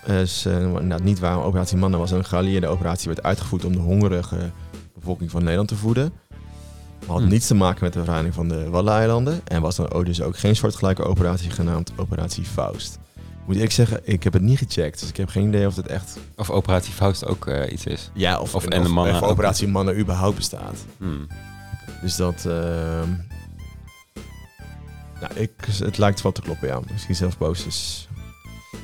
Dus 0.06 0.44
eh, 0.44 0.60
inderdaad 0.62 1.02
niet 1.02 1.18
waar. 1.18 1.42
Operatie 1.42 1.76
Manna 1.76 1.96
was 1.98 2.10
een 2.10 2.24
geallieerde 2.24 2.66
operatie. 2.66 3.06
werd 3.08 3.22
uitgevoerd 3.22 3.64
om 3.64 3.72
de 3.72 3.78
hongerige 3.78 4.50
bevolking 4.94 5.30
van 5.30 5.40
Nederland 5.42 5.68
te 5.68 5.76
voeden. 5.76 6.12
Had 7.06 7.20
Hm. 7.20 7.28
niets 7.28 7.46
te 7.46 7.54
maken 7.54 7.84
met 7.84 7.92
de 7.92 7.98
bevrijding 7.98 8.34
van 8.34 8.48
de 8.48 8.70
Waddeneilanden. 8.70 9.40
En 9.44 9.60
was 9.60 9.76
dan 9.76 9.90
ook 9.92 10.04
dus 10.06 10.22
ook 10.22 10.38
geen 10.38 10.56
soortgelijke 10.56 11.02
operatie 11.02 11.50
genaamd 11.50 11.92
Operatie 11.96 12.44
Faust. 12.44 12.98
Moet 13.46 13.56
ik 13.56 13.70
zeggen, 13.70 14.00
ik 14.04 14.22
heb 14.22 14.32
het 14.32 14.42
niet 14.42 14.58
gecheckt. 14.58 15.00
Dus 15.00 15.08
ik 15.08 15.16
heb 15.16 15.28
geen 15.28 15.48
idee 15.48 15.66
of 15.66 15.76
het 15.76 15.86
echt... 15.86 16.18
Of 16.36 16.50
Operatie 16.50 16.92
Faust 16.92 17.26
ook 17.26 17.46
eh, 17.46 17.72
iets 17.72 17.84
is. 17.86 18.10
Ja, 18.14 18.38
of, 18.40 18.54
Of 18.54 18.64
en 18.66 18.98
of 18.98 19.22
ook. 19.22 19.22
Operatie 19.30 19.68
Manna 19.68 19.92
überhaupt 19.94 20.36
bestaat. 20.36 20.84
Hmm. 20.98 21.26
Dus 22.02 22.16
dat... 22.16 22.44
ehm, 22.46 23.08
nou, 25.20 25.34
ik, 25.34 25.50
het 25.78 25.98
lijkt 25.98 26.22
wel 26.22 26.32
te 26.32 26.40
kloppen, 26.42 26.68
ja. 26.68 26.80
Misschien 26.92 27.14
zelfs 27.14 27.34
posters. 27.36 28.08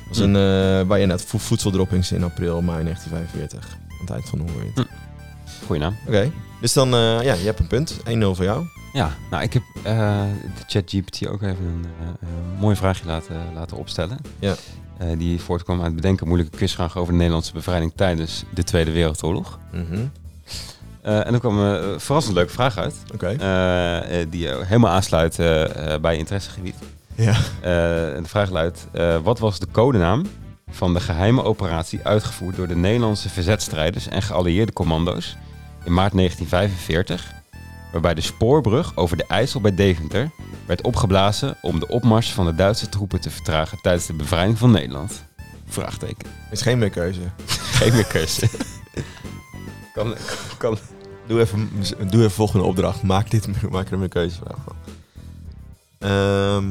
Was 0.07 0.17
Hm. 0.17 0.23
een... 0.23 0.35
eh 0.81 0.87
waar 0.87 0.99
je 0.99 1.05
net 1.05 1.21
vo 1.25 1.37
voedseldroppings 1.37 2.11
in 2.11 2.23
april, 2.23 2.61
mei 2.61 2.83
1945. 2.83 3.77
Aan 3.91 3.97
het 3.99 4.09
eind 4.09 4.29
van 4.29 4.39
de 4.39 4.45
hongerwinter. 4.45 4.87
Goeie 5.65 5.81
naam. 5.81 5.95
Oké, 6.07 6.31
dus 6.61 6.73
dan... 6.73 6.93
eh, 6.93 7.21
ja, 7.21 7.33
je 7.33 7.45
hebt 7.45 7.59
een 7.59 7.67
punt. 7.67 7.97
1-0 7.99 8.01
voor 8.19 8.43
jou. 8.43 8.65
Ja, 8.93 9.11
nou, 9.31 9.43
ik 9.43 9.53
heb 9.53 9.63
eh, 9.83 10.23
de 10.57 10.63
ChatGPT 10.67 11.27
ook 11.27 11.41
even 11.41 11.85
een 12.21 12.57
mooi 12.59 12.75
vraagje 12.75 13.05
laten, 13.05 13.35
laten 13.53 13.77
opstellen. 13.77 14.17
Ja. 14.39 14.55
Die 15.17 15.41
voortkwam 15.41 15.77
uit 15.77 15.85
het 15.85 15.95
bedenken 15.95 16.27
moeilijke 16.27 16.57
quizvragen 16.57 16.99
over 17.01 17.11
de 17.11 17.17
Nederlandse 17.17 17.53
bevrijding 17.53 17.91
tijdens 17.95 18.43
de 18.53 18.63
Tweede 18.63 18.91
Wereldoorlog. 18.91 19.59
Mhm. 19.71 20.05
En 21.01 21.33
er 21.33 21.39
kwam 21.39 21.57
een 21.59 21.99
verrassend 21.99 22.35
leuke 22.35 22.51
vraag 22.51 22.77
uit, 22.77 22.95
Oké. 23.13 23.27
eh, 23.27 24.25
die 24.29 24.47
helemaal 24.47 24.91
aansluit 24.91 25.35
bij 26.01 26.11
je 26.13 26.17
interessegebied. 26.17 26.75
Ja. 27.21 27.35
Eh, 27.61 28.15
en 28.15 28.23
de 28.23 28.29
vraag 28.29 28.49
luidt, 28.49 28.87
eh, 28.91 29.17
wat 29.17 29.39
was 29.39 29.59
de 29.59 29.67
codenaam 29.71 30.25
van 30.69 30.93
de 30.93 30.99
geheime 30.99 31.43
operatie 31.43 31.99
uitgevoerd 32.03 32.55
door 32.55 32.67
de 32.67 32.75
Nederlandse 32.75 33.29
verzetstrijders 33.29 34.07
en 34.07 34.21
geallieerde 34.21 34.73
commando's 34.73 35.37
in 35.83 35.93
maart 35.93 36.13
1945, 36.13 37.31
waarbij 37.91 38.13
de 38.13 38.21
spoorbrug 38.21 38.95
over 38.95 39.17
de 39.17 39.25
IJssel 39.27 39.61
bij 39.61 39.75
Deventer 39.75 40.31
werd 40.65 40.81
opgeblazen 40.81 41.57
om 41.61 41.79
de 41.79 41.87
opmars 41.87 42.31
van 42.31 42.45
de 42.45 42.55
Duitse 42.55 42.89
troepen 42.89 43.21
te 43.21 43.29
vertragen 43.29 43.81
tijdens 43.81 44.05
de 44.05 44.13
bevrijding 44.13 44.57
van 44.57 44.71
Nederland? 44.71 45.23
Vraagteken. 45.67 46.29
Is 46.51 46.61
geen 46.61 46.79
meer 46.79 46.89
keuze. 46.89 47.21
Geen 47.81 47.93
meer 47.93 48.05
keuze. 48.05 48.49
kan, 49.93 50.15
kan, 50.57 50.77
Doe 51.27 51.39
even, 51.39 51.69
doe 52.09 52.19
even 52.19 52.31
volgende 52.31 52.65
opdracht. 52.65 53.03
Maak, 53.03 53.29
dit, 53.29 53.69
maak 53.71 53.91
er 53.91 54.01
een 54.01 54.09
keuzevraag 54.09 54.57
van. 54.65 54.75
Ehm, 55.99 56.65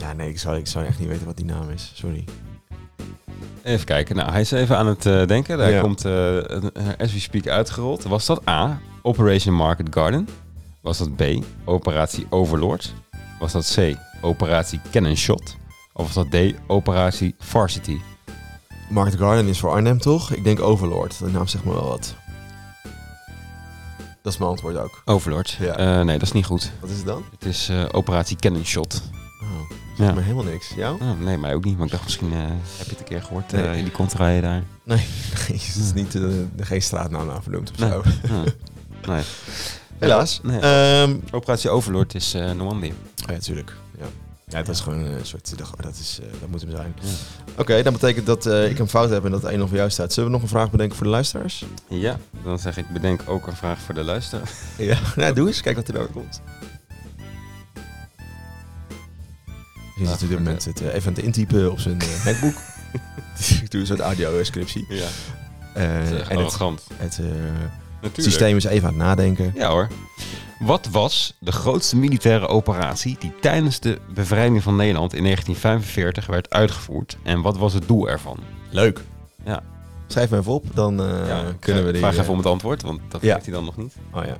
ja, 0.00 0.12
nee, 0.12 0.28
ik 0.28 0.38
zou, 0.38 0.56
ik 0.56 0.66
zou 0.66 0.84
echt 0.84 0.98
niet 0.98 1.08
weten 1.08 1.26
wat 1.26 1.36
die 1.36 1.44
naam 1.46 1.70
is. 1.70 1.92
Sorry. 1.94 2.24
Even 3.62 3.84
kijken. 3.86 4.16
Nou, 4.16 4.30
hij 4.30 4.40
is 4.40 4.50
even 4.50 4.76
aan 4.76 4.86
het 4.86 5.06
eh, 5.06 5.26
denken. 5.26 5.58
Daar 5.58 5.70
Ja. 5.70 5.80
komt 5.80 6.04
eh, 6.04 6.12
een- 6.34 6.70
een 6.72 6.96
as 6.98 7.12
we 7.12 7.20
speak 7.20 7.46
uitgerold. 7.46 8.02
Was 8.02 8.26
dat 8.26 8.48
A, 8.48 8.80
Operation 9.02 9.54
Market 9.54 9.86
Garden? 9.90 10.28
Was 10.80 10.98
dat 10.98 11.16
B, 11.16 11.22
Operatie 11.64 12.26
Overlord? 12.30 12.94
Was 13.38 13.52
dat 13.52 13.72
C, 13.76 13.96
Operatie 14.20 14.80
Cannon 14.90 15.16
Shot? 15.16 15.56
Of 15.92 16.14
was 16.14 16.14
dat 16.14 16.30
D, 16.30 16.54
Operatie 16.66 17.34
Varsity? 17.38 17.98
Market 18.90 19.18
Garden 19.18 19.46
is 19.46 19.58
voor 19.60 19.70
Arnhem, 19.70 19.98
toch? 19.98 20.32
Ik 20.32 20.44
denk 20.44 20.60
Overlord. 20.60 21.18
De 21.18 21.26
naam 21.30 21.46
zegt 21.46 21.64
me 21.64 21.72
wel 21.72 21.88
wat. 21.88 22.14
Dat 24.22 24.32
is 24.32 24.38
mijn 24.38 24.50
antwoord 24.50 24.76
ook. 24.76 25.02
Overlord? 25.04 25.50
Ja. 25.60 25.76
Eh, 25.76 26.04
nee, 26.04 26.18
dat 26.18 26.26
is 26.26 26.32
niet 26.32 26.44
goed. 26.46 26.70
Wat 26.80 26.90
is 26.90 26.96
het 26.96 27.06
dan? 27.06 27.24
Het 27.30 27.44
is 27.44 27.68
eh, 27.68 27.84
Operatie 27.92 28.36
Cannon 28.36 28.64
Shot. 28.64 29.02
Oh, 29.42 29.76
Ja. 30.06 30.12
me 30.12 30.20
helemaal 30.20 30.44
niks. 30.44 30.72
Jou? 30.76 31.00
Oh, 31.02 31.20
nee, 31.20 31.38
mij 31.38 31.54
ook 31.54 31.64
niet. 31.64 31.76
Maar 31.76 31.86
ik 31.86 31.92
dacht 31.92 32.04
misschien 32.04 32.32
eh, 32.32 32.38
heb 32.38 32.84
je 32.86 32.90
het 32.90 32.98
een 32.98 33.04
keer 33.04 33.22
gehoord 33.22 33.52
Nee. 33.52 33.62
eh, 33.64 33.76
in 33.78 33.84
die 33.84 33.92
contraien 33.92 34.42
daar. 34.42 34.62
Nee, 34.84 35.06
het 35.46 35.76
is 35.76 35.92
niet, 35.94 36.14
eh, 36.14 36.22
geen 36.60 36.82
straatnaam 36.82 37.26
naar 37.26 37.42
vernoemd 37.42 37.70
of 37.70 37.78
Nee. 37.78 37.90
zo. 37.90 38.02
Nee. 39.12 39.22
Helaas. 39.98 40.40
Nee. 40.42 40.60
Ehm, 40.60 41.16
Operatie 41.30 41.70
Overlord 41.70 42.14
is 42.14 42.32
Normandië. 42.32 42.94
oh 43.28 43.34
ja, 43.34 43.38
tuurlijk. 43.38 43.72
Ja. 43.98 44.04
Ja, 44.46 44.62
dat 44.62 44.74
is 44.74 44.80
gewoon 44.80 44.98
een 45.04 45.26
soort... 45.26 45.52
Dat, 45.76 45.94
is, 46.00 46.20
dat 46.40 46.48
moet 46.48 46.60
hem 46.60 46.70
zijn. 46.70 46.94
Ja. 47.00 47.08
Oké, 47.56 47.82
dat 47.82 47.92
betekent 47.92 48.26
dat 48.26 48.46
ik 48.46 48.78
een 48.78 48.88
fout 48.88 49.10
heb 49.10 49.24
en 49.24 49.30
dat 49.30 49.44
één 49.44 49.62
of 49.62 49.70
jou 49.70 49.90
staat. 49.90 50.12
Zullen 50.12 50.28
we 50.28 50.34
nog 50.34 50.42
een 50.44 50.50
vraag 50.52 50.70
bedenken 50.70 50.96
voor 50.96 51.06
de 51.06 51.12
luisteraars? 51.12 51.64
Ja, 51.88 52.16
dan 52.44 52.58
zeg 52.58 52.76
ik 52.76 52.88
bedenk 52.88 53.22
ook 53.26 53.46
een 53.46 53.56
vraag 53.56 53.78
voor 53.80 53.94
de 53.94 54.04
luisteraar. 54.04 54.50
Ja, 54.78 54.98
nou, 55.16 55.34
doe 55.34 55.46
eens. 55.46 55.60
Kijk 55.60 55.76
wat 55.76 55.88
er 55.88 55.94
nou 55.94 56.06
komt. 56.06 56.40
Je 60.00 60.06
zit 60.06 60.22
op 60.22 60.28
dit 60.28 60.38
moment 60.38 60.66
eh, 60.80 60.94
even 60.94 61.08
aan 61.08 61.14
het 61.14 61.24
intypen 61.24 61.70
op 61.70 61.80
zijn 61.80 62.00
eh, 62.00 62.24
MacBook. 62.24 62.54
ik 63.62 63.70
doe 63.70 63.80
een 63.80 63.86
soort 63.86 64.00
audio-scriptie. 64.00 64.84
Ja, 64.88 65.06
Eh, 65.74 65.84
en 66.10 66.16
het, 66.16 66.28
arrogant. 66.28 66.82
het 66.96 67.18
Natuurlijk. 68.00 68.14
systeem 68.30 68.56
is 68.56 68.64
even 68.64 68.88
aan 68.88 68.94
het 68.94 69.02
nadenken. 69.02 69.52
Ja 69.54 69.68
hoor. 69.70 69.88
Wat 70.58 70.88
was 70.90 71.36
de 71.38 71.52
grootste 71.52 71.96
militaire 71.96 72.46
operatie 72.46 73.16
die 73.18 73.32
tijdens 73.40 73.80
de 73.80 73.98
bevrijding 74.14 74.62
van 74.62 74.76
Nederland 74.76 75.14
in 75.14 75.22
1945 75.22 76.26
werd 76.26 76.50
uitgevoerd? 76.50 77.16
En 77.22 77.40
wat 77.42 77.56
was 77.56 77.72
het 77.74 77.88
doel 77.88 78.08
ervan? 78.08 78.38
Leuk. 78.70 79.00
Ja. 79.44 79.62
Schrijf 80.06 80.30
me 80.30 80.38
even 80.38 80.52
op, 80.52 80.64
dan 80.74 80.96
kunnen 81.60 81.84
we 81.84 81.92
die... 81.92 82.00
Vraag 82.00 82.16
even 82.16 82.30
om 82.30 82.36
het 82.36 82.46
antwoord, 82.46 82.82
want 82.82 83.00
dat 83.08 83.22
Ja. 83.22 83.34
weet 83.34 83.44
hij 83.44 83.54
dan 83.54 83.64
nog 83.64 83.76
niet. 83.76 83.94
Oh 84.12 84.24
ja. 84.24 84.36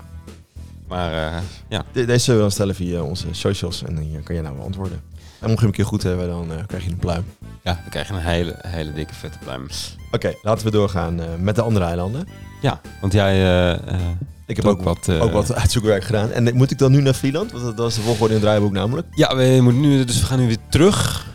Maar 0.88 1.42
ja, 1.68 1.84
De- 1.92 2.04
deze 2.04 2.18
zullen 2.18 2.36
we 2.36 2.42
dan 2.46 2.50
stellen 2.52 2.74
via 2.74 3.02
onze 3.02 3.26
socials 3.30 3.82
en 3.84 3.94
dan 3.94 4.22
kan 4.22 4.34
je 4.34 4.42
nou 4.42 4.56
beantwoorden. 4.56 5.00
En 5.40 5.48
mocht 5.48 5.60
je 5.60 5.66
hem 5.66 5.66
een 5.66 5.72
keer 5.72 5.84
goed 5.84 6.02
hebben, 6.02 6.28
dan 6.28 6.52
eh, 6.52 6.66
krijg 6.66 6.84
je 6.84 6.90
een 6.90 6.96
pluim. 6.96 7.24
ja 7.62 7.74
dan 7.74 7.90
krijg 7.90 8.08
je 8.08 8.14
een 8.14 8.20
hele, 8.20 8.54
hele 8.66 8.92
dikke 8.92 9.14
vette 9.14 9.38
pluim. 9.38 9.66
Oké, 10.10 10.34
laten 10.42 10.64
we 10.64 10.70
doorgaan 10.70 11.20
eh, 11.20 11.26
met 11.38 11.54
de 11.54 11.62
andere 11.62 11.84
eilanden. 11.84 12.28
Ja, 12.62 12.80
want 13.00 13.12
jij 13.12 13.32
eh, 13.72 14.04
Ik 14.46 14.56
heb 14.56 14.64
ook, 14.64 14.82
wat... 14.82 15.08
ook 15.08 15.32
wat 15.32 15.54
uitzoekwerk 15.54 16.04
gedaan. 16.04 16.30
En 16.30 16.56
moet 16.56 16.70
ik 16.70 16.78
dan 16.78 16.92
nu 16.92 17.02
naar 17.02 17.14
Vlieland? 17.14 17.52
Want 17.52 17.76
dat, 17.76 17.88
is 17.88 17.94
de 17.94 18.00
volgorde 18.00 18.34
in 18.34 18.40
het 18.40 18.42
draaiboek 18.42 18.72
namelijk. 18.72 19.06
Ja, 19.14 19.36
we 19.36 19.58
moeten 19.62 19.80
nu, 19.80 20.04
dus 20.04 20.20
we 20.20 20.26
gaan 20.26 20.38
nu 20.38 20.46
weer 20.46 20.68
terug. 20.68 21.28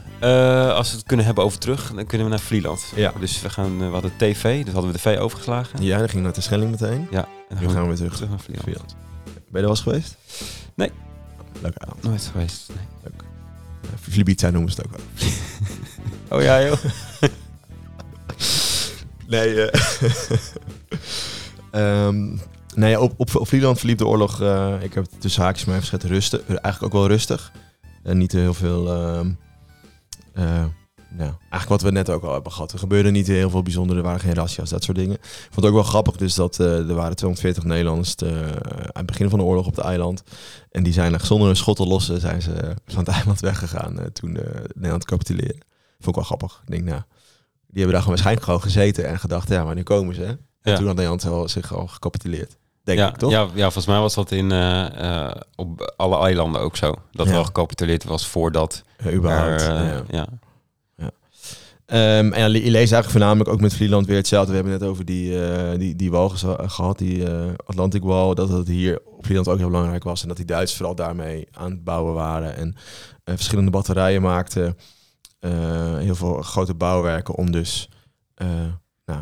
Als 0.75 0.89
we 0.89 0.97
het 0.97 1.05
kunnen 1.05 1.25
hebben 1.25 1.43
over 1.43 1.59
terug, 1.59 1.91
dan 1.95 2.05
kunnen 2.05 2.27
we 2.27 2.33
naar 2.33 2.43
Vlieland. 2.43 2.91
Ja. 2.95 3.13
Dus 3.19 3.41
we 3.41 3.49
gaan, 3.49 3.77
we 3.77 3.85
hadden 3.85 4.11
TV, 4.17 4.63
dus 4.63 4.73
hadden 4.73 4.91
we 4.91 4.97
de 4.97 5.09
V 5.09 5.17
overgeslagen. 5.19 5.83
Ja, 5.83 5.97
dan 5.97 6.09
ging 6.09 6.23
naar 6.23 6.33
de 6.33 6.41
Schelling 6.41 6.71
meteen. 6.71 7.07
Ja, 7.11 7.27
en 7.49 7.55
dan 7.55 7.59
nu 7.59 7.69
gaan 7.69 7.75
we 7.75 7.81
we 7.81 7.87
weer 7.87 7.95
terug. 7.97 8.13
terug 8.13 8.29
naar 8.29 8.39
Vlieland. 8.39 8.63
Vlieland. 8.63 8.95
Ben 9.33 9.43
je 9.51 9.57
er 9.57 9.61
wel 9.61 9.69
eens 9.69 9.81
geweest? 9.81 10.15
Nee. 10.75 10.91
Leuk 11.61 11.75
eiland. 11.75 12.03
Nooit 12.03 12.29
geweest. 12.31 12.67
Nee. 12.67 12.85
Leuk. 13.03 13.24
Ja, 13.91 13.97
Flibiza 14.11 14.49
noemen 14.49 14.71
ze 14.71 14.81
het 14.81 14.87
ook 14.87 14.97
wel. 14.97 15.29
Oh 16.37 16.41
ja, 16.41 16.63
joh. 16.65 16.77
Nee, 19.27 19.61
eh 19.61 20.11
ehm, 22.07 22.37
nee 22.75 22.99
op, 22.99 23.13
op, 23.17 23.35
op 23.35 23.47
Vlieland 23.47 23.77
verliep 23.77 23.97
de 23.97 24.07
oorlog, 24.07 24.41
eh, 24.41 24.75
ik 24.81 24.93
heb 24.93 25.03
het 25.03 25.21
tussen 25.21 25.43
haakjes 25.43 25.65
maar 25.65 25.75
even 25.75 25.87
gezet, 25.87 26.03
rustig. 26.11 26.45
Eigenlijk 26.47 26.83
ook 26.83 27.01
wel 27.01 27.07
rustig. 27.07 27.51
En 28.03 28.17
niet 28.17 28.31
heel 28.31 28.53
veel, 28.53 28.93
eh, 30.33 30.65
nou, 31.17 31.29
eigenlijk 31.39 31.69
wat 31.69 31.81
we 31.81 31.91
net 31.91 32.09
ook 32.09 32.23
al 32.23 32.33
hebben 32.33 32.51
gehad. 32.51 32.71
Er 32.71 32.79
gebeurde 32.79 33.11
niet 33.11 33.27
heel 33.27 33.49
veel 33.49 33.63
bijzondere, 33.63 33.99
er 33.99 34.05
waren 34.05 34.19
geen 34.19 34.33
razzia's, 34.33 34.69
dat 34.69 34.83
soort 34.83 34.97
dingen. 34.97 35.13
Ik 35.15 35.21
vond 35.41 35.55
het 35.55 35.65
ook 35.65 35.73
wel 35.73 35.83
grappig 35.83 36.15
dus 36.15 36.33
dat 36.35 36.59
eh, 36.59 36.89
er 36.89 36.93
waren 36.95 37.15
240 37.15 37.63
Nederlanders 37.63 38.15
eh, 38.15 38.29
aan 38.77 38.89
het 38.93 39.05
begin 39.05 39.29
van 39.29 39.39
de 39.39 39.45
oorlog 39.45 39.65
op 39.67 39.75
het 39.75 39.85
eiland. 39.85 40.23
En 40.71 40.83
die 40.83 40.93
zijn 40.93 41.19
zonder 41.19 41.49
een 41.49 41.55
schot 41.55 41.75
te 41.75 41.85
lossen, 41.87 42.19
zijn 42.19 42.41
ze 42.41 42.75
van 42.85 42.99
het 42.99 43.07
eiland 43.17 43.39
weggegaan 43.39 43.99
eh, 43.99 44.05
toen 44.05 44.37
eh, 44.37 44.61
Nederland 44.73 45.05
capituleerde. 45.05 45.57
Vond 45.99 46.07
ik 46.07 46.15
wel 46.15 46.23
grappig. 46.23 46.61
Ik 46.65 46.71
denk, 46.71 46.83
nou, 46.83 47.01
die 47.67 47.83
hebben 47.83 47.91
daar 47.91 48.01
gewoon 48.01 48.07
waarschijnlijk 48.07 48.45
gewoon 48.45 48.61
gezeten 48.61 49.07
en 49.07 49.19
gedacht, 49.19 49.49
ja, 49.49 49.65
wanneer 49.65 49.83
komen 49.83 50.15
ze? 50.15 50.21
hè? 50.21 50.27
En 50.27 50.37
Ja. 50.71 50.75
toen 50.77 50.85
had 50.87 50.95
Nederland 50.95 51.51
zich 51.51 51.73
al 51.75 51.87
gecapituleerd. 51.87 52.57
Denk 52.83 52.99
ja, 52.99 53.07
ik, 53.07 53.15
toch? 53.17 53.31
Ja, 53.31 53.41
ja, 53.53 53.61
volgens 53.63 53.85
mij 53.85 53.99
was 53.99 54.13
dat 54.13 54.31
in, 54.31 54.45
op 55.55 55.93
alle 55.97 56.17
eilanden 56.19 56.61
ook 56.61 56.75
zo. 56.77 56.93
Dat 57.11 57.25
Ja. 57.27 57.31
wel 57.31 57.43
gecapituleerd 57.43 58.03
was 58.03 58.27
voordat 58.27 58.83
Ja, 59.03 59.11
überhaupt. 59.11 59.61
er, 59.61 60.03
ja. 60.09 60.27
Ehm, 61.85 62.31
en 62.33 62.51
je 62.51 62.59
leest 62.59 62.73
eigenlijk 62.73 63.09
voornamelijk 63.09 63.49
ook 63.49 63.61
met 63.61 63.73
Vlieland 63.73 64.05
weer 64.07 64.15
hetzelfde. 64.17 64.49
We 64.49 64.55
hebben 64.57 64.79
net 64.79 64.89
over 64.89 65.05
die, 65.05 65.45
eh, 65.47 65.79
die, 65.79 65.95
die 65.95 66.11
wal 66.11 66.29
geza- 66.29 66.67
gehad, 66.67 66.97
die 66.97 67.29
eh, 67.29 67.45
Atlantic 67.65 68.03
Wall. 68.03 68.33
Dat 68.33 68.49
het 68.49 68.67
hier 68.67 68.99
op 69.05 69.25
Vlieland 69.25 69.47
ook 69.47 69.57
heel 69.57 69.69
belangrijk 69.69 70.03
was. 70.03 70.21
En 70.21 70.27
dat 70.27 70.37
die 70.37 70.45
Duitsers 70.45 70.77
vooral 70.77 70.95
daarmee 70.95 71.47
aan 71.51 71.71
het 71.71 71.83
bouwen 71.83 72.13
waren. 72.13 72.55
En 72.55 72.75
eh, 73.23 73.35
verschillende 73.35 73.71
batterijen 73.71 74.21
maakten. 74.21 74.77
eh, 75.39 75.97
heel 75.97 76.15
veel 76.15 76.41
grote 76.41 76.73
bouwwerken 76.73 77.35
om 77.35 77.51
dus... 77.51 77.89
eh, 78.35 78.47
nou, 79.05 79.21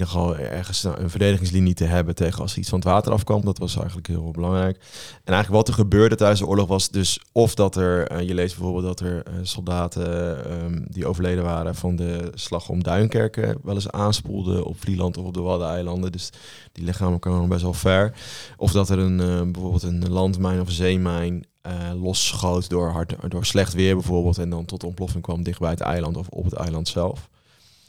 ieder 0.00 0.08
geval 0.12 0.36
ergens 0.36 0.84
een 0.84 1.10
verdedigingslinie 1.10 1.74
te 1.74 1.84
hebben 1.84 2.14
tegen 2.14 2.40
als 2.40 2.52
er 2.52 2.58
iets 2.58 2.68
van 2.68 2.78
het 2.78 2.88
water 2.88 3.12
afkwam. 3.12 3.44
Dat 3.44 3.58
was 3.58 3.76
eigenlijk 3.76 4.06
heel 4.06 4.30
belangrijk. 4.30 4.76
En 5.24 5.32
eigenlijk 5.32 5.50
wat 5.50 5.68
er 5.68 5.82
gebeurde 5.82 6.14
tijdens 6.16 6.40
de 6.40 6.46
oorlog 6.46 6.68
was 6.68 6.88
dus 6.88 7.20
of 7.32 7.54
dat 7.54 7.76
er, 7.76 8.06
eh, 8.06 8.28
je 8.28 8.34
leest 8.34 8.56
bijvoorbeeld 8.56 8.84
dat 8.84 9.08
er 9.08 9.22
eh, 9.22 9.32
soldaten 9.42 10.44
ehm, 10.44 10.82
die 10.88 11.06
overleden 11.06 11.44
waren 11.44 11.74
van 11.74 11.96
de 11.96 12.30
slag 12.34 12.68
om 12.68 12.82
Duinkerken 12.82 13.58
wel 13.62 13.74
eens 13.74 13.90
aanspoelden 13.90 14.64
op 14.64 14.80
Vlieland 14.80 15.16
of 15.16 15.24
op 15.24 15.34
de 15.34 15.40
Waddeneilanden. 15.40 16.12
Dus 16.12 16.30
die 16.72 16.84
lichamen 16.84 17.18
kwamen 17.18 17.48
best 17.48 17.62
wel 17.62 17.72
ver. 17.72 18.12
Of 18.56 18.72
dat 18.72 18.88
er 18.88 18.98
een, 18.98 19.20
eh, 19.20 19.50
bijvoorbeeld 19.50 19.82
een 19.82 20.10
landmijn 20.10 20.60
of 20.60 20.66
een 20.66 20.74
zeemijn 20.74 21.46
eh 21.60 21.72
losschoot 22.02 22.68
door, 22.68 22.90
hard, 22.90 23.14
door 23.28 23.44
slecht 23.44 23.74
weer 23.74 23.94
bijvoorbeeld 23.94 24.38
en 24.38 24.50
dan 24.50 24.64
tot 24.64 24.84
ontploffing 24.84 25.22
kwam 25.22 25.42
dicht 25.42 25.60
bij 25.60 25.70
het 25.70 25.80
eiland 25.80 26.16
of 26.16 26.28
op 26.28 26.44
het 26.44 26.52
eiland 26.52 26.88
zelf. 26.88 27.28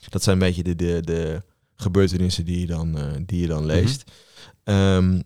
Dat 0.10 0.24
zijn 0.24 0.36
een 0.36 0.48
beetje 0.48 0.63
de, 0.63 0.76
de, 0.76 1.02
de 1.04 1.41
gebeurtenissen 1.78 2.46
die 2.46 2.60
je 2.60 2.66
dan, 2.68 2.98
eh, 2.98 3.04
die 3.26 3.42
je 3.42 3.48
dan 3.48 3.66
leest. 3.66 4.04
Ehm, 4.63 5.22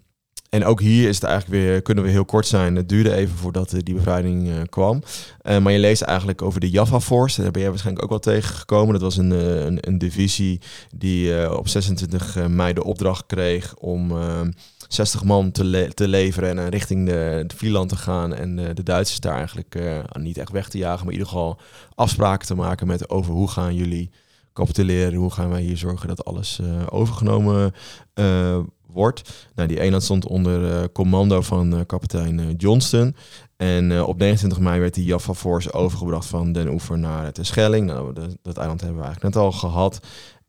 en 0.49 0.65
ook 0.65 0.79
hier 0.81 1.07
is 1.09 1.15
het 1.15 1.23
eigenlijk 1.23 1.61
weer, 1.63 1.81
kunnen 1.81 2.03
we 2.03 2.09
heel 2.09 2.25
kort 2.25 2.47
zijn. 2.47 2.75
Het 2.75 2.89
duurde 2.89 3.13
even 3.13 3.35
voordat 3.37 3.73
eh, 3.73 3.79
die 3.83 3.93
bevrijding 3.95 4.49
eh, 4.49 4.55
kwam. 4.69 5.03
Maar 5.43 5.71
je 5.71 5.79
leest 5.79 6.01
eigenlijk 6.01 6.41
over 6.41 6.59
de 6.59 6.69
Java 6.69 6.99
Force. 6.99 7.41
Daar 7.41 7.51
ben 7.51 7.61
jij 7.61 7.69
waarschijnlijk 7.69 8.03
ook 8.05 8.09
wel 8.11 8.33
tegengekomen. 8.33 8.93
Dat 8.93 9.01
was 9.01 9.17
een, 9.17 9.31
een, 9.65 9.77
een 9.81 9.97
divisie 9.97 10.61
die 10.95 11.57
op 11.57 11.67
26 11.67 12.47
mei 12.47 12.73
de 12.73 12.83
opdracht 12.83 13.25
kreeg 13.25 13.75
om 13.75 14.11
eh, 14.11 14.41
60 14.87 15.23
man 15.23 15.51
te, 15.51 15.63
le- 15.63 15.87
te 15.93 16.07
leveren 16.07 16.59
en 16.59 16.69
richting 16.69 17.05
de, 17.07 17.43
de 17.47 17.55
Vlieland 17.55 17.89
te 17.89 17.95
gaan. 17.95 18.33
En 18.33 18.55
de 18.55 18.83
Duitsers 18.83 19.19
daar 19.19 19.35
eigenlijk 19.37 19.79
niet 20.19 20.37
echt 20.37 20.51
weg 20.51 20.69
te 20.69 20.77
jagen, 20.77 20.97
maar 21.05 21.13
in 21.13 21.19
ieder 21.19 21.27
geval 21.33 21.59
afspraken 21.95 22.47
te 22.47 22.55
maken 22.55 22.87
met 22.87 23.09
over 23.09 23.33
hoe 23.33 23.49
gaan 23.49 23.75
jullie 23.75 24.11
capituleren. 24.53 25.19
Hoe 25.19 25.31
gaan 25.31 25.49
wij 25.49 25.61
hier 25.61 25.77
zorgen 25.77 26.07
dat 26.07 26.25
alles 26.25 26.59
eh, 26.59 26.67
overgenomen 26.89 27.73
eh, 28.13 28.59
wordt. 28.87 29.49
Nou, 29.55 29.67
die 29.67 29.79
eenheid 29.79 30.03
stond 30.03 30.27
onder 30.27 30.73
eh, 30.73 30.83
commando 30.93 31.41
van 31.41 31.85
kapitein 31.85 32.55
Johnston. 32.55 33.15
En 33.57 34.03
op 34.03 34.17
29 34.17 34.59
mei 34.59 34.79
werd 34.79 34.93
die 34.93 35.05
Jaffa 35.05 35.33
Force 35.33 35.73
overgebracht 35.73 36.25
van 36.25 36.51
Den 36.51 36.69
Oever 36.69 36.97
naar 36.97 37.25
het 37.25 37.39
Schelling. 37.41 37.85
Nou, 37.87 38.13
dat, 38.13 38.37
dat 38.41 38.57
eiland 38.57 38.81
hebben 38.81 38.99
we 38.99 39.05
eigenlijk 39.05 39.35
net 39.35 39.43
al 39.43 39.51
gehad. 39.51 39.99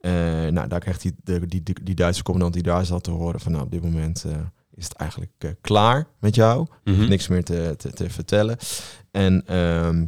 Eh, 0.01 0.13
nou, 0.47 0.69
daar 0.69 0.81
krijgt 0.81 1.03
die, 1.03 1.15
de, 1.25 1.47
die, 1.47 1.63
die, 1.63 1.75
die 1.83 1.95
Duitse 1.95 2.23
commandant 2.23 2.55
die 2.55 2.63
daar 2.63 2.85
zat 2.85 3.05
te 3.05 3.11
horen 3.11 3.41
van... 3.41 3.53
nou, 3.53 3.65
op 3.65 3.71
dit 3.71 3.83
moment 3.83 4.25
is 4.75 4.85
het 4.85 4.93
eigenlijk 4.93 5.55
klaar 5.61 6.07
met 6.19 6.35
jou. 6.35 6.67
Mhm. 6.85 7.09
Niks 7.09 7.29
meer 7.29 7.45
te, 7.45 7.75
te, 7.77 7.91
te 7.91 8.11
vertellen. 8.11 8.57
En 9.11 9.47
ehm, 9.47 10.05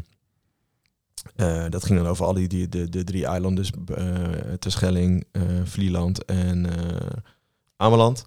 eh, 1.37 1.64
dat 1.70 1.85
ging 1.85 1.99
dan 1.99 2.09
over 2.09 2.24
al 2.26 2.32
die, 2.35 2.49
die 2.49 2.68
de, 2.68 2.89
de 2.89 3.05
drie 3.05 3.26
eilanden, 3.26 3.64
dus 3.64 3.97
eh 3.97 4.05
Terschelling, 4.59 5.24
eh 5.32 5.43
Vlieland 5.64 6.24
en 6.24 6.66
Ameland. 7.76 8.24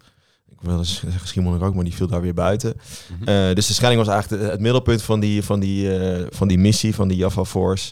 Ik 0.49 0.61
wil 0.61 0.77
eens 0.77 0.99
zeggen 1.09 1.27
Schiermonnikoog, 1.27 1.73
maar 1.73 1.83
die 1.83 1.93
viel 1.93 2.07
daar 2.07 2.21
weer 2.21 2.33
buiten. 2.33 2.73
Mhm. 3.19 3.53
Dus 3.55 3.67
de 3.67 3.73
Schelling 3.73 3.99
was 4.05 4.07
eigenlijk 4.13 4.43
de- 4.43 4.49
het 4.49 4.59
middelpunt 4.59 5.01
van 5.01 5.19
die, 5.19 5.43
van 5.43 5.59
die, 5.59 5.89
van 6.29 6.47
die 6.47 6.57
missie, 6.57 6.95
van 6.95 7.07
die 7.07 7.17
Jaffa 7.17 7.45
Force. 7.45 7.91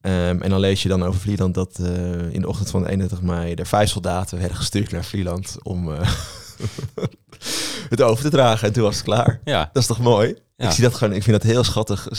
Ehm, 0.00 0.42
en 0.42 0.50
dan 0.50 0.60
lees 0.60 0.82
je 0.82 0.88
dan 0.88 1.02
over 1.04 1.20
Vlieland 1.20 1.54
dat 1.54 1.78
in 2.30 2.40
de 2.40 2.48
ochtend 2.48 2.70
van 2.70 2.86
31 2.86 3.22
mei 3.22 3.54
er 3.54 3.66
vijf 3.66 3.88
soldaten 3.90 4.38
werden 4.38 4.56
gestuurd 4.56 4.90
naar 4.92 5.04
Vlieland 5.04 5.56
om, 5.62 5.88
het 7.88 8.02
over 8.02 8.22
te 8.24 8.30
dragen. 8.30 8.66
En 8.68 8.72
toen 8.74 8.82
was 8.82 8.94
het 8.96 9.04
klaar. 9.04 9.40
Ja, 9.44 9.70
Dat 9.72 9.82
is 9.82 9.88
toch 9.88 10.00
mooi? 10.00 10.34
Ja. 10.58 10.66
Ik 10.66 10.72
zie 10.72 10.82
dat 10.84 10.94
gewoon, 10.94 11.14
ik 11.14 11.22
vind 11.22 11.42
dat 11.42 11.50
heel 11.50 11.64
schattig. 11.64 12.08
Ik 12.10 12.16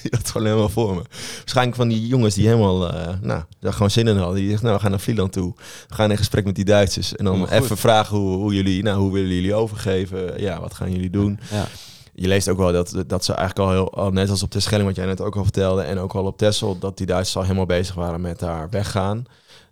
zie 0.00 0.10
dat 0.10 0.30
gewoon 0.30 0.46
helemaal 0.46 0.68
voor 0.68 0.94
me. 0.94 1.02
Waarschijnlijk 1.38 1.76
van 1.76 1.88
die 1.88 2.06
jongens 2.06 2.34
die 2.34 2.46
helemaal, 2.46 2.92
eh, 2.92 3.14
nou, 3.20 3.42
daar 3.60 3.72
gewoon 3.72 3.90
zin 3.90 4.06
in 4.08 4.16
hadden. 4.16 4.36
Die 4.36 4.50
zegt, 4.50 4.62
nou, 4.62 4.74
we 4.74 4.80
gaan 4.80 4.90
naar 4.90 5.00
Vlieland 5.00 5.32
toe. 5.32 5.54
We 5.88 5.94
gaan 5.94 6.10
in 6.10 6.16
gesprek 6.16 6.44
met 6.44 6.54
die 6.54 6.64
Duitsers. 6.64 7.16
En 7.16 7.24
dan 7.24 7.48
even 7.48 7.76
vragen 7.76 8.16
hoe, 8.16 8.36
hoe 8.36 8.54
jullie, 8.54 8.82
nou, 8.82 8.98
hoe 9.00 9.12
willen 9.12 9.34
jullie 9.34 9.54
overgeven? 9.54 10.40
Ja, 10.40 10.60
wat 10.60 10.74
gaan 10.74 10.92
jullie 10.92 11.10
doen? 11.10 11.40
ja. 11.50 11.66
Je 12.14 12.28
leest 12.28 12.48
ook 12.48 12.56
wel 12.58 12.72
dat, 12.72 12.94
dat 13.06 13.24
ze 13.24 13.32
eigenlijk 13.32 13.68
al 13.68 13.74
heel, 13.74 13.94
al 13.94 14.10
net 14.10 14.30
als 14.30 14.42
op 14.42 14.50
de 14.50 14.60
Schelling, 14.60 14.86
wat 14.88 14.96
jij 14.96 15.06
net 15.06 15.20
ook 15.20 15.36
al 15.36 15.42
vertelde, 15.42 15.82
en 15.82 15.98
ook 15.98 16.12
al 16.14 16.24
op 16.24 16.38
Texel, 16.38 16.78
dat 16.78 16.96
die 16.96 17.06
Duitsers 17.06 17.36
al 17.36 17.42
helemaal 17.42 17.66
bezig 17.66 17.94
waren 17.94 18.20
met 18.20 18.38
daar 18.38 18.70
weggaan. 18.70 19.24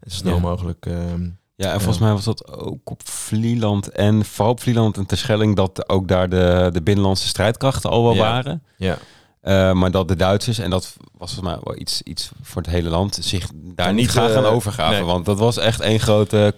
Zo 0.06 0.14
snel 0.16 0.34
Ja. 0.34 0.40
mogelijk. 0.40 0.86
ehm, 0.86 1.28
Ja, 1.60 1.72
en 1.72 1.78
volgens 1.80 1.98
mij 1.98 2.12
was 2.12 2.24
dat 2.24 2.52
ook 2.58 2.90
op 2.90 3.08
Vlieland 3.08 3.88
en 3.88 4.24
vooral 4.24 4.52
op 4.52 4.60
Vlieland 4.60 4.96
en 4.96 5.06
Terschelling 5.06 5.56
dat 5.56 5.88
ook 5.88 6.08
daar 6.08 6.28
de, 6.28 6.70
de 6.72 6.82
binnenlandse 6.82 7.26
strijdkrachten 7.28 7.90
al 7.90 8.02
wel 8.04 8.14
Ja. 8.14 8.20
waren. 8.20 8.62
ja. 8.76 8.98
Eh, 9.40 9.72
maar 9.72 9.90
dat 9.90 10.08
de 10.08 10.16
Duitsers, 10.16 10.58
en 10.58 10.70
dat 10.70 10.96
was 11.16 11.32
volgens 11.34 11.54
mij 11.54 11.58
wel 11.64 11.80
iets, 11.80 12.02
iets 12.02 12.30
voor 12.42 12.62
het 12.62 12.70
hele 12.70 12.88
land, 12.88 13.18
zich 13.20 13.50
daar 13.54 13.86
niet 13.92 13.96
niet, 13.96 14.10
gaan 14.10 14.44
eh, 14.44 14.52
overgaven. 14.52 14.94
nee. 14.96 15.04
Want 15.04 15.24
dat 15.24 15.38
was 15.38 15.56
echt 15.56 15.80
één 15.80 16.00
grote 16.00 16.54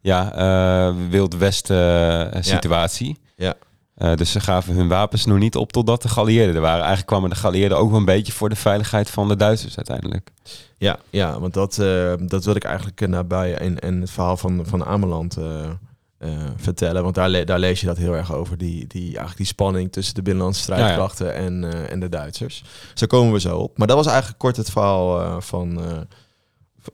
ja, 0.00 0.32
eh 0.32 0.94
Wild 1.10 1.34
West 1.36 1.70
eh, 1.70 2.26
situatie. 2.40 3.18
Ja. 3.36 3.54
Eh, 3.96 4.14
dus 4.14 4.30
ze 4.32 4.40
gaven 4.40 4.74
hun 4.74 4.88
wapens 4.88 5.24
nog 5.24 5.38
niet 5.38 5.56
op 5.56 5.72
totdat 5.72 6.02
de 6.02 6.08
geallieerden 6.08 6.54
er 6.54 6.60
waren. 6.60 6.78
Eigenlijk 6.78 7.06
kwamen 7.06 7.30
de 7.30 7.36
geallieerden 7.36 7.78
ook 7.78 7.90
wel 7.90 7.98
een 7.98 8.04
beetje 8.04 8.32
voor 8.32 8.48
de 8.48 8.56
veiligheid 8.56 9.10
van 9.10 9.28
de 9.28 9.36
Duitsers 9.36 9.76
uiteindelijk. 9.76 10.30
Ja, 10.78 10.98
ja, 11.10 11.40
want 11.40 11.54
dat, 11.54 11.78
eh, 11.78 12.12
dat 12.18 12.44
wil 12.44 12.54
ik 12.54 12.64
eigenlijk 12.64 13.00
eh, 13.00 13.08
nabij 13.08 13.50
in, 13.52 13.78
in 13.78 14.00
het 14.00 14.10
verhaal 14.10 14.36
van, 14.36 14.66
van 14.66 14.84
Ameland 14.84 15.36
vertellen. 16.56 17.02
Want 17.02 17.14
daar, 17.14 17.28
le- 17.28 17.44
daar 17.44 17.58
lees 17.58 17.80
je 17.80 17.86
dat 17.86 17.96
heel 17.96 18.14
erg 18.16 18.32
over. 18.32 18.58
Die, 18.58 18.86
die, 18.86 19.04
eigenlijk 19.06 19.36
die 19.36 19.46
spanning 19.46 19.92
tussen 19.92 20.14
de 20.14 20.22
binnenlandse 20.22 20.62
strijdkrachten 20.62 21.34
En, 21.34 21.88
en 21.90 22.00
de 22.00 22.08
Duitsers. 22.08 22.64
Zo 22.94 23.06
komen 23.06 23.32
we 23.32 23.40
zo 23.40 23.58
op. 23.58 23.78
Maar 23.78 23.86
dat 23.86 23.96
was 23.96 24.06
eigenlijk 24.06 24.38
kort 24.38 24.56
het 24.56 24.70
verhaal 24.70 25.40
van, 25.40 25.80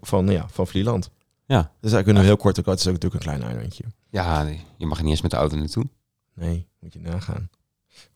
van, 0.01 0.27
ja, 0.29 0.47
van 0.51 0.67
Vlieland. 0.67 1.11
Ja. 1.47 1.71
Dus 1.81 1.91
daar 1.91 2.03
kunnen 2.03 2.23
we 2.23 2.29
heel 2.29 2.37
kort 2.37 2.59
ook. 2.59 2.67
Het 2.67 2.79
is 2.79 2.87
ook 2.87 2.93
natuurlijk 2.93 3.25
een 3.25 3.31
klein 3.33 3.51
eilandje. 3.53 3.85
Ja, 4.11 4.47
je 4.77 4.87
mag 4.87 5.01
niet 5.03 5.11
eens 5.11 5.23
met 5.23 5.31
de 5.31 5.37
auto 5.37 5.57
naartoe. 5.57 5.85
Nee, 6.35 6.67
moet 6.83 6.93
je 6.93 7.01
nagaan. 7.01 7.49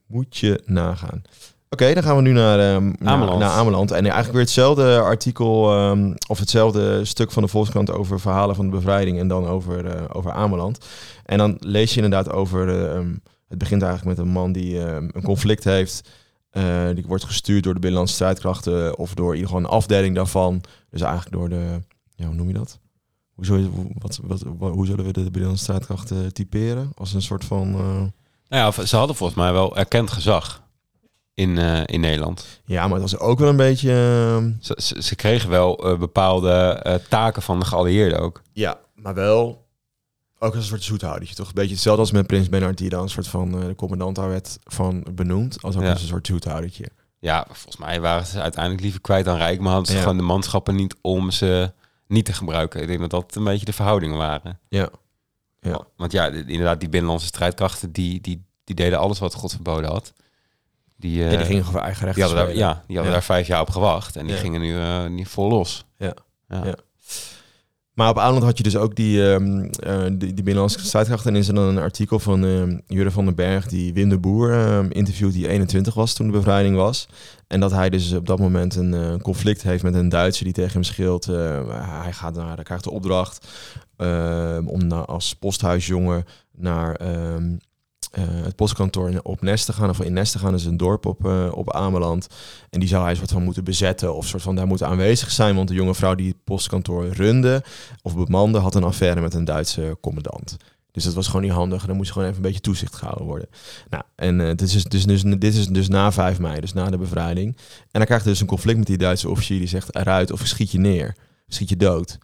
Moet 0.06 0.36
je 0.36 0.62
nagaan. 0.64 1.22
Oké, 1.70 1.94
dan 1.94 2.02
gaan 2.02 2.16
we 2.16 2.22
nu 2.22 2.32
naar, 2.32 2.58
ehm, 2.58 2.92
Ameland. 3.04 3.38
naar 3.38 3.50
Ameland. 3.50 3.90
En 3.90 4.02
eigenlijk 4.02 4.32
weer 4.32 4.40
hetzelfde 4.42 5.00
artikel, 5.00 5.72
ehm, 5.72 6.14
of 6.28 6.38
hetzelfde 6.38 7.04
stuk 7.04 7.30
van 7.32 7.42
de 7.42 7.48
Volkskrant 7.48 7.90
over 7.90 8.20
verhalen 8.20 8.54
van 8.56 8.64
de 8.64 8.70
bevrijding 8.76 9.18
en 9.18 9.28
dan 9.28 9.46
over, 9.46 9.86
eh, 9.86 10.04
over 10.12 10.32
Ameland. 10.32 10.86
En 11.24 11.38
dan 11.38 11.56
lees 11.60 11.90
je 11.94 12.02
inderdaad 12.02 12.30
over, 12.32 12.68
eh, 12.68 12.96
ehm, 12.96 13.14
het 13.48 13.58
begint 13.58 13.82
eigenlijk 13.82 14.16
met 14.18 14.26
een 14.26 14.32
man 14.32 14.52
die 14.52 14.78
een 14.78 15.22
conflict 15.22 15.64
heeft. 15.64 16.08
eh, 16.50 16.88
die 16.94 17.04
wordt 17.06 17.24
gestuurd 17.24 17.64
door 17.64 17.72
de 17.74 17.80
binnenlandse 17.80 18.14
strijdkrachten 18.14 18.98
of 18.98 19.14
door 19.14 19.28
in 19.28 19.34
ieder 19.38 19.46
geval 19.50 19.64
een 19.64 19.70
afdeling 19.76 20.14
daarvan. 20.14 20.60
Dus 20.90 21.00
eigenlijk 21.00 21.32
door 21.36 21.48
de, 21.48 21.80
ja, 22.14 22.26
hoe 22.26 22.34
noem 22.34 22.46
je 22.48 22.54
dat? 22.54 22.78
Hoe, 23.34 23.46
hoe- 23.60 23.90
wat, 23.98 24.20
wat, 24.22 24.42
wat- 24.58 24.72
hoe 24.72 24.86
zullen 24.86 25.04
we 25.04 25.12
de 25.12 25.20
binnenlandse 25.20 25.62
strijdkrachten 25.64 26.32
typeren? 26.32 26.90
Als 26.94 27.14
een 27.14 27.22
soort 27.22 27.44
van... 27.44 27.74
Nou 28.48 28.74
ja, 28.76 28.84
ze 28.84 28.96
hadden 28.96 29.16
volgens 29.16 29.38
mij 29.38 29.52
wel 29.52 29.76
erkend 29.76 30.10
gezag 30.10 30.62
in, 31.34 31.58
eh, 31.58 31.80
in 31.84 32.00
Nederland. 32.00 32.60
Ja, 32.64 32.82
maar 32.88 33.00
het 33.00 33.10
was 33.10 33.20
ook 33.20 33.38
wel 33.38 33.48
een 33.48 33.56
beetje... 33.56 33.90
ehm, 33.90 34.50
Ze, 34.60 34.78
ze, 34.82 35.02
ze 35.02 35.14
kregen 35.14 35.50
wel 35.50 35.90
eh, 35.90 35.98
bepaalde 35.98 36.50
eh, 36.52 36.94
taken 37.08 37.42
van 37.42 37.58
de 37.58 37.64
geallieerden 37.64 38.18
ook. 38.20 38.42
ja, 38.52 38.78
maar 38.94 39.14
wel 39.14 39.64
ook 40.38 40.54
als 40.54 40.62
een 40.62 40.68
soort 40.70 40.82
zoethoudertje, 40.82 41.34
toch? 41.34 41.46
Een 41.46 41.54
beetje 41.54 41.72
hetzelfde 41.74 42.00
als 42.00 42.10
met 42.12 42.26
Prins 42.26 42.48
Bernhard, 42.48 42.78
die 42.78 42.88
dan 42.88 43.02
een 43.02 43.08
soort 43.08 43.28
van 43.28 43.50
de 43.52 43.74
commandant 43.74 44.16
daar 44.16 44.28
werd 44.28 44.58
van 44.64 45.06
benoemd. 45.12 45.62
Als 45.62 45.76
ook 45.76 45.82
Ja. 45.82 45.90
als 45.90 46.00
een 46.02 46.08
soort 46.08 46.26
zoethoudertje. 46.26 46.88
Ja, 47.18 47.44
volgens 47.52 47.76
mij 47.76 48.00
waren 48.00 48.26
ze 48.26 48.40
uiteindelijk 48.40 48.82
liever 48.82 49.00
kwijt 49.00 49.24
dan 49.24 49.36
rijk, 49.36 49.60
maar 49.60 49.68
hadden 49.72 49.88
ze 49.90 49.94
Ja. 49.96 50.00
gewoon 50.02 50.16
de 50.16 50.22
manschappen 50.22 50.74
niet 50.74 50.96
om 51.00 51.30
ze 51.30 51.72
niet 52.08 52.24
te 52.24 52.32
gebruiken. 52.32 52.80
Ik 52.80 52.86
denk 52.86 53.00
dat 53.00 53.10
dat 53.10 53.34
een 53.34 53.44
beetje 53.44 53.64
de 53.66 53.72
verhoudingen 53.72 54.16
waren. 54.18 54.58
Ja. 54.68 54.88
Ja. 55.66 55.86
Want 55.96 56.12
ja, 56.12 56.30
de- 56.30 56.44
inderdaad, 56.46 56.80
die 56.80 56.88
binnenlandse 56.88 57.26
strijdkrachten, 57.26 57.92
die, 57.92 58.20
die, 58.20 58.44
die 58.64 58.74
deden 58.76 58.98
alles 58.98 59.18
wat 59.18 59.34
God 59.34 59.50
verboden 59.52 59.90
had. 59.90 60.12
Die, 60.96 61.24
eh, 61.24 61.30
ja, 61.32 61.36
die 61.38 61.46
gingen 61.46 61.64
gewoon 61.64 61.82
eigen 61.82 62.04
recht 62.04 62.14
die 62.16 62.24
hadden, 62.24 62.44
daar, 62.46 62.54
ja, 62.56 62.72
die 62.72 62.96
hadden 62.96 63.04
Ja. 63.04 63.10
daar 63.18 63.22
vijf 63.22 63.46
jaar 63.46 63.60
op 63.60 63.70
gewacht 63.70 64.16
en 64.16 64.26
die 64.26 64.34
Ja. 64.34 64.40
gingen 64.40 64.60
nu 64.60 64.78
eh, 64.78 65.06
niet 65.06 65.28
vol 65.28 65.48
los. 65.48 65.84
Ja. 65.98 66.14
Ja. 66.48 66.74
Maar 67.96 68.08
op 68.08 68.18
Ameland 68.18 68.44
had 68.44 68.56
je 68.56 68.62
dus 68.62 68.76
ook 68.76 68.94
die, 68.94 69.30
eh, 69.30 70.04
die, 70.04 70.16
die 70.16 70.34
binnenlandse 70.34 70.86
strijdkrachten. 70.86 71.34
En 71.34 71.38
is 71.38 71.48
er 71.48 71.54
dan 71.54 71.64
een 71.64 71.78
artikel 71.78 72.18
van 72.18 72.44
ehm 72.44 72.78
Jurre 72.86 73.10
van 73.10 73.24
den 73.24 73.34
Berg, 73.34 73.66
die 73.66 73.92
Wim 73.92 74.08
de 74.08 74.18
Boer 74.18 74.52
ehm, 74.52 74.90
interviewt, 74.90 75.32
die 75.32 75.48
21 75.48 75.94
was 75.94 76.14
toen 76.14 76.26
de 76.26 76.32
bevrijding 76.32 76.76
was. 76.76 77.08
En 77.46 77.60
dat 77.60 77.70
hij 77.70 77.90
dus 77.90 78.12
op 78.12 78.26
dat 78.26 78.38
moment 78.38 78.74
een 78.74 78.94
eh, 78.94 79.16
conflict 79.16 79.62
heeft 79.62 79.82
met 79.82 79.94
een 79.94 80.08
Duitser 80.08 80.44
die 80.44 80.54
tegen 80.54 80.72
hem 80.72 80.82
scheelt. 80.82 81.28
Eh, 81.28 82.02
hij 82.02 82.12
gaat 82.12 82.34
naar, 82.34 82.62
krijgt 82.62 82.84
de 82.84 82.90
opdracht 82.90 83.46
om 84.64 84.86
na, 84.86 85.04
als 85.04 85.34
posthuisjongen 85.34 86.24
naar 86.56 87.00
het 88.20 88.56
postkantoor 88.56 89.20
op 89.22 89.42
Nest 89.42 89.66
te 89.66 89.72
gaan, 89.72 89.88
of 89.88 90.00
in 90.00 90.12
Nest 90.12 90.32
te 90.32 90.38
gaan, 90.38 90.54
is 90.54 90.64
een 90.64 90.76
dorp 90.76 91.06
op, 91.06 91.26
eh, 91.26 91.48
op 91.52 91.72
Ameland. 91.72 92.26
En 92.70 92.80
die 92.80 92.88
zou 92.88 93.04
hij 93.04 93.14
soort 93.14 93.32
van 93.32 93.42
moeten 93.42 93.64
bezetten 93.64 94.14
of 94.14 94.26
soort 94.26 94.42
van 94.42 94.54
daar 94.54 94.66
moeten 94.66 94.86
aanwezig 94.86 95.30
zijn, 95.30 95.56
want 95.56 95.68
de 95.68 95.74
jonge 95.74 95.94
vrouw 95.94 96.14
die 96.14 96.28
het 96.28 96.44
postkantoor 96.44 97.08
runde 97.08 97.64
of 98.02 98.14
bemande 98.14 98.58
had 98.58 98.74
een 98.74 98.84
affaire 98.84 99.20
met 99.20 99.34
een 99.34 99.44
Duitse 99.44 99.98
commandant. 100.00 100.56
Dus 100.96 101.04
dat 101.04 101.14
was 101.14 101.26
gewoon 101.26 101.42
niet 101.42 101.52
handig. 101.52 101.86
Dan 101.86 101.96
moest 101.96 102.12
gewoon 102.12 102.26
even 102.26 102.36
een 102.36 102.46
beetje 102.46 102.60
toezicht 102.60 102.94
gehouden 102.94 103.26
worden. 103.26 103.48
Nou, 103.90 104.02
en 104.14 104.40
eh, 104.40 104.46
dit, 104.46 104.62
is 104.62 104.84
dus, 104.84 105.04
dus, 105.04 105.22
dit 105.22 105.54
is 105.54 105.68
dus 105.68 105.88
na 105.88 106.12
5 106.12 106.38
mei, 106.38 106.60
dus 106.60 106.72
na 106.72 106.90
de 106.90 106.98
bevrijding. 106.98 107.56
En 107.56 107.88
dan 107.90 108.04
krijgt 108.04 108.24
hij 108.24 108.32
dus 108.32 108.40
een 108.40 108.46
conflict 108.46 108.78
met 108.78 108.86
die 108.86 108.96
Duitse 108.96 109.28
officier 109.28 109.58
die 109.58 109.68
zegt 109.68 109.94
eruit 109.94 110.32
of 110.32 110.46
schiet 110.46 110.70
je 110.70 110.78
neer. 110.78 111.14
Schiet 111.48 111.68
je 111.68 111.76
dood. 111.76 112.18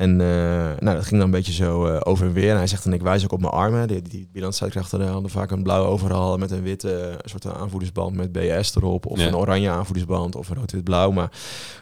En 0.00 0.20
eh, 0.20 0.26
nou, 0.78 0.96
dat 0.96 1.02
ging 1.06 1.10
dan 1.10 1.20
een 1.20 1.30
beetje 1.30 1.52
zo 1.52 1.86
eh, 1.86 2.00
over 2.02 2.26
en 2.26 2.32
weer. 2.32 2.50
En 2.50 2.56
hij 2.56 2.66
zegt 2.66 2.84
dan, 2.84 2.92
ik 2.92 3.02
wijs 3.02 3.24
ook 3.24 3.32
op 3.32 3.40
mijn 3.40 3.52
armen. 3.52 3.88
Die, 3.88 4.02
die 4.02 4.22
binnenlandstrijdkrachten 4.24 5.08
hadden 5.08 5.30
vaak 5.30 5.50
een 5.50 5.62
blauwe 5.62 5.88
overal 5.88 6.38
met 6.38 6.50
een 6.50 6.62
witte 6.62 6.92
eh, 6.96 7.16
soort 7.24 7.46
aanvoerdersband 7.46 8.16
met 8.16 8.32
BS 8.32 8.74
erop. 8.76 9.06
Of 9.06 9.18
Ja. 9.20 9.26
een 9.26 9.36
oranje 9.36 9.70
aanvoerdersband 9.70 10.36
of 10.36 10.48
een 10.48 10.56
rood-wit-blauw. 10.56 11.10
Maar 11.10 11.28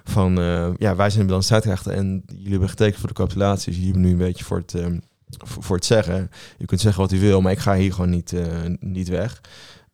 van, 0.04 0.32
ja, 0.78 0.96
wij 0.96 1.10
zijn 1.10 1.26
de 1.26 1.32
binnenlandstrijdkrachten 1.34 1.92
en 1.92 2.22
jullie 2.26 2.50
hebben 2.50 2.68
getekend 2.68 2.98
voor 2.98 3.08
de 3.08 3.14
capitulatie. 3.14 3.66
Dus 3.66 3.74
jullie 3.76 3.92
hebben 3.92 4.10
nu 4.10 4.12
een 4.12 4.26
beetje 4.26 4.44
voor 4.44 4.56
het, 4.58 4.74
ehm, 4.74 4.98
voor, 5.44 5.76
het 5.76 5.84
zeggen. 5.84 6.30
Je 6.58 6.64
kunt 6.66 6.80
zeggen 6.80 7.02
wat 7.02 7.12
u 7.12 7.20
wil, 7.20 7.40
maar 7.40 7.52
ik 7.52 7.58
ga 7.58 7.74
hier 7.74 7.92
gewoon 7.92 8.10
niet, 8.10 8.32
niet 8.80 9.08
weg. 9.08 9.40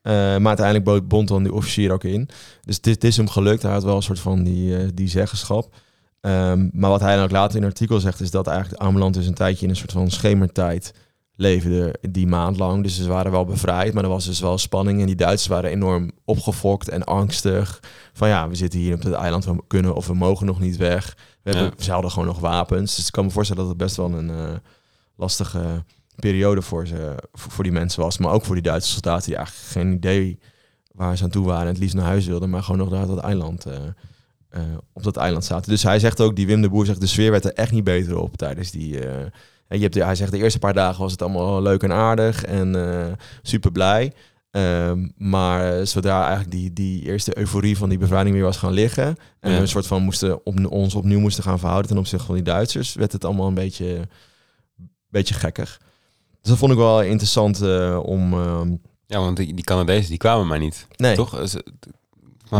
Maar 0.02 0.46
uiteindelijk 0.46 0.84
bo- 0.84 1.02
bond 1.02 1.28
dan 1.28 1.42
die 1.42 1.52
officier 1.52 1.92
ook 1.92 2.04
in. 2.04 2.28
Dus 2.64 2.80
dit, 2.80 3.00
dit 3.00 3.10
is 3.10 3.16
hem 3.16 3.28
gelukt. 3.28 3.62
Hij 3.62 3.72
had 3.72 3.84
wel 3.84 3.96
een 3.96 4.02
soort 4.02 4.20
van 4.20 4.42
die, 4.44 4.94
die 4.94 5.08
zeggenschap. 5.08 5.74
Ehm, 6.24 6.68
maar 6.72 6.90
wat 6.90 7.00
hij 7.00 7.14
dan 7.14 7.24
ook 7.24 7.30
later 7.30 7.56
in 7.56 7.62
het 7.62 7.72
artikel 7.72 8.00
zegt, 8.00 8.20
is 8.20 8.30
dat 8.30 8.46
eigenlijk 8.46 8.82
Ameland 8.82 9.14
dus 9.14 9.26
een 9.26 9.34
tijdje 9.34 9.64
in 9.64 9.70
een 9.70 9.76
soort 9.76 9.92
van 9.92 10.10
schemertijd 10.10 10.92
leefde 11.36 11.94
die 12.10 12.26
maand 12.26 12.58
lang. 12.58 12.82
Dus 12.82 12.96
ze 12.96 13.08
waren 13.08 13.32
wel 13.32 13.44
bevrijd, 13.44 13.94
maar 13.94 14.02
er 14.02 14.08
was 14.08 14.24
dus 14.24 14.40
wel 14.40 14.58
spanning. 14.58 15.00
En 15.00 15.06
die 15.06 15.14
Duitsers 15.14 15.46
waren 15.48 15.70
enorm 15.70 16.10
opgefokt 16.24 16.88
en 16.88 17.04
angstig. 17.04 17.80
Van 18.12 18.28
ja, 18.28 18.48
we 18.48 18.54
zitten 18.54 18.78
hier 18.80 18.94
op 18.94 19.02
het 19.02 19.12
eiland, 19.12 19.44
we 19.44 19.62
kunnen 19.66 19.94
of 19.94 20.06
we 20.06 20.14
mogen 20.14 20.46
nog 20.46 20.60
niet 20.60 20.76
weg. 20.76 21.16
We 21.42 21.50
hebben, 21.50 21.72
Ja. 21.76 21.84
Ze 21.84 21.92
hadden 21.92 22.10
gewoon 22.10 22.28
nog 22.28 22.38
wapens. 22.40 22.96
Dus 22.96 23.06
ik 23.06 23.12
kan 23.12 23.24
me 23.24 23.30
voorstellen 23.30 23.62
dat 23.62 23.72
het 23.72 23.82
best 23.82 23.96
wel 23.96 24.12
een 24.12 24.30
eh, 24.30 24.54
lastige 25.16 25.84
periode 26.16 26.62
voor, 26.62 26.86
ze, 26.86 27.14
voor, 27.32 27.64
die 27.64 27.72
mensen 27.72 28.02
was. 28.02 28.18
Maar 28.18 28.32
ook 28.32 28.44
voor 28.44 28.54
die 28.54 28.64
Duitse 28.64 28.90
soldaten 28.90 29.26
die 29.26 29.36
eigenlijk 29.36 29.66
geen 29.66 29.92
idee 29.92 30.38
waar 30.92 31.16
ze 31.16 31.24
aan 31.24 31.30
toe 31.30 31.46
waren. 31.46 31.62
En 31.62 31.68
het 31.72 31.78
liefst 31.78 31.96
naar 31.96 32.04
huis 32.04 32.26
wilden, 32.26 32.50
maar 32.50 32.62
gewoon 32.62 32.78
nog 32.80 32.88
daar 32.88 33.02
op 33.02 33.08
dat 33.08 33.24
eiland... 33.24 33.66
eh, 33.66 33.76
eh, 34.54 34.62
op 34.92 35.02
dat 35.02 35.16
eiland 35.16 35.44
zaten. 35.44 35.70
Dus 35.70 35.82
hij 35.82 35.98
zegt 35.98 36.20
ook, 36.20 36.36
die 36.36 36.46
Wim 36.46 36.62
de 36.62 36.68
Boer 36.68 36.86
zegt, 36.86 37.00
de 37.00 37.06
sfeer 37.06 37.30
werd 37.30 37.44
er 37.44 37.52
echt 37.52 37.72
niet 37.72 37.84
beter 37.84 38.18
op 38.18 38.36
tijdens 38.36 38.70
die... 38.70 38.98
en 39.68 39.78
je 39.78 39.82
hebt, 39.82 39.94
hij 39.94 40.14
zegt, 40.14 40.30
de 40.32 40.38
eerste 40.38 40.58
paar 40.58 40.74
dagen 40.74 41.02
was 41.02 41.12
het 41.12 41.22
allemaal 41.22 41.62
leuk 41.62 41.82
en 41.82 41.92
aardig 41.92 42.44
en 42.44 42.74
eh, 42.88 43.12
super 43.42 43.72
blij. 43.72 44.12
Ehm, 44.50 45.08
maar 45.16 45.86
zodra 45.86 46.20
eigenlijk 46.20 46.50
die, 46.50 46.72
die 46.72 47.02
eerste 47.02 47.38
euforie 47.38 47.76
van 47.76 47.88
die 47.88 47.98
bevrijding 47.98 48.34
weer 48.34 48.44
was 48.44 48.56
gaan 48.56 48.72
liggen... 48.72 49.04
en 49.40 49.50
Ja. 49.50 49.56
we 49.56 49.60
een 49.60 49.68
soort 49.68 49.86
van 49.86 50.02
moesten 50.02 50.46
op, 50.46 50.66
ons 50.68 50.94
opnieuw 50.94 51.20
moesten 51.20 51.42
gaan 51.42 51.58
verhouden 51.58 51.88
ten 51.90 51.98
opzichte 51.98 52.26
van 52.26 52.34
die 52.34 52.44
Duitsers... 52.44 52.94
werd 52.94 53.12
het 53.12 53.24
allemaal 53.24 53.46
een 53.46 53.54
beetje, 53.54 54.08
beetje 55.08 55.34
gekkig. 55.34 55.80
Dus 56.40 56.50
dat 56.50 56.58
vond 56.58 56.72
ik 56.72 56.78
wel 56.78 57.02
interessant 57.02 57.60
om... 58.02 58.32
ehm, 58.32 58.76
Ja, 59.06 59.18
want 59.18 59.36
die, 59.36 59.54
die 59.54 59.64
Canadezen 59.64 60.08
die 60.08 60.18
kwamen 60.18 60.46
maar 60.46 60.58
niet. 60.58 60.86
nee, 60.96 61.14
Toch? 61.14 61.40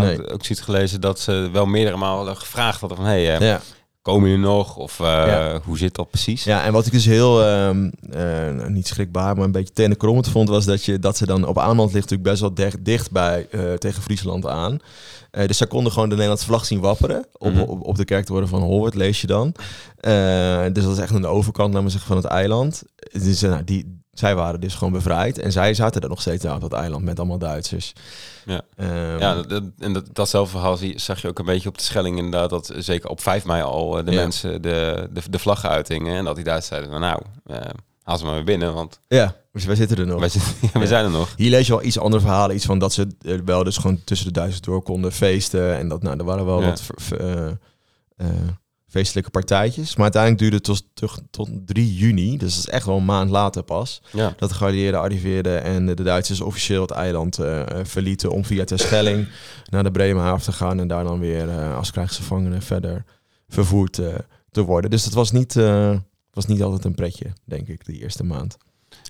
Ze- 0.03 0.12
Ik 0.12 0.32
ook 0.32 0.45
zoiets 0.45 0.64
gelezen 0.64 1.01
dat 1.01 1.20
ze 1.20 1.49
wel 1.53 1.66
meerdere 1.66 1.97
malen 1.97 2.36
gevraagd 2.36 2.80
hadden 2.80 2.99
van... 2.99 3.07
Hey, 3.07 3.34
eh, 3.38 3.49
ja. 3.49 3.61
komen 4.03 4.28
jullie 4.28 4.45
nog? 4.45 4.76
Of 4.76 5.01
eh, 5.01 5.07
Ja. 5.07 5.61
hoe 5.64 5.78
zit 5.78 5.95
dat 5.95 6.11
precies? 6.11 6.45
Ja, 6.45 6.64
en 6.64 6.72
wat 6.72 6.86
ik 6.86 6.92
dus 6.92 7.05
heel, 7.05 7.42
ehm, 7.45 7.90
eh, 8.11 8.20
nou, 8.55 8.70
niet 8.70 8.86
schrikbaar, 8.86 9.36
maar 9.36 9.45
een 9.45 9.53
beetje 9.53 9.72
tenenkrommend 9.74 10.28
vond, 10.28 10.49
was 10.49 10.64
dat, 10.64 10.84
je, 10.84 10.99
dat 10.99 11.16
ze 11.16 11.26
dan 11.26 11.47
op 11.47 11.59
Aanland 11.59 11.92
ligt 11.92 12.11
natuurlijk 12.11 12.28
best 12.28 12.40
wel 12.40 12.55
dicht, 12.55 12.84
dicht 12.84 13.11
bij 13.11 13.47
tegen 13.78 14.03
Friesland 14.03 14.47
aan. 14.47 14.78
Dus 15.30 15.57
zij 15.57 15.66
konden 15.66 15.92
gewoon 15.92 16.09
de 16.09 16.14
Nederlandse 16.14 16.47
vlag 16.47 16.64
zien 16.64 16.80
wapperen. 16.80 17.26
Op, 17.32 17.53
Mhm. 17.53 17.61
op, 17.62 17.82
op 17.86 17.97
de 17.97 18.05
kerktoren 18.05 18.49
van 18.49 18.62
Holwert 18.62 18.95
lees 18.95 19.20
je 19.20 19.26
dan. 19.26 19.55
Dus 20.72 20.84
dat 20.84 20.92
is 20.92 20.99
echt 20.99 21.14
aan 21.14 21.20
de 21.22 21.26
overkant, 21.28 21.68
laten 21.72 21.84
we 21.84 21.90
zeggen, 21.92 22.09
van 22.09 22.16
het 22.16 22.26
eiland. 22.26 22.82
Dus 23.12 23.40
nou, 23.40 23.64
die, 23.64 24.03
zij 24.14 24.34
waren 24.34 24.60
dus 24.60 24.74
gewoon 24.74 24.92
bevrijd. 24.92 25.38
En 25.38 25.52
zij 25.52 25.74
zaten 25.74 26.00
er 26.02 26.08
nog 26.08 26.20
steeds 26.20 26.44
aan 26.44 26.54
op 26.54 26.60
dat 26.60 26.72
eiland 26.72 27.04
met 27.04 27.18
allemaal 27.18 27.38
Duitsers. 27.38 27.92
Ja. 28.44 28.60
Ehm, 28.76 29.18
Ja, 29.18 29.42
dat, 29.42 29.62
en 29.78 29.92
dat, 29.92 30.04
datzelfde 30.12 30.50
verhaal 30.50 30.76
zie, 30.76 30.98
zag 30.98 31.22
je 31.22 31.28
ook 31.28 31.38
een 31.38 31.44
beetje 31.44 31.68
op 31.68 31.78
de 31.78 31.84
Schelling 31.84 32.16
inderdaad. 32.16 32.50
Dat 32.50 32.72
zeker 32.78 33.08
op 33.10 33.20
5 33.20 33.44
mei 33.44 33.62
al 33.62 33.98
eh, 33.98 34.04
de 34.04 34.10
Ja. 34.10 34.20
mensen 34.20 34.62
de, 34.62 35.08
de, 35.12 35.20
de 35.30 35.38
vlaggen 35.38 35.68
uitingen. 35.68 36.16
En 36.16 36.24
dat 36.24 36.34
die 36.34 36.44
Duitsers 36.44 36.78
zeiden, 36.80 37.00
nou, 37.00 37.20
eh, 37.46 37.60
haal 38.02 38.18
ze 38.18 38.24
maar 38.24 38.34
weer 38.34 38.44
binnen, 38.44 38.74
want 38.74 39.00
ja, 39.08 39.34
dus 39.52 39.64
wij 39.64 39.74
zitten 39.76 39.96
er 39.98 40.06
nog. 40.06 40.20
wij, 40.20 40.28
zitten- 40.28 40.52
we 40.72 40.78
Ja. 40.78 40.86
zijn 40.86 41.04
er 41.04 41.10
nog. 41.10 41.32
Hier 41.36 41.50
lees 41.50 41.66
je 41.66 41.72
wel 41.72 41.82
iets 41.84 41.98
andere 41.98 42.22
verhalen. 42.22 42.56
Iets 42.56 42.64
van 42.66 42.78
dat 42.78 42.92
ze 42.92 43.06
eh, 43.20 43.38
wel 43.44 43.64
dus 43.64 43.76
gewoon 43.76 44.00
tussen 44.04 44.26
de 44.26 44.32
Duitsers 44.32 44.60
door 44.60 44.82
konden 44.82 45.12
feesten. 45.12 45.76
En 45.76 45.88
dat, 45.88 46.02
nou, 46.02 46.18
er 46.18 46.24
waren 46.24 46.44
wel 46.46 46.62
wat 46.62 46.82
eh, 47.18 47.46
feestelijke 48.95 49.30
partijtjes. 49.30 49.95
Maar 49.97 50.03
uiteindelijk 50.03 50.42
duurde 50.42 50.57
het 50.57 50.64
tot, 50.64 50.84
tot, 50.95 51.22
tot 51.30 51.49
3 51.66 51.95
juni. 51.95 52.38
Dus 52.38 52.55
dat 52.55 52.64
is 52.64 52.70
echt 52.70 52.86
wel 52.86 52.97
een 52.97 53.05
maand 53.05 53.30
later 53.30 53.62
pas. 53.62 54.03
Ja. 54.12 54.34
Dat 54.36 54.49
de 54.49 54.55
geallieerden 54.55 55.01
arriveerden 55.01 55.62
en 55.62 55.86
de 55.86 56.03
Duitsers 56.03 56.40
officieel 56.40 56.82
het 56.82 56.90
eiland 56.90 57.38
eh, 57.38 57.62
verlieten. 57.82 58.30
Om 58.30 58.45
via 58.45 58.64
Terschelling 58.64 59.28
naar 59.70 59.82
de 59.82 59.90
Bremenhaven 59.90 60.45
te 60.45 60.53
gaan. 60.53 60.80
En 60.80 60.88
daar 60.88 61.05
dan 61.05 61.18
weer 61.18 61.49
eh, 61.49 61.76
als 61.76 61.90
krijgsgevangenen 61.90 62.62
verder 62.62 63.05
vervoerd 63.49 63.99
eh, 63.99 64.14
te 64.51 64.62
worden. 64.62 64.90
Dus 64.90 65.05
dat 65.05 65.12
was 65.12 65.30
niet, 65.30 65.57
eh, 65.57 65.97
was 66.30 66.47
niet 66.47 66.62
altijd 66.62 66.84
een 66.84 66.95
pretje, 66.95 67.32
denk 67.45 67.68
ik, 67.68 67.84
die 67.84 68.01
eerste 68.01 68.24
maand. 68.24 68.57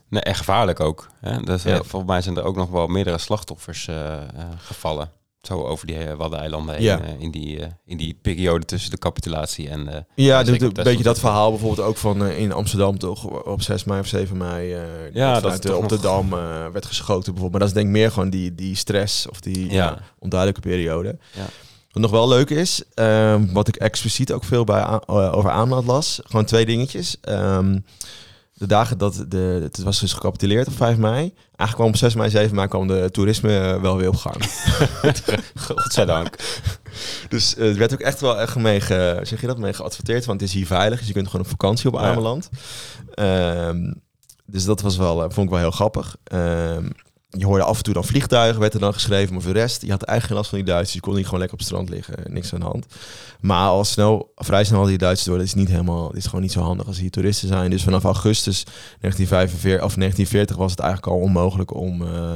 Nee, 0.08 0.22
echt 0.22 0.38
gevaarlijk 0.38 0.80
ook. 0.80 1.06
Hè? 1.20 1.40
Dus, 1.42 1.64
eh, 1.64 1.72
Ja. 1.72 1.82
Volgens 1.82 2.10
mij 2.10 2.22
zijn 2.22 2.36
er 2.36 2.42
ook 2.44 2.56
nog 2.56 2.70
wel 2.70 2.86
meerdere 2.86 3.18
slachtoffers 3.18 3.88
eh, 3.88 4.14
eh, 4.14 4.28
gevallen. 4.56 5.10
Zo 5.46 5.62
over 5.64 5.86
die 5.86 5.96
uh, 6.06 6.12
Waddeneilanden 6.14 6.74
heen, 6.74 6.82
Ja. 6.84 7.00
eh, 7.00 7.20
in, 7.20 7.30
die, 7.30 7.60
eh, 7.60 7.66
in 7.86 7.96
die 7.96 8.18
periode 8.22 8.64
tussen 8.64 8.90
de 8.90 8.98
capitulatie 8.98 9.68
en... 9.68 9.88
eh, 9.88 10.00
Ja, 10.14 10.42
de, 10.42 10.56
de- 10.56 10.82
beetje 10.82 11.02
dat 11.02 11.18
verhaal 11.18 11.50
bijvoorbeeld 11.50 11.86
ook 11.88 11.96
van 11.96 12.24
eh, 12.26 12.38
in 12.38 12.52
Amsterdam 12.52 12.98
toch 12.98 13.24
op 13.44 13.62
6 13.62 13.84
mei 13.84 14.00
of 14.00 14.06
7 14.06 14.36
mei. 14.36 14.72
eh 14.72 14.80
Ja, 15.12 15.40
dat 15.40 15.70
op 15.74 15.88
de 15.88 16.00
Dam 16.00 16.32
eh, 16.32 16.38
werd 16.72 16.86
geschoten 16.86 17.32
bijvoorbeeld. 17.32 17.50
Maar 17.50 17.60
dat 17.60 17.68
is 17.68 17.74
denk 17.74 17.86
ik 17.86 17.92
meer 17.92 18.10
gewoon 18.10 18.30
die, 18.30 18.54
die 18.54 18.76
stress 18.76 19.28
of 19.28 19.40
die 19.40 19.70
Ja. 19.72 19.98
onduidelijke 20.18 20.68
periode. 20.68 21.18
Ja. 21.32 21.46
Wat 21.90 22.02
nog 22.02 22.10
wel 22.10 22.28
leuk 22.28 22.50
is, 22.50 22.82
ehm, 22.94 23.52
wat 23.52 23.68
ik 23.68 23.76
expliciet 23.76 24.32
ook 24.32 24.44
veel 24.44 24.64
bij, 24.64 24.80
eh, 24.80 24.98
over 25.36 25.50
Ameland 25.50 25.86
las, 25.86 26.20
gewoon 26.24 26.44
twee 26.44 26.66
dingetjes. 26.66 27.16
Ehm, 27.20 27.78
de 28.54 28.66
dagen 28.66 28.98
dat 28.98 29.24
de, 29.28 29.58
het 29.62 29.82
was 29.82 30.00
dus 30.00 30.12
gecapituleerd 30.12 30.66
op 30.66 30.76
5 30.76 30.96
mei. 30.96 31.14
Eigenlijk 31.14 31.74
kwam 31.74 31.88
op 31.88 31.96
6 31.96 32.14
mei, 32.14 32.30
7 32.30 32.54
mei 32.54 32.68
kwam 32.68 32.86
de 32.86 33.08
toerisme 33.10 33.58
eh, 33.58 33.80
wel 33.80 33.96
weer 33.96 34.08
op 34.08 34.16
gang. 34.16 34.36
Godzijdank. 35.66 36.36
Dus 37.28 37.56
eh, 37.56 37.66
het 37.66 37.76
werd 37.76 37.92
ook 37.92 38.00
echt 38.00 38.20
wel 38.20 38.40
echt 38.40 38.56
mee, 38.56 38.80
ge, 38.80 39.20
zeg 39.22 39.40
je 39.40 39.46
dat, 39.46 39.58
mee 39.58 39.72
geadverteerd, 39.72 40.24
want 40.24 40.40
het 40.40 40.48
is 40.48 40.54
hier 40.54 40.66
veilig, 40.66 40.98
dus 40.98 41.06
je 41.08 41.14
kunt 41.14 41.26
gewoon 41.26 41.44
op 41.44 41.50
vakantie 41.50 41.88
op 41.88 41.94
Ja. 41.94 42.00
Ameland. 42.00 42.50
Ehm, 43.14 43.92
dus 44.46 44.64
dat 44.64 44.80
was 44.80 44.96
wel, 44.96 45.22
eh, 45.22 45.30
vond 45.30 45.46
ik 45.46 45.52
wel 45.52 45.62
heel 45.62 45.70
grappig. 45.70 46.16
Ehm, 46.24 46.88
je 47.36 47.46
hoorde 47.46 47.64
af 47.64 47.76
en 47.76 47.82
toe 47.82 47.94
dan 47.94 48.04
vliegtuigen, 48.04 48.60
werd 48.60 48.74
er 48.74 48.80
dan 48.80 48.92
geschreven, 48.92 49.32
maar 49.34 49.42
voor 49.42 49.52
de 49.52 49.58
rest, 49.58 49.82
je 49.82 49.90
had 49.90 50.02
eigenlijk 50.02 50.26
geen 50.26 50.36
last 50.36 50.48
van 50.48 50.58
die 50.58 50.66
Duitsers. 50.66 50.94
Je 50.94 51.00
kon 51.00 51.14
niet 51.14 51.24
gewoon 51.24 51.40
lekker 51.40 51.58
op 51.58 51.64
het 51.64 51.72
strand 51.72 51.88
liggen, 51.88 52.32
niks 52.32 52.54
aan 52.54 52.60
de 52.60 52.66
hand. 52.66 52.86
Maar 53.40 53.68
al 53.68 53.84
snel, 53.84 54.32
vrij 54.34 54.64
snel 54.64 54.78
hadden 54.78 54.96
die 54.98 55.04
Duitsers 55.06 55.28
door, 55.28 55.38
dat 55.38 55.46
is 55.46 55.54
niet 55.54 55.68
helemaal, 55.68 56.08
dit 56.08 56.16
is 56.16 56.24
gewoon 56.26 56.40
niet 56.40 56.52
zo 56.52 56.60
handig 56.60 56.86
als 56.86 56.98
hier 56.98 57.10
toeristen 57.10 57.48
zijn. 57.48 57.70
Dus 57.70 57.82
vanaf 57.82 58.04
augustus 58.04 58.64
1945 58.64 59.84
of 59.86 59.94
1940 59.94 60.56
was 60.56 60.70
het 60.70 60.80
eigenlijk 60.80 61.12
al 61.12 61.20
onmogelijk 61.20 61.74
om, 61.74 62.02
eh, 62.02 62.32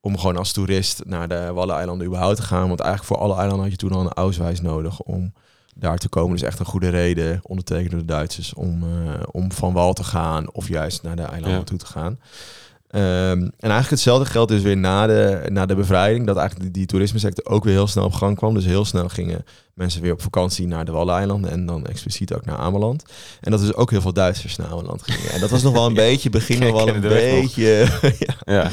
om 0.00 0.18
gewoon 0.18 0.36
als 0.36 0.52
toerist 0.52 1.02
naar 1.04 1.28
de 1.28 1.50
Waddeneilanden 1.52 2.06
überhaupt 2.06 2.36
te 2.36 2.42
gaan. 2.42 2.68
Want 2.68 2.80
eigenlijk 2.80 3.12
voor 3.12 3.22
alle 3.24 3.34
eilanden 3.34 3.60
had 3.62 3.70
je 3.70 3.76
toen 3.76 3.92
al 3.92 4.00
een 4.00 4.12
auswijs 4.12 4.60
nodig 4.60 5.00
om 5.00 5.32
daar 5.74 5.98
te 5.98 6.08
komen. 6.08 6.36
Dus 6.36 6.46
echt 6.46 6.58
een 6.58 6.66
goede 6.66 6.88
reden, 6.88 7.40
ondertekend 7.42 7.90
door 7.90 8.00
de 8.00 8.06
Duitsers, 8.06 8.54
om, 8.54 8.82
eh, 8.82 9.20
om 9.30 9.52
van 9.52 9.72
wal 9.72 9.92
te 9.92 10.04
gaan 10.04 10.52
of 10.52 10.68
juist 10.68 11.02
naar 11.02 11.16
de 11.16 11.22
eilanden 11.22 11.58
Ja. 11.58 11.64
toe 11.64 11.78
te 11.78 11.86
gaan. 11.86 12.18
Ehm, 12.96 13.40
en 13.40 13.50
eigenlijk 13.58 13.90
hetzelfde 13.90 14.30
geldt 14.30 14.50
dus 14.50 14.62
weer 14.62 14.76
na 14.76 15.06
de, 15.06 15.40
na 15.48 15.66
de 15.66 15.74
bevrijding. 15.74 16.26
Dat 16.26 16.36
eigenlijk 16.36 16.64
die, 16.66 16.78
die 16.80 16.86
toerismesector 16.86 17.44
ook 17.44 17.64
weer 17.64 17.72
heel 17.72 17.86
snel 17.86 18.04
op 18.04 18.12
gang 18.12 18.36
kwam. 18.36 18.54
Dus 18.54 18.64
heel 18.64 18.84
snel 18.84 19.08
gingen 19.08 19.44
mensen 19.74 20.02
weer 20.02 20.12
op 20.12 20.22
vakantie 20.22 20.66
naar 20.66 20.84
de 20.84 20.92
Waddeneilanden. 20.92 21.50
En 21.50 21.66
dan 21.66 21.86
expliciet 21.86 22.34
ook 22.34 22.44
naar 22.44 22.56
Ameland. 22.56 23.04
En 23.40 23.50
dat 23.50 23.60
is 23.60 23.74
ook 23.74 23.90
heel 23.90 24.00
veel 24.00 24.12
Duitsers 24.12 24.56
naar 24.56 24.66
Ameland 24.66 25.02
gingen. 25.02 25.30
En 25.30 25.40
dat 25.40 25.50
was 25.50 25.62
nog 25.62 25.72
wel 25.72 25.86
een 25.86 25.94
beetje, 26.08 26.30
begin 26.30 26.58
nog 26.58 26.72
wel 26.72 26.88
een 26.88 27.00
beetje... 27.00 27.86
ja, 28.26 28.34
Ja. 28.44 28.70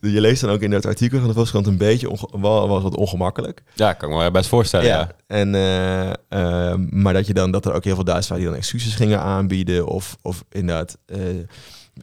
je 0.00 0.20
leest 0.20 0.40
dan 0.40 0.50
ook 0.50 0.60
in 0.60 0.72
het 0.72 0.86
artikel 0.86 1.18
van 1.18 1.28
de 1.28 1.34
Volkskrant 1.34 1.66
een 1.66 1.76
beetje 1.76 2.16
wel, 2.40 2.68
was 2.68 2.82
wat 2.82 2.96
ongemakkelijk. 2.96 3.62
ja, 3.74 3.92
kan 3.92 4.10
ik 4.10 4.16
me 4.16 4.30
best 4.30 4.48
voorstellen. 4.48 4.86
Ja. 4.86 5.10
En, 5.26 5.54
eh, 5.54 6.10
eh, 6.10 6.74
maar 6.90 7.12
dat 7.12 7.26
je 7.26 7.34
dan 7.34 7.50
dat 7.50 7.66
er 7.66 7.72
ook 7.72 7.84
heel 7.84 7.94
veel 7.94 8.04
Duitsers 8.04 8.28
waren 8.28 8.44
die 8.44 8.52
dan 8.52 8.62
excuses 8.62 8.94
gingen 8.94 9.20
aanbieden 9.20 9.86
of, 9.86 10.16
of 10.22 10.44
inderdaad 10.48 10.98
eh, 11.06 11.18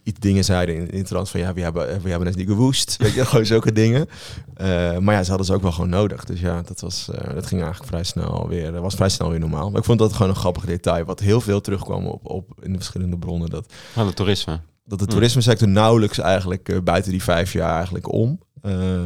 iets 0.04 0.20
dingen 0.20 0.44
zeiden 0.44 0.76
in, 0.76 0.90
in 0.90 0.98
het 0.98 1.08
trant 1.08 1.30
van 1.30 1.40
ja, 1.40 1.54
we 1.54 1.62
hebben, 1.62 2.02
we 2.02 2.10
hebben 2.10 2.28
het 2.28 2.38
niet 2.38 2.48
gewoest. 2.48 2.96
Weet 2.98 3.14
je, 3.14 3.26
gewoon 3.30 3.46
zulke 3.46 3.72
dingen. 3.72 4.08
Eh, 4.54 4.98
maar 4.98 5.16
ja, 5.16 5.24
ze 5.24 5.30
hadden 5.30 5.46
ze 5.48 5.54
ook 5.54 5.62
wel 5.62 5.72
gewoon 5.72 5.90
nodig. 5.90 6.24
Dus 6.26 6.40
ja, 6.40 6.62
dat, 6.62 6.80
was, 6.80 7.10
eh, 7.10 7.34
dat 7.34 7.46
ging 7.46 7.62
eigenlijk 7.62 7.92
vrij 7.92 8.04
snel 8.04 8.48
weer, 8.48 8.72
dat 8.72 8.82
was 8.82 8.96
vrij 8.96 9.10
snel 9.10 9.30
weer 9.30 9.40
normaal. 9.40 9.70
Maar 9.70 9.80
ik 9.80 9.86
vond 9.86 10.00
dat 10.00 10.14
gewoon 10.14 10.30
een 10.30 10.36
grappig 10.38 10.66
detail, 10.66 11.06
wat 11.06 11.20
heel 11.20 11.42
veel 11.42 11.62
terugkwam 11.62 12.06
op, 12.08 12.26
op 12.30 12.50
in 12.62 12.72
de 12.72 12.78
verschillende 12.78 13.18
bronnen. 13.18 13.50
Dat, 13.50 13.74
Van 13.94 14.06
het 14.06 14.16
toerisme. 14.16 14.60
dat 14.86 15.00
de 15.00 15.06
Hm. 15.06 15.12
toerismesector 15.12 15.68
nauwelijks 15.68 16.18
eigenlijk 16.18 16.70
eh, 16.70 16.80
buiten 16.84 17.12
die 17.12 17.24
vijf 17.24 17.54
jaar 17.54 17.76
eigenlijk 17.76 18.12
om, 18.14 18.40
eh, 18.62 19.00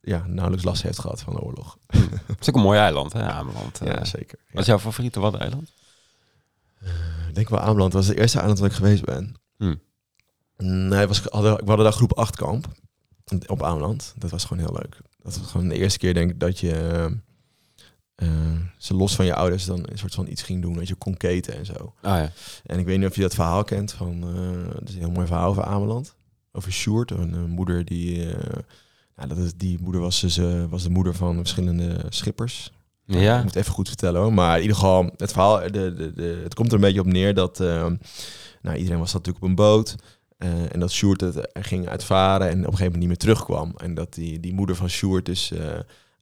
ja, 0.00 0.24
nauwelijks 0.26 0.64
last 0.64 0.82
heeft 0.82 0.98
gehad 0.98 1.20
van 1.20 1.32
de 1.34 1.40
oorlog. 1.40 1.78
Het 2.26 2.36
is 2.40 2.48
ook 2.48 2.54
een 2.56 2.62
mooi 2.62 2.78
eiland, 2.78 3.12
hè, 3.12 3.22
Ameland. 3.22 3.80
Ja, 3.84 3.98
Eh, 3.98 4.04
zeker. 4.04 4.38
Wat 4.52 4.60
is 4.60 4.66
jouw 4.66 4.78
favoriete 4.78 5.20
Waddeneiland? 5.20 5.72
Ik 7.28 7.34
denk 7.34 7.48
wel 7.48 7.60
Ameland 7.60 7.92
was 7.92 8.06
het 8.06 8.16
eerste 8.18 8.38
eiland 8.38 8.58
waar 8.58 8.68
ik 8.68 8.74
geweest 8.74 9.04
ben. 9.04 9.34
Hm. 9.56 9.74
Nee, 10.62 11.06
was, 11.06 11.20
hadden, 11.20 11.56
we 11.56 11.64
hadden 11.64 11.84
daar 11.84 11.92
groep 11.92 12.12
8 12.12 12.36
kamp 12.36 12.66
op 13.46 13.62
Ameland. 13.62 14.14
Dat 14.16 14.30
was 14.30 14.44
gewoon 14.44 14.64
heel 14.64 14.76
leuk. 14.80 14.96
Dat 15.22 15.38
was 15.38 15.50
gewoon 15.50 15.68
de 15.68 15.78
eerste 15.78 15.98
keer 15.98 16.14
denk 16.14 16.30
ik 16.30 16.40
dat 16.40 16.58
je 16.58 17.08
eh, 18.14 18.28
ze 18.78 18.94
los 18.94 19.14
van 19.14 19.24
je 19.24 19.34
ouders 19.34 19.64
dan 19.64 19.78
een 19.90 19.98
soort 19.98 20.14
van 20.14 20.26
iets 20.26 20.42
ging 20.42 20.62
doen. 20.62 20.74
Dat 20.74 20.88
je 20.88 20.94
kon 20.94 21.16
keten 21.16 21.54
en 21.56 21.66
zo. 21.66 21.94
Ah 22.02 22.16
ja. 22.16 22.32
En 22.66 22.78
ik 22.78 22.86
weet 22.86 22.98
niet 22.98 23.08
of 23.08 23.14
je 23.14 23.20
dat 23.20 23.34
verhaal 23.34 23.64
kent 23.64 23.92
van, 23.92 24.22
eh 24.22 24.74
het 24.78 24.88
is 24.88 24.94
een 24.94 25.00
heel 25.00 25.10
mooi 25.10 25.26
verhaal 25.26 25.50
over 25.50 25.62
Ameland. 25.62 26.14
Over 26.52 26.72
Sjoerd, 26.72 27.10
een, 27.10 27.34
eh, 27.34 27.44
moeder 27.44 27.84
die, 27.84 28.26
nou, 29.16 29.28
dat 29.28 29.38
is, 29.38 29.54
die 29.54 29.78
moeder 29.80 30.00
was, 30.00 30.20
dus, 30.20 30.38
eh, 30.38 30.64
was 30.68 30.82
de 30.82 30.90
moeder 30.90 31.14
van 31.14 31.36
verschillende 31.36 32.04
schippers. 32.08 32.72
Ik 33.06 33.20
Ja, 33.20 33.36
moet 33.36 33.46
het 33.46 33.56
even 33.56 33.72
goed 33.72 33.88
vertellen 33.88 34.20
hoor. 34.20 34.32
Maar 34.32 34.56
in 34.56 34.62
ieder 34.62 34.76
geval, 34.76 35.10
het 35.16 35.32
verhaal, 35.32 35.60
de, 35.60 35.70
de, 35.70 36.12
de, 36.12 36.40
het 36.42 36.54
komt 36.54 36.68
er 36.68 36.74
een 36.74 36.80
beetje 36.80 37.00
op 37.00 37.06
neer 37.06 37.34
dat... 37.34 37.58
nou, 37.58 38.76
iedereen 38.76 38.98
was 38.98 39.12
natuurlijk 39.12 39.44
op 39.44 39.48
een 39.48 39.54
boot. 39.54 39.96
Eh, 40.38 40.72
en 40.74 40.80
dat 40.80 40.92
Sjoerd 40.92 41.20
het 41.20 41.36
er 41.36 41.64
ging 41.64 41.88
uitvaren 41.88 42.46
en 42.46 42.52
op 42.52 42.56
een 42.58 42.62
gegeven 42.64 42.84
moment 42.84 42.98
niet 43.00 43.08
meer 43.08 43.16
terugkwam. 43.16 43.72
En 43.76 43.94
dat 43.94 44.14
die, 44.14 44.40
die 44.40 44.54
moeder 44.54 44.76
van 44.76 44.88
Sjoerd 44.90 45.26
dus 45.26 45.50
eh, 45.52 45.60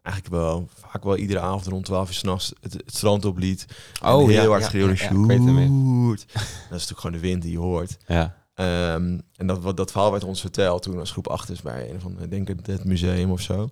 eigenlijk 0.02 0.34
wel 0.34 0.68
vaak 0.74 1.04
wel 1.04 1.16
iedere 1.16 1.40
avond 1.40 1.66
rond 1.66 1.84
12 1.84 2.08
uur 2.08 2.14
s'nachts 2.14 2.52
het, 2.60 2.72
het 2.72 2.82
strand 2.96 3.24
opliet. 3.24 3.66
Oh, 4.02 4.22
en 4.22 4.28
heel 4.28 4.42
ja, 4.42 4.48
hard 4.48 4.62
ja, 4.62 4.68
schreeuwde, 4.68 4.92
ik. 4.92 4.98
Sjoerd. 4.98 6.26
Dat 6.32 6.42
is 6.42 6.68
natuurlijk 6.70 7.00
gewoon 7.00 7.16
de 7.16 7.20
wind 7.28 7.42
die 7.42 7.52
je 7.52 7.58
hoort. 7.58 7.96
ja. 8.06 8.44
Ehm, 8.54 9.18
en 9.36 9.46
dat, 9.46 9.60
wat- 9.62 9.76
dat 9.76 9.90
verhaal 9.90 10.10
werd 10.10 10.24
ons 10.24 10.40
verteld 10.40 10.82
toen 10.82 10.98
als 10.98 11.10
groep 11.10 11.28
8 11.28 11.50
is 11.50 11.62
bij 11.62 11.90
een 11.90 12.00
van, 12.00 12.22
ik 12.22 12.30
denk 12.30 12.48
het, 12.48 12.66
het 12.66 12.84
museum 12.84 13.30
of 13.30 13.40
zo. 13.40 13.68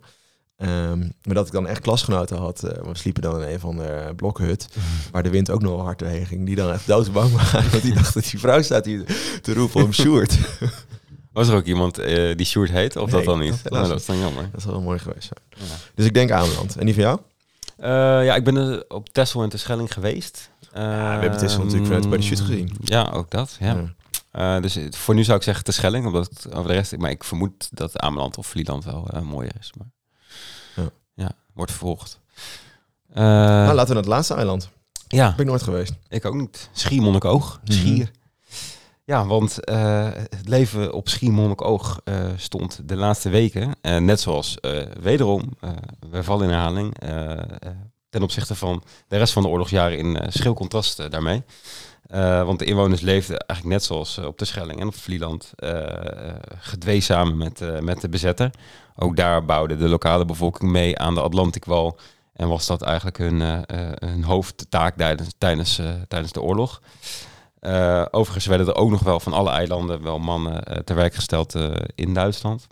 Ehm, 0.56 0.98
maar 0.98 1.34
dat 1.34 1.46
ik 1.46 1.52
dan 1.52 1.66
echt 1.66 1.80
klasgenoten 1.80 2.36
had. 2.36 2.62
eh, 2.62 2.82
we 2.82 2.96
sliepen 2.96 3.22
dan 3.22 3.42
in 3.42 3.48
een 3.52 3.60
van 3.60 3.76
de 3.76 4.12
blokhut, 4.16 4.68
waar 5.12 5.22
de 5.22 5.30
wind 5.30 5.50
ook 5.50 5.62
nog 5.62 5.80
hard 5.82 5.98
doorheen 5.98 6.26
ging. 6.26 6.46
Die 6.46 6.56
dan 6.56 6.72
echt 6.72 6.86
doodbang 6.86 7.32
waren, 7.32 7.70
want 7.70 7.82
die 7.82 7.94
dachten, 7.94 8.22
die 8.22 8.38
vrouw 8.40 8.62
staat 8.62 8.84
hier 8.84 9.04
te 9.42 9.54
roepen 9.54 9.84
om 9.84 9.92
Sjoerd. 9.92 10.38
Was 11.32 11.48
er 11.48 11.56
ook 11.56 11.64
iemand 11.64 11.98
eh, 11.98 12.36
die 12.36 12.46
Sjoerd 12.46 12.70
heet? 12.70 12.96
Of 12.96 13.10
Nee, 13.10 13.14
dat 13.14 13.24
dan 13.24 13.38
dat 13.38 13.48
niet? 13.50 13.60
helaas 13.62 13.78
Nou, 13.80 13.88
dat 13.88 14.00
is 14.00 14.06
dan 14.06 14.18
jammer. 14.18 14.48
dat 14.50 14.60
is 14.60 14.66
wel 14.66 14.80
mooi 14.80 14.98
geweest. 14.98 15.28
ja. 15.48 15.64
Dus 15.94 16.06
ik 16.06 16.14
denk 16.14 16.30
Ameland. 16.30 16.76
En 16.76 16.84
die 16.86 16.94
van 16.94 17.02
jou? 17.02 17.18
Eh, 17.76 17.90
ja, 18.24 18.34
ik 18.34 18.44
ben 18.44 18.84
op 18.90 19.08
Texel 19.08 19.42
en 19.42 19.48
Terschelling 19.48 19.92
geweest. 19.92 20.50
Ja, 20.74 20.80
we 21.14 21.20
hebben 21.20 21.38
Texel 21.38 21.58
natuurlijk 21.58 21.86
vanuit 21.86 22.08
bij 22.08 22.18
de 22.18 22.24
shoot 22.24 22.40
gezien. 22.40 22.76
Ja, 22.80 23.10
ook 23.12 23.30
dat. 23.30 23.56
Ja. 23.60 23.94
Eh, 24.30 24.60
dus 24.62 24.78
voor 24.90 25.14
nu 25.14 25.24
zou 25.24 25.36
ik 25.38 25.42
zeggen 25.44 25.64
Terschelling, 25.64 26.06
omdat 26.06 26.28
het 26.30 26.54
over 26.54 26.68
de 26.68 26.74
rest... 26.74 26.96
Maar 26.96 27.10
ik 27.10 27.24
vermoed 27.24 27.68
dat 27.70 27.98
Ameland 27.98 28.38
of 28.38 28.46
Vlieland 28.46 28.84
wel 28.84 29.08
eh, 29.12 29.20
mooier 29.20 29.52
is. 29.60 29.72
Maar 29.78 29.86
wordt 31.54 31.70
vervolgd. 31.70 32.20
Eh, 33.12 33.22
nou, 33.24 33.74
laten 33.74 33.86
we 33.86 33.94
naar 33.94 34.02
het 34.02 34.12
laatste 34.12 34.34
eiland. 34.34 34.70
ja, 35.08 35.28
Ben 35.30 35.40
ik 35.40 35.46
nooit 35.46 35.62
geweest. 35.62 35.92
ik 36.08 36.24
ook 36.24 36.34
niet. 36.34 36.68
Schiermonnikoog. 36.72 37.60
Mhm. 37.64 37.72
Schier. 37.72 38.10
Ja, 39.04 39.26
want 39.26 39.64
eh, 39.64 40.08
het 40.12 40.48
leven 40.48 40.92
op 40.92 41.08
Schiermonnikoog 41.08 42.00
eh 42.04 42.24
stond 42.36 42.88
de 42.88 42.96
laatste 42.96 43.28
weken, 43.28 43.70
net 43.80 44.20
zoals 44.20 44.58
wederom, 45.00 45.56
we 46.10 46.22
vallen 46.22 46.44
in 46.48 46.52
herhaling, 46.52 46.94
ten 48.08 48.22
opzichte 48.22 48.54
van 48.54 48.82
de 49.08 49.16
rest 49.16 49.32
van 49.32 49.42
de 49.42 49.48
oorlogsjaren 49.48 49.98
in 49.98 50.32
schil 50.32 50.54
contrast 50.54 51.10
daarmee. 51.10 51.42
Eh, 52.06 52.44
want 52.44 52.58
de 52.58 52.64
inwoners 52.64 53.00
leefden 53.00 53.38
eigenlijk 53.38 53.78
net 53.78 53.84
zoals 53.84 54.18
eh, 54.18 54.24
op 54.24 54.38
de 54.38 54.44
Schelling 54.44 54.80
en 54.80 54.86
op 54.86 54.94
Vlieland, 54.94 55.52
eh, 55.56 56.28
eh, 56.28 56.34
gedwee 56.58 57.00
samen 57.00 57.36
met, 57.36 57.82
met 57.82 58.00
de 58.00 58.08
bezetter. 58.08 58.50
Ook 58.96 59.16
daar 59.16 59.44
bouwde 59.44 59.76
de 59.76 59.88
lokale 59.88 60.24
bevolking 60.24 60.70
mee 60.70 60.98
aan 60.98 61.14
de 61.14 61.20
Atlantikwal 61.20 61.98
en 62.32 62.48
was 62.48 62.66
dat 62.66 62.82
eigenlijk 62.82 63.18
hun, 63.18 63.64
hun 63.98 64.24
hoofdtaak 64.24 64.96
tijdens, 64.96 65.28
tijdens, 65.38 65.80
tijdens 66.08 66.32
de 66.32 66.42
oorlog. 66.42 66.82
Overigens 68.10 68.46
werden 68.46 68.66
er 68.66 68.74
ook 68.74 68.90
nog 68.90 69.02
wel 69.02 69.20
van 69.20 69.32
alle 69.32 69.50
eilanden 69.50 70.02
wel 70.02 70.18
mannen 70.18 70.84
ter 70.84 70.96
werk 70.96 71.14
gesteld 71.14 71.54
in 71.94 72.14
Duitsland. 72.14 72.66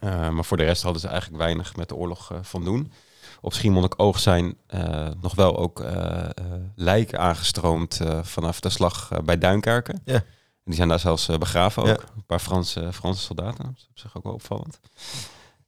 Maar 0.00 0.44
voor 0.44 0.56
de 0.56 0.64
rest 0.64 0.82
hadden 0.82 1.00
ze 1.00 1.08
eigenlijk 1.08 1.42
weinig 1.42 1.76
met 1.76 1.88
de 1.88 1.94
oorlog 1.94 2.32
van 2.42 2.64
doen. 2.64 2.92
Op 3.40 3.54
Schiermonnikoog 3.54 4.18
zijn 4.18 4.56
eh, 4.66 5.08
nog 5.20 5.34
wel 5.34 5.56
ook 5.56 5.80
eh, 5.80 6.24
eh, 6.24 6.30
lijken 6.74 7.18
aangestroomd 7.18 8.00
vanaf 8.22 8.60
de 8.60 8.68
slag 8.68 9.10
bij 9.24 9.38
Duinkerken. 9.38 10.00
Ja. 10.04 10.14
En 10.14 10.24
die 10.64 10.74
zijn 10.74 10.88
daar 10.88 10.98
zelfs 10.98 11.26
begraven 11.26 11.82
ook. 11.82 11.88
Ja. 11.88 12.08
Een 12.16 12.26
paar 12.26 12.38
Franse, 12.38 12.92
Franse 12.92 13.22
soldaten. 13.22 13.64
Dat 13.64 13.74
is 13.76 13.86
op 13.90 13.98
zich 13.98 14.16
ook 14.16 14.22
wel 14.22 14.32
opvallend. 14.32 14.80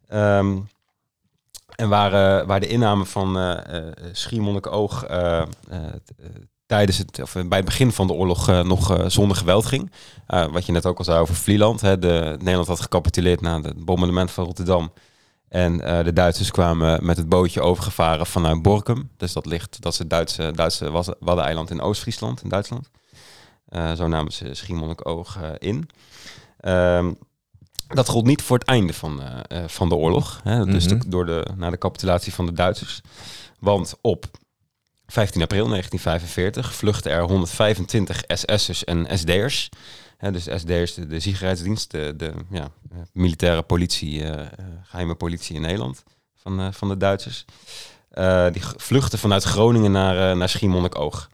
Ehm, 0.09 0.59
en 1.75 1.89
waar, 1.89 2.47
waar 2.47 2.61
de 2.61 2.66
inname 2.66 3.05
van 3.05 3.39
eh, 3.39 3.83
Schiermonnikoog 4.12 5.07
tijdens 6.66 6.99
het, 6.99 7.23
of 7.23 7.33
bij 7.33 7.59
het 7.59 7.64
begin 7.64 7.93
van 7.93 8.07
de 8.07 8.12
oorlog 8.12 8.47
nog 8.47 9.05
zonder 9.07 9.37
geweld 9.37 9.66
ging. 9.66 9.93
Wat 10.27 10.66
je 10.66 10.73
net 10.73 10.87
ook 10.87 10.99
al 10.99 11.05
zei 11.05 11.18
over 11.18 11.35
Vlieland. 11.35 11.81
Hè, 11.81 11.99
de, 11.99 12.35
Nederland 12.39 12.68
had 12.68 12.81
gecapituleerd 12.81 13.41
na 13.41 13.61
het 13.61 13.85
bombardement 13.85 14.31
van 14.31 14.45
Rotterdam. 14.45 14.93
En 15.51 15.81
eh, 15.81 16.05
de 16.05 16.13
Duitsers 16.13 16.51
kwamen 16.51 17.05
met 17.07 17.17
het 17.17 17.29
bootje 17.29 17.61
overgevaren 17.61 18.27
vanuit 18.27 18.63
Borkum. 18.63 19.11
Dus 19.17 19.33
dat 19.33 19.47
ligt, 19.47 19.83
dat 19.83 19.93
is 19.93 19.99
het 19.99 20.11
Duitse, 20.11 20.53
Duitse 20.55 20.91
Wad- 20.91 21.17
Waddeneiland 21.21 21.71
in 21.71 21.81
Oost-Friesland, 21.81 22.43
in 22.43 22.49
Duitsland. 22.49 22.91
Eh, 23.69 23.93
zo 23.93 24.09
namen 24.09 24.33
ze 24.33 24.55
Schiermonnikoog 24.55 25.37
eh 25.43 25.49
in. 25.59 25.89
Ehm, 26.61 27.13
dat 27.89 28.09
gold 28.09 28.25
niet 28.27 28.43
voor 28.43 28.59
het 28.59 28.69
einde 28.69 28.93
van, 28.93 29.21
van 29.67 29.89
de 29.89 29.95
oorlog. 29.95 30.41
Hè, 30.45 30.65
dus 30.65 30.87
de- 30.89 31.09
door 31.09 31.27
de, 31.27 31.47
na 31.57 31.71
de 31.71 31.79
capitulatie 31.79 32.35
van 32.35 32.47
de 32.47 32.53
Duitsers. 32.53 33.01
Want 33.59 33.95
op 34.01 34.25
15 35.07 35.43
april 35.43 35.69
1945 35.69 36.75
vluchtten 36.75 37.13
er 37.13 37.23
125 37.23 38.23
SS'ers 38.27 38.85
en 38.85 39.19
SD'ers. 39.19 39.69
Dus 40.21 40.45
de 40.45 40.59
SD'ers, 40.59 40.95
de, 40.95 41.07
de 41.07 41.21
Sicherheidsdienst, 41.21 41.91
de, 41.91 42.14
de 42.16 42.33
ja, 42.51 42.71
militaire 43.12 43.62
politie, 43.62 44.23
eh, 44.23 44.41
eh, 44.41 44.47
geheime 44.83 45.14
politie 45.14 45.55
in 45.55 45.61
Nederland 45.61 46.03
van, 46.37 46.61
eh, 46.61 46.66
van 46.71 46.89
de 46.89 46.97
Duitsers. 46.97 47.45
Die 48.53 48.62
vluchtten 48.77 49.18
vanuit 49.18 49.43
Groningen 49.43 49.93
naar, 49.93 50.37
naar 50.37 50.49
Schiermonnikoog. 50.49 51.31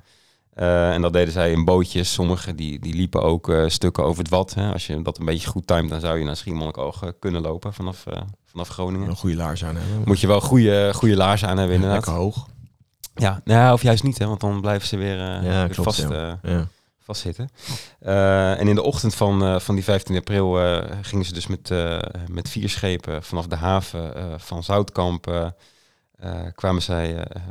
En 0.55 1.03
dat 1.03 1.13
deden 1.13 1.33
zij 1.33 1.53
in 1.53 1.65
bootjes. 1.65 2.13
Sommigen 2.13 2.57
die, 2.57 2.79
die 2.79 2.95
liepen 2.95 3.23
ook 3.23 3.53
stukken 3.67 4.05
over 4.05 4.19
het 4.23 4.31
Wad. 4.31 4.55
Hè. 4.55 4.73
Als 4.73 4.87
je 4.87 5.03
dat 5.03 5.19
een 5.19 5.25
beetje 5.25 5.49
goed 5.49 5.67
timed, 5.67 5.91
dan 5.91 6.01
zou 6.01 6.19
je 6.19 6.25
naar 6.25 6.37
Schiermonnikoog 6.37 7.13
kunnen 7.19 7.43
lopen 7.43 7.73
vanaf, 7.75 8.05
vanaf 8.45 8.69
Groningen. 8.69 9.09
Een 9.09 9.17
goede 9.17 9.37
laars 9.37 9.65
aan 9.65 9.77
hebben. 9.77 10.03
Moet 10.05 10.21
je 10.21 10.27
wel 10.27 10.41
goede, 10.41 10.91
goede 10.95 11.17
laarzen 11.17 11.49
aan 11.49 11.59
hebben 11.59 11.75
inderdaad. 11.75 12.07
Lekker 12.07 12.23
hoog. 12.23 12.47
Ja, 13.15 13.41
nou, 13.45 13.73
of 13.73 13.83
juist 13.83 14.03
niet, 14.03 14.19
hè, 14.19 14.27
want 14.27 14.41
dan 14.41 14.61
blijven 14.61 14.89
ze 14.89 14.97
weer, 14.97 15.17
Ja, 15.17 15.41
weer 15.41 15.69
klopt, 15.69 15.97
vast, 15.97 16.09
ja. 16.09 16.39
Ja. 16.43 16.69
Vastzitten. 17.07 17.49
Eh, 18.01 18.61
en 18.61 18.69
in 18.69 18.75
de 18.75 18.83
ochtend 18.83 19.15
van, 19.15 19.43
eh, 19.43 19.59
van 19.59 19.75
die 19.75 19.85
15 19.85 20.17
april 20.17 20.61
eh, 20.61 20.85
gingen 21.03 21.25
ze 21.25 21.33
dus 21.33 21.47
met, 21.47 21.71
met 22.31 22.49
vier 22.49 22.69
schepen 22.69 23.23
vanaf 23.23 23.47
de 23.47 23.57
haven 23.57 24.13
van 24.41 24.63
Zoutkamp. 24.63 25.55
Eh, 26.17 26.41
kwamen, 26.55 26.83
zij, 26.83 27.17
eh, 27.17 27.43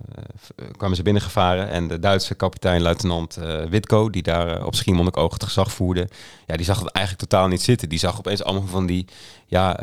eh, 0.55 0.65
kwamen 0.77 0.95
ze 0.95 1.03
binnengevaren 1.03 1.69
en 1.69 1.87
de 1.87 1.99
Duitse 1.99 2.35
kapitein 2.35 2.81
luitenant 2.81 3.39
Witko, 3.69 4.09
die 4.09 4.21
daar 4.21 4.65
op 4.65 4.75
Schiermonnikoog 4.75 5.33
het 5.33 5.43
gezag 5.43 5.71
voerde, 5.71 6.09
ja, 6.45 6.55
die 6.55 6.65
zag 6.65 6.79
het 6.79 6.91
eigenlijk 6.91 7.29
totaal 7.29 7.47
niet 7.47 7.61
zitten. 7.61 7.89
Die 7.89 7.99
zag 7.99 8.17
opeens 8.17 8.43
allemaal 8.43 8.67
van 8.67 8.85
die 8.85 9.05
ja, 9.45 9.77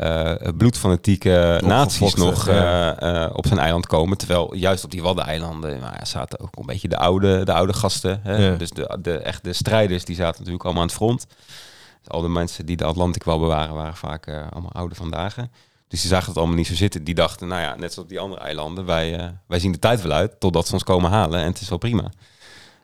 bloedfanatieke 0.57 1.61
naties 1.65 2.13
nog 2.13 2.45
ja. 2.47 3.29
op 3.33 3.47
zijn 3.47 3.59
eiland 3.59 3.87
komen. 3.87 4.17
Terwijl 4.17 4.55
juist 4.55 4.83
op 4.83 4.91
die 4.91 5.01
Waddeneilanden 5.01 5.79
nou 5.79 5.93
ja, 5.99 6.05
zaten 6.05 6.39
ook 6.39 6.55
een 6.55 6.65
beetje 6.65 6.87
de 6.87 6.97
oude, 6.97 7.43
de 7.43 7.53
oude 7.53 7.73
gasten. 7.73 8.19
Hè? 8.23 8.47
Ja. 8.47 8.55
Dus 8.55 8.69
de, 8.69 8.97
de, 9.01 9.17
echt 9.17 9.43
de 9.43 9.53
strijders, 9.53 10.05
die 10.05 10.15
zaten 10.15 10.37
natuurlijk 10.37 10.63
allemaal 10.63 10.81
aan 10.81 10.87
het 10.87 10.97
front. 10.97 11.27
Dus 11.99 12.09
al 12.09 12.21
de 12.21 12.29
mensen 12.29 12.65
die 12.65 12.77
de 12.77 12.85
Atlantic 12.85 13.23
wel 13.23 13.39
bewaren, 13.39 13.75
waren 13.75 13.95
vaak 13.95 14.27
allemaal 14.27 14.73
oude 14.73 14.95
vandaag. 14.95 15.35
Dus 15.93 16.01
die 16.01 16.11
zagen 16.11 16.27
het 16.27 16.37
allemaal 16.37 16.55
niet 16.55 16.67
zo 16.67 16.75
zitten. 16.75 17.03
Die 17.03 17.15
dachten, 17.15 17.47
nou 17.47 17.61
ja, 17.61 17.75
net 17.75 17.93
zoals 17.93 18.09
die 18.09 18.19
andere 18.19 18.41
eilanden, 18.41 18.85
wij, 18.85 19.17
eh, 19.19 19.27
wij 19.47 19.59
zien 19.59 19.71
de 19.71 19.79
tijd 19.79 20.01
wel 20.01 20.11
uit 20.11 20.39
totdat 20.39 20.67
ze 20.67 20.73
ons 20.73 20.83
komen 20.83 21.11
halen 21.11 21.39
en 21.39 21.45
het 21.45 21.61
is 21.61 21.69
wel 21.69 21.77
prima. 21.77 22.11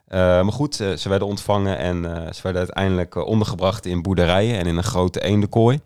Eh, 0.08 0.20
maar 0.20 0.52
goed, 0.52 0.80
eh, 0.80 0.94
ze 0.94 1.10
werden 1.10 1.28
ontvangen 1.28 1.78
en 1.78 2.04
ze 2.36 2.42
werden 2.42 2.62
uiteindelijk 2.62 3.16
ondergebracht 3.16 3.86
in 3.86 4.02
boerderijen 4.02 4.58
en 4.58 4.66
in 4.66 4.78
een 4.78 4.84
grote 4.84 5.22
eendenkooi. 5.22 5.80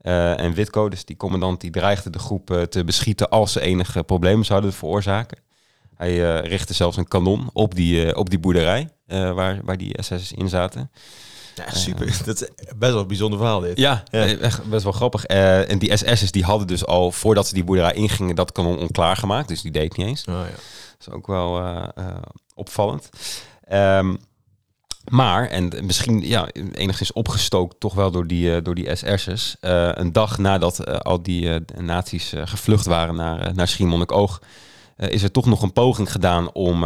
En 0.00 0.54
Witko, 0.54 0.88
dus 0.88 1.04
die 1.04 1.16
commandant, 1.16 1.60
die 1.60 1.70
dreigde 1.70 2.10
de 2.10 2.18
groep 2.18 2.66
te 2.68 2.84
beschieten 2.84 3.28
als 3.30 3.52
ze 3.52 3.60
enige 3.60 4.02
problemen 4.02 4.44
zouden 4.44 4.72
veroorzaken. 4.72 5.38
Hij 5.94 6.40
richtte 6.40 6.74
zelfs 6.74 6.96
een 6.96 7.08
kanon 7.08 7.50
op 7.52 7.74
die, 7.74 8.16
op 8.16 8.30
die 8.30 8.38
boerderij 8.38 8.88
waar, 9.06 9.60
waar 9.64 9.76
die 9.76 10.02
SS'ers 10.02 10.32
in 10.32 10.48
zaten. 10.48 10.90
Ja, 11.54 11.70
super. 11.74 12.18
Dat 12.24 12.42
is 12.42 12.48
best 12.76 12.92
wel 12.92 13.00
een 13.00 13.06
bijzonder 13.06 13.38
verhaal 13.38 13.60
dit. 13.60 13.78
Ja, 13.78 14.02
Ja. 14.10 14.26
echt 14.26 14.64
best 14.64 14.82
wel 14.82 14.92
grappig. 14.92 15.24
Eh, 15.24 15.70
en 15.70 15.78
die 15.78 15.96
SS'ers 15.96 16.30
die 16.30 16.44
hadden 16.44 16.66
dus 16.66 16.86
al, 16.86 17.12
voordat 17.12 17.46
ze 17.48 17.54
die 17.54 17.64
boerderij 17.64 17.92
ingingen, 17.92 18.34
dat 18.34 18.52
kanon 18.52 18.78
onklaargemaakt. 18.78 19.48
Dus 19.48 19.62
die 19.62 19.70
deed 19.72 19.96
niet 19.96 20.06
eens. 20.06 20.24
Oh, 20.24 20.34
ja. 20.34 20.40
Dat 20.98 21.08
is 21.08 21.10
ook 21.10 21.26
wel 21.26 21.58
eh, 21.58 21.88
eh, 21.94 22.16
opvallend. 22.54 23.08
Ehm, 23.64 24.16
maar, 25.08 25.48
en 25.48 25.72
misschien 25.82 26.20
ja, 26.26 26.48
enigszins 26.72 27.12
opgestookt 27.12 27.80
toch 27.80 27.94
wel 27.94 28.10
door 28.10 28.26
die, 28.26 28.62
door 28.62 28.74
die 28.74 28.96
SS'ers. 28.96 29.56
een 29.60 30.12
dag 30.12 30.38
nadat 30.38 31.04
al 31.04 31.22
die 31.22 31.60
nazi's 31.80 32.32
eh, 32.32 32.42
gevlucht 32.44 32.86
waren 32.86 33.14
naar, 33.14 33.54
naar 33.54 33.68
Schiermonnikoog... 33.68 34.40
is 34.96 35.22
er 35.22 35.30
toch 35.30 35.46
nog 35.46 35.62
een 35.62 35.72
poging 35.72 36.12
gedaan 36.12 36.52
om, 36.52 36.84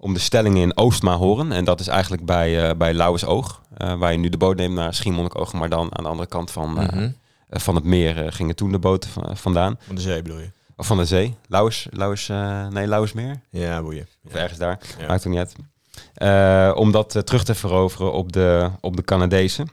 om 0.00 0.14
de 0.14 0.20
stellingen 0.20 0.62
in 0.62 0.76
Oostmahoren... 0.76 1.52
en 1.52 1.64
dat 1.64 1.80
is 1.80 1.86
eigenlijk 1.88 2.24
bij, 2.24 2.68
eh 2.70 2.76
bij 2.76 2.94
Lauwersoog... 2.94 3.62
eh, 3.76 3.94
waar 3.94 4.12
je 4.12 4.18
nu 4.18 4.28
de 4.28 4.36
boot 4.36 4.56
neemt 4.56 4.74
naar 4.74 4.94
Schiermonnikoog... 4.94 5.52
maar 5.52 5.68
dan 5.68 5.96
aan 5.96 6.02
de 6.04 6.08
andere 6.10 6.28
kant 6.28 6.50
van, 6.50 6.78
eh, 6.80 6.88
Mhm. 6.88 7.10
van 7.48 7.74
het 7.74 7.84
meer 7.84 8.24
eh, 8.24 8.32
gingen 8.32 8.54
toen 8.56 8.72
de 8.72 8.78
boten 8.78 9.10
va- 9.10 9.34
vandaan. 9.34 9.76
Van 9.80 9.94
de 9.94 10.00
zee 10.00 10.22
bedoel 10.22 10.38
je? 10.38 10.50
Of 10.76 10.86
van 10.86 10.96
de 10.96 11.04
zee. 11.04 11.34
Lauwers, 11.48 11.86
Lauwers, 11.90 12.28
eh, 12.28 12.66
nee, 12.66 12.86
Lauwersmeer. 12.86 13.40
Ja, 13.50 13.82
boeien. 13.82 14.06
Of 14.26 14.34
ergens 14.34 14.58
daar. 14.58 14.78
Ja. 14.98 15.06
Maakt 15.06 15.24
er 15.24 15.30
niet 15.30 15.38
uit. 15.38 15.54
Eh, 16.14 16.72
om 16.76 16.92
dat 16.92 17.26
terug 17.26 17.44
te 17.44 17.54
veroveren 17.54 18.12
op 18.12 18.32
de, 18.32 18.70
op 18.80 18.96
de 18.96 19.02
Canadezen. 19.04 19.70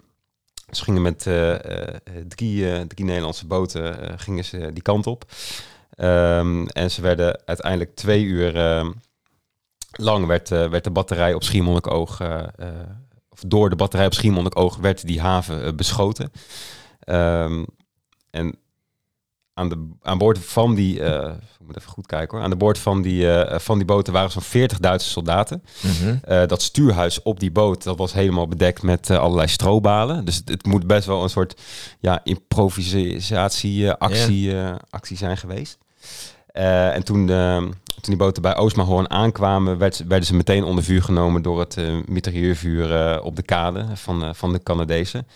Ze 0.71 0.83
gingen 0.83 1.01
met 1.01 1.27
eh, 1.27 1.53
eh, 1.53 1.95
drie, 2.27 2.71
eh, 2.73 2.81
drie 2.81 3.05
Nederlandse 3.05 3.45
boten 3.47 4.01
eh, 4.09 4.13
gingen 4.17 4.45
ze 4.45 4.69
die 4.73 4.83
kant 4.83 5.07
op. 5.07 5.25
Ehm, 5.89 6.65
en 6.67 6.91
ze 6.91 7.01
werden 7.01 7.39
uiteindelijk 7.45 7.95
twee 7.95 8.23
uur 8.23 8.55
ehm, 8.55 8.91
lang 9.97 10.25
werd, 10.25 10.51
eh, 10.51 10.69
werd 10.69 10.83
de 10.83 10.91
batterij 10.91 11.33
op 11.33 11.43
Schiermonnikoog... 11.43 12.19
eh, 12.19 12.39
eh, 12.39 12.47
of 13.29 13.39
door 13.47 13.69
de 13.69 13.75
batterij 13.75 14.05
op 14.05 14.13
Schiermonnikoog 14.13 14.77
werd 14.77 15.07
die 15.07 15.21
haven 15.21 15.75
beschoten. 15.75 16.31
Ehm, 16.99 17.63
en 18.29 18.55
aan, 19.53 19.69
de, 19.69 19.89
aan 20.01 20.17
boord 20.17 20.39
van 20.39 20.75
die... 20.75 21.03
eh, 21.03 21.33
ik 21.59 21.65
moet 21.65 21.77
even 21.77 21.91
goed 21.91 22.05
kijken 22.05 22.35
hoor. 22.35 22.43
Aan 22.45 22.49
de 22.49 22.55
boord 22.55 22.77
van 22.77 23.01
die, 23.01 23.27
van 23.47 23.77
die 23.77 23.85
boten 23.85 24.13
waren 24.13 24.31
zo'n 24.31 24.41
40 24.41 24.79
Duitse 24.79 25.09
soldaten. 25.09 25.63
Mhm. 25.81 26.17
Dat 26.47 26.61
stuurhuis 26.61 27.21
op 27.21 27.39
die 27.39 27.51
boot, 27.51 27.83
dat 27.83 27.97
was 27.97 28.13
helemaal 28.13 28.47
bedekt 28.47 28.81
met 28.83 29.09
allerlei 29.09 29.47
strobalen. 29.47 30.25
Dus 30.25 30.35
het, 30.35 30.49
het 30.49 30.65
moet 30.65 30.87
best 30.87 31.07
wel 31.07 31.23
een 31.23 31.29
soort 31.29 31.61
ja, 31.99 32.21
improvisatie-actie 32.23 34.57
eh, 34.57 34.75
actie 34.89 35.17
zijn 35.17 35.37
geweest. 35.37 35.77
En 36.51 37.03
toen, 37.03 37.29
eh, 37.29 37.63
toen 38.01 38.15
die 38.15 38.17
boten 38.17 38.41
bij 38.41 38.55
Oostmahoorn 38.55 39.09
aankwamen, 39.09 39.77
werd, 39.77 40.03
werden 40.07 40.27
ze 40.27 40.35
meteen 40.35 40.63
onder 40.63 40.83
vuur 40.83 41.03
genomen 41.03 41.41
door 41.41 41.59
het 41.59 41.77
uh, 41.77 43.19
op 43.23 43.35
de 43.35 43.43
kade 43.45 43.85
van, 43.93 44.23
eh, 44.23 44.29
van 44.33 44.53
de 44.53 44.63
Canadezen. 44.63 45.27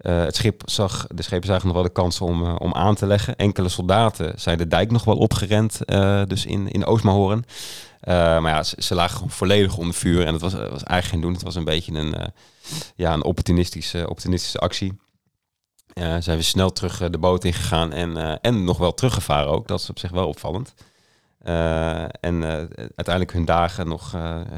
Het 0.00 0.36
schip 0.36 0.62
zag, 0.64 1.06
de 1.14 1.22
schepen 1.22 1.46
zagen 1.46 1.66
nog 1.66 1.74
wel 1.74 1.84
de 1.84 1.92
kans 1.92 2.20
om, 2.20 2.56
om 2.56 2.74
aan 2.74 2.94
te 2.94 3.06
leggen. 3.06 3.36
Enkele 3.36 3.68
soldaten 3.68 4.40
zijn 4.40 4.58
de 4.58 4.66
dijk 4.66 4.90
nog 4.90 5.04
wel 5.04 5.16
opgerend, 5.16 5.78
dus 6.26 6.46
in, 6.46 6.70
in 6.70 6.84
Oostmahoorn. 6.84 7.44
Eh, 8.00 8.14
maar 8.14 8.52
ja, 8.52 8.62
ze, 8.62 8.94
lagen 8.94 9.30
volledig 9.30 9.76
onder 9.76 9.94
vuur 9.94 10.26
en 10.26 10.32
het 10.32 10.42
was, 10.42 10.52
was 10.52 10.82
eigenlijk 10.82 11.04
geen 11.04 11.20
doen. 11.20 11.32
Het 11.32 11.42
was 11.42 11.54
een 11.54 11.64
beetje 11.64 11.92
een, 11.92 12.20
uh, 12.20 12.26
ja, 12.94 13.12
een 13.12 13.24
opportunistische, 13.24 14.00
opportunistische 14.08 14.58
actie. 14.58 14.98
Uh, 15.94 16.16
zijn 16.18 16.44
snel 16.44 16.72
terug 16.72 17.10
de 17.10 17.18
boot 17.18 17.44
ingegaan 17.44 17.92
en, 17.92 18.40
en 18.40 18.64
nog 18.64 18.78
wel 18.78 18.94
teruggevaren 18.94 19.50
ook. 19.50 19.68
Dat 19.68 19.80
is 19.80 19.90
op 19.90 19.98
zich 19.98 20.10
wel 20.10 20.28
opvallend. 20.28 20.74
Uh, 21.46 22.02
en 22.02 22.44
uiteindelijk 22.96 23.32
hun 23.32 23.44
dagen 23.44 23.88
nog 23.88 24.14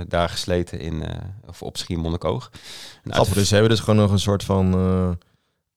daar 0.08 0.28
gesleten 0.28 0.80
in, 0.80 1.02
of 1.48 1.62
op 1.62 1.76
Schiermonnikoog. 1.76 2.50
Grappig, 3.04 3.34
dus 3.34 3.48
ze 3.48 3.54
hebben 3.54 3.70
dus 3.72 3.80
gewoon 3.80 3.96
nog 4.00 4.10
een 4.10 4.18
soort 4.18 4.44
van 4.44 4.74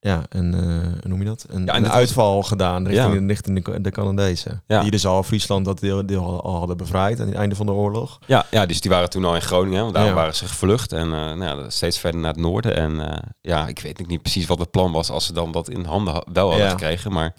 ja, 0.00 0.22
een, 0.28 0.54
uh, 0.54 0.60
hoe 0.82 1.08
noem 1.08 1.18
je 1.18 1.24
dat? 1.24 1.46
Een, 1.48 1.64
ja, 1.64 1.76
een 1.76 1.90
uitval 1.90 2.34
was... 2.34 2.48
gedaan 2.48 2.86
richting, 2.86 3.20
Ja. 3.20 3.26
richting 3.26 3.64
de, 3.64 3.80
de 3.80 3.90
Canadezen. 3.90 4.62
Ja. 4.66 4.80
Die 4.80 4.90
dus 4.90 5.06
al 5.06 5.22
Friesland 5.22 5.64
dat 5.64 5.80
deel, 5.80 6.06
deel 6.06 6.42
al 6.42 6.56
hadden 6.58 6.76
bevrijd 6.76 7.20
aan 7.20 7.26
het 7.26 7.36
einde 7.36 7.54
van 7.54 7.66
de 7.66 7.72
oorlog. 7.72 8.18
Ja, 8.26 8.46
ja 8.50 8.66
dus 8.66 8.80
die 8.80 8.90
waren 8.90 9.10
toen 9.10 9.24
al 9.24 9.34
in 9.34 9.42
Groningen, 9.42 9.80
want 9.82 9.94
daarom 9.94 10.12
Ja. 10.12 10.18
waren 10.18 10.34
ze 10.34 10.46
gevlucht. 10.46 10.92
En 10.92 11.06
eh, 11.06 11.32
nou 11.32 11.42
ja, 11.62 11.70
steeds 11.70 11.98
verder 11.98 12.20
naar 12.20 12.32
het 12.32 12.40
noorden. 12.40 12.76
En 12.76 13.10
eh, 13.10 13.22
ja, 13.40 13.66
ik 13.68 13.78
weet 13.78 14.06
niet 14.06 14.22
precies 14.22 14.46
wat 14.46 14.58
het 14.58 14.70
plan 14.70 14.92
was 14.92 15.10
als 15.10 15.26
ze 15.26 15.32
dan 15.32 15.52
dat 15.52 15.68
in 15.68 15.84
handen 15.84 16.14
ha- 16.14 16.24
wel 16.32 16.50
hadden 16.50 16.70
gekregen. 16.70 17.12
Maar 17.12 17.34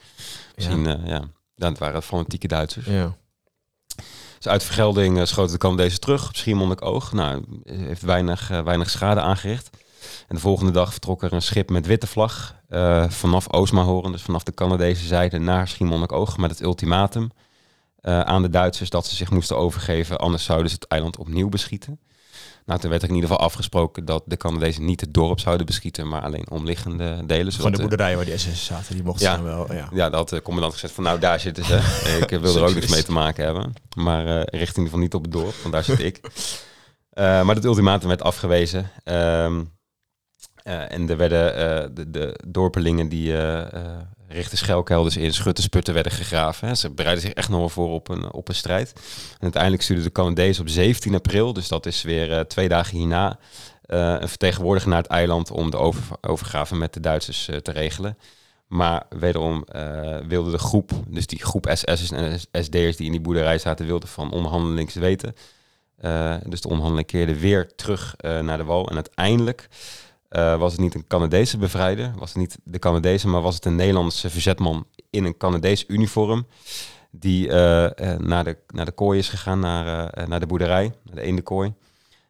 misschien, 0.55 0.83
ja, 0.83 0.97
ja 1.05 1.21
dan 1.55 1.75
waren 1.79 1.95
het 1.95 2.05
fanatieke 2.05 2.47
Duitsers. 2.47 2.85
Ja. 2.85 3.15
Dus 4.37 4.47
uit 4.47 4.63
vergelding 4.63 5.17
uh, 5.17 5.25
schoten 5.25 5.51
de 5.51 5.57
Canadezen 5.57 5.99
terug 5.99 6.27
op 6.27 6.35
Schiermonnikoog. 6.35 7.13
Nou, 7.13 7.43
heeft 7.65 8.01
weinig, 8.01 8.51
uh, 8.51 8.61
weinig 8.61 8.89
schade 8.89 9.21
aangericht. 9.21 9.69
En 10.27 10.35
de 10.35 10.41
volgende 10.41 10.71
dag 10.71 10.91
vertrok 10.91 11.23
er 11.23 11.33
een 11.33 11.41
schip 11.41 11.69
met 11.69 11.85
witte 11.85 12.07
vlag 12.07 12.55
uh, 12.69 13.09
vanaf 13.09 13.53
Oostmahoren, 13.53 14.11
dus 14.11 14.21
vanaf 14.21 14.43
de 14.43 14.53
Canadese 14.53 15.05
zijde 15.05 15.39
naar 15.39 15.67
Schiermonnikoog 15.67 16.37
met 16.37 16.49
het 16.49 16.61
ultimatum 16.61 17.31
aan 18.01 18.41
de 18.41 18.49
Duitsers 18.49 18.89
dat 18.89 19.05
ze 19.05 19.15
zich 19.15 19.31
moesten 19.31 19.57
overgeven, 19.57 20.17
anders 20.17 20.43
zouden 20.43 20.69
ze 20.69 20.75
het 20.75 20.87
eiland 20.87 21.17
opnieuw 21.17 21.49
beschieten. 21.49 21.99
Nou, 22.67 22.79
toen 22.79 22.89
werd 22.89 23.03
er 23.03 23.09
in 23.09 23.15
ieder 23.15 23.29
geval 23.29 23.45
afgesproken 23.45 24.05
dat 24.05 24.23
de 24.25 24.37
Canadezen 24.37 24.85
niet 24.85 25.01
het 25.01 25.13
dorp 25.13 25.39
zouden 25.39 25.65
beschieten, 25.65 26.07
maar 26.07 26.21
alleen 26.21 26.49
omliggende 26.49 27.25
delen. 27.25 27.53
Gewoon 27.53 27.71
de 27.71 27.77
boerderijen 27.77 28.17
waar 28.17 28.25
die 28.25 28.37
SS 28.37 28.65
zaten, 28.65 28.93
die 28.95 29.03
mochten 29.03 29.31
ja, 29.31 29.41
wel. 29.41 29.73
Ja, 29.73 29.89
ja 29.93 30.09
dat 30.09 30.29
de 30.29 30.41
commandant 30.41 30.73
gezegd 30.73 30.93
van 30.93 31.03
nou 31.03 31.19
daar 31.19 31.39
zitten 31.39 31.65
ze. 31.65 31.75
ik 32.27 32.39
wil 32.39 32.55
er 32.55 32.63
ook 32.63 32.73
niks 32.73 32.91
mee 32.91 33.03
te 33.03 33.11
maken 33.11 33.45
hebben. 33.45 33.73
Maar 33.95 34.27
uh, 34.27 34.41
richting 34.43 34.89
van 34.89 34.99
niet 34.99 35.13
op 35.13 35.21
het 35.21 35.31
dorp, 35.31 35.55
want 35.61 35.73
daar 35.73 35.83
zit 35.83 35.99
ik. 35.99 36.19
Uh, 36.23 36.31
maar 37.45 37.55
het 37.55 37.65
ultimatum 37.65 38.07
werd 38.07 38.21
afgewezen. 38.21 38.91
Um, 39.03 39.75
uh, 40.63 40.91
en 40.91 41.09
er 41.09 41.17
werden 41.17 41.95
de, 41.95 42.09
de 42.09 42.39
dorpelingen 42.47 43.09
die 43.09 43.33
richtte 44.27 44.57
schelkelders 44.57 45.17
in, 45.17 45.33
schuttensputten 45.33 45.93
werden 45.93 46.11
gegraven. 46.11 46.77
Ze 46.77 46.89
bereiden 46.89 47.23
zich 47.23 47.33
echt 47.33 47.49
nog 47.49 47.59
wel 47.59 47.69
voor 47.69 47.89
op 47.89 48.09
een, 48.09 48.33
op 48.33 48.47
een 48.49 48.55
strijd. 48.55 48.93
En 49.33 49.41
uiteindelijk 49.41 49.83
stuurde 49.83 50.03
de 50.03 50.11
Canadezen 50.11 50.63
op 50.63 50.69
17 50.69 51.15
april, 51.15 51.53
dus 51.53 51.67
dat 51.67 51.85
is 51.85 52.01
weer 52.01 52.29
uh, 52.29 52.39
twee 52.39 52.67
dagen 52.67 52.97
hierna, 52.97 53.39
uh, 53.85 54.15
een 54.19 54.29
vertegenwoordiger 54.29 54.89
naar 54.89 55.01
het 55.01 55.11
eiland 55.11 55.51
om 55.51 55.71
de 55.71 55.77
over, 55.77 56.03
overgave 56.21 56.75
met 56.75 56.93
de 56.93 56.99
Duitsers 56.99 57.47
uh, 57.49 57.55
te 57.55 57.71
regelen. 57.71 58.17
Maar 58.67 59.03
wederom 59.09 59.65
wilde 60.27 60.51
de 60.51 60.57
groep, 60.57 60.91
dus 61.07 61.27
die 61.27 61.43
groep 61.43 61.69
SS'ers 61.73 62.11
en 62.11 62.39
SD'ers 62.39 62.97
die 62.97 63.05
in 63.05 63.11
die 63.11 63.21
boerderij 63.21 63.57
zaten, 63.57 63.85
wilden 63.85 64.09
van 64.09 64.31
onderhandelings 64.31 64.93
weten. 64.93 65.35
dus 66.45 66.61
de 66.61 66.67
onderhandeling 66.67 67.07
keerde 67.07 67.39
weer 67.39 67.75
terug 67.75 68.15
naar 68.17 68.57
de 68.57 68.63
wal. 68.63 68.89
En 68.89 68.95
uiteindelijk 68.95 69.67
uh, 70.29 70.57
was 70.57 70.71
het 70.71 70.81
niet 70.81 70.95
een 70.95 71.07
Canadese 71.07 71.57
bevrijder, 71.57 72.13
was 72.17 72.29
het 72.29 72.37
niet 72.37 72.57
de 72.63 72.79
Canadese, 72.79 73.27
maar 73.27 73.41
was 73.41 73.55
het 73.55 73.65
een 73.65 73.75
Nederlandse 73.75 74.29
verzetman 74.29 74.85
in 75.09 75.25
een 75.25 75.37
Canadees 75.37 75.85
uniform. 75.87 76.47
Die 77.11 77.47
uh, 77.47 77.83
uh, 77.83 77.89
naar, 78.17 78.43
de, 78.43 78.57
naar 78.67 78.85
de 78.85 78.91
kooi 78.91 79.19
is 79.19 79.29
gegaan, 79.29 79.59
naar, 79.59 80.13
naar 80.27 80.39
de 80.39 80.45
boerderij, 80.45 80.93
naar 81.03 81.15
de 81.15 81.21
eendenkooi. 81.21 81.73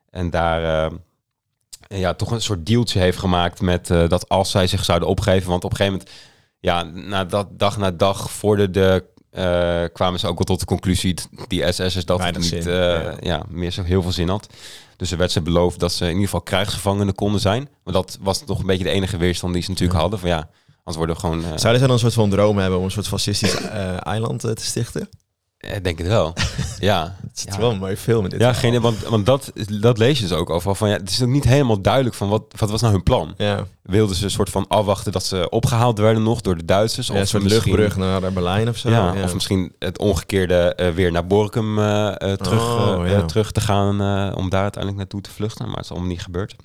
En 0.09 0.29
daar 0.29 0.91
ja, 1.87 2.13
toch 2.13 2.31
een 2.31 2.41
soort 2.41 2.65
dealtje 2.65 2.99
heeft 2.99 3.17
gemaakt 3.17 3.61
met 3.61 3.87
dat 3.87 4.29
als 4.29 4.51
zij 4.51 4.67
zich 4.67 4.83
zouden 4.83 5.07
opgeven. 5.07 5.49
Want 5.49 5.63
op 5.63 5.71
een 5.71 5.77
gegeven 5.77 5.99
moment, 5.99 6.17
ja, 6.59 6.83
na 6.83 7.25
dat, 7.25 7.47
dag 7.59 7.77
na 7.77 7.91
dag 7.91 8.31
vorderde 8.31 9.05
uh, 9.37 9.83
kwamen 9.93 10.19
ze 10.19 10.27
ook 10.27 10.37
wel 10.37 10.45
tot 10.45 10.59
de 10.59 10.65
conclusie, 10.65 11.15
die 11.47 11.71
SS'ers, 11.71 12.05
dat 12.05 12.23
het 12.23 12.37
niet 12.37 12.65
uh, 12.65 13.19
ja. 13.19 13.43
meer 13.49 13.71
zo 13.71 13.83
heel 13.83 14.01
veel 14.01 14.11
zin 14.11 14.29
had. 14.29 14.47
Dus 14.97 15.11
er 15.11 15.17
werd 15.17 15.31
ze 15.31 15.41
beloofd 15.41 15.79
dat 15.79 15.93
ze 15.93 16.03
in 16.03 16.09
ieder 16.09 16.23
geval 16.23 16.41
krijgsgevangenen 16.41 17.15
konden 17.15 17.41
zijn. 17.41 17.69
Maar 17.83 17.93
dat 17.93 18.17
was 18.21 18.39
toch 18.45 18.59
een 18.59 18.65
beetje 18.65 18.83
de 18.83 18.89
enige 18.89 19.17
weerstand 19.17 19.53
die 19.53 19.63
ze 19.63 19.69
natuurlijk 19.69 19.99
hadden. 19.99 20.19
Van 20.19 20.29
ja, 20.29 20.49
anders 20.77 20.97
worden 20.97 21.15
we 21.15 21.21
gewoon... 21.21 21.39
Uh... 21.39 21.45
Zouden 21.45 21.81
ze 21.81 21.87
dan 21.87 21.89
een 21.89 21.99
soort 21.99 22.13
van 22.13 22.29
droom 22.29 22.57
hebben 22.57 22.79
om 22.79 22.85
een 22.85 22.91
soort 22.91 23.07
fascistisch 23.07 23.55
eiland 23.99 24.39
te 24.39 24.55
stichten? 24.55 25.09
Ik 25.59 25.83
denk 25.83 25.97
het 25.97 26.07
wel. 26.07 26.33
ja. 26.79 27.15
Het 27.21 27.45
is 27.49 27.57
wel 27.57 27.71
een 27.71 27.77
mooie 27.77 27.97
film. 27.97 28.29
Dit 28.29 28.39
ja, 28.39 28.53
geen, 28.53 28.81
want, 28.81 28.99
want 28.99 29.25
dat, 29.25 29.51
dat 29.79 29.97
lees 29.97 30.19
je 30.19 30.27
dus 30.27 30.37
ook 30.37 30.49
over. 30.49 30.75
Van, 30.75 30.89
ja, 30.89 30.95
het 30.95 31.09
is 31.09 31.21
ook 31.21 31.29
niet 31.29 31.43
helemaal 31.43 31.81
duidelijk 31.81 32.15
van 32.15 32.29
wat, 32.29 32.43
wat 32.57 32.69
was 32.69 32.81
nou 32.81 32.93
hun 32.93 33.03
plan. 33.03 33.33
Ja. 33.37 33.67
Wilden 33.81 34.15
ze 34.15 34.23
een 34.23 34.31
soort 34.31 34.49
van 34.49 34.67
afwachten 34.67 35.11
dat 35.11 35.23
ze 35.23 35.49
opgehaald 35.49 35.99
werden 35.99 36.23
nog 36.23 36.41
door 36.41 36.57
de 36.57 36.65
Duitsers? 36.65 37.07
Ja, 37.07 37.13
of 37.13 37.19
een 37.19 37.27
soort 37.27 37.43
luchtbrug 37.43 37.95
naar 37.95 38.33
Berlijn 38.33 38.69
of 38.69 38.77
zo. 38.77 38.89
Ja. 38.89 39.23
Of 39.23 39.33
misschien 39.33 39.73
het 39.79 39.99
omgekeerde 39.99 40.77
uh, 40.79 40.89
weer 40.89 41.11
naar 41.11 41.27
Borkum 41.27 41.79
uh, 41.79 41.85
uh, 41.85 42.33
terug, 42.33 42.61
oh, 42.61 43.25
terug 43.25 43.51
te 43.51 43.61
gaan 43.61 43.91
om 44.35 44.49
daar 44.49 44.61
uiteindelijk 44.61 44.97
naartoe 44.97 45.21
te 45.21 45.31
vluchten. 45.31 45.65
Maar 45.65 45.75
het 45.75 45.83
is 45.83 45.91
allemaal 45.91 46.09
niet 46.09 46.21
gebeurd. 46.21 46.55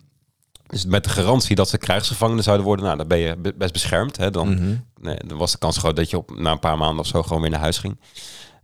Dus 0.66 0.84
met 0.84 1.04
de 1.04 1.10
garantie 1.10 1.56
dat 1.56 1.68
ze 1.68 1.78
krijgsgevangenen 1.78 2.44
zouden 2.44 2.66
worden, 2.66 2.84
nou, 2.84 2.96
dan 2.96 3.08
ben 3.08 3.18
je 3.18 3.36
best 3.56 3.72
beschermd. 3.72 4.16
Hè? 4.16 4.30
Dan, 4.30 4.48
mm 4.48 4.56
-hmm. 4.56 4.84
nee, 5.00 5.16
dan 5.26 5.38
was 5.38 5.52
de 5.52 5.58
kans 5.58 5.78
groot 5.78 5.96
dat 5.96 6.10
je 6.10 6.16
op, 6.16 6.38
na 6.38 6.50
een 6.50 6.58
paar 6.58 6.78
maanden 6.78 6.98
of 6.98 7.06
zo 7.06 7.22
gewoon 7.22 7.40
weer 7.40 7.50
naar 7.50 7.60
huis 7.60 7.78
ging. 7.78 7.96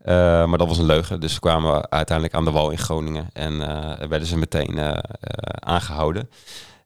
Uh, 0.08 0.14
maar 0.14 0.58
dat 0.58 0.68
was 0.68 0.78
een 0.78 0.84
leugen. 0.84 1.20
Dus 1.20 1.38
kwamen 1.38 1.72
we 1.72 1.90
uiteindelijk 1.90 2.36
aan 2.36 2.44
de 2.44 2.50
wal 2.50 2.70
in 2.70 2.78
Groningen 2.78 3.30
en 3.32 3.52
uh, 3.52 3.92
werden 4.08 4.28
ze 4.28 4.38
meteen 4.38 4.76
uh, 4.76 4.98
aangehouden. 5.50 6.30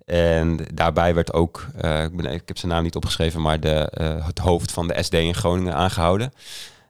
En 0.05 0.59
daarbij 0.75 1.15
werd 1.15 1.33
ook, 1.33 1.67
ik, 1.77 2.17
ben, 2.17 2.27
ik, 2.27 2.43
heb 2.45 2.59
zijn 2.59 2.73
naam 2.73 2.83
niet 2.83 2.97
opgeschreven, 2.97 3.43
maar 3.43 3.61
de, 3.61 3.93
het 4.25 4.39
hoofd 4.39 4.73
van 4.73 4.89
de 4.89 5.03
SD 5.03 5.15
in 5.15 5.35
Groningen 5.35 5.75
aangehouden. 5.75 6.33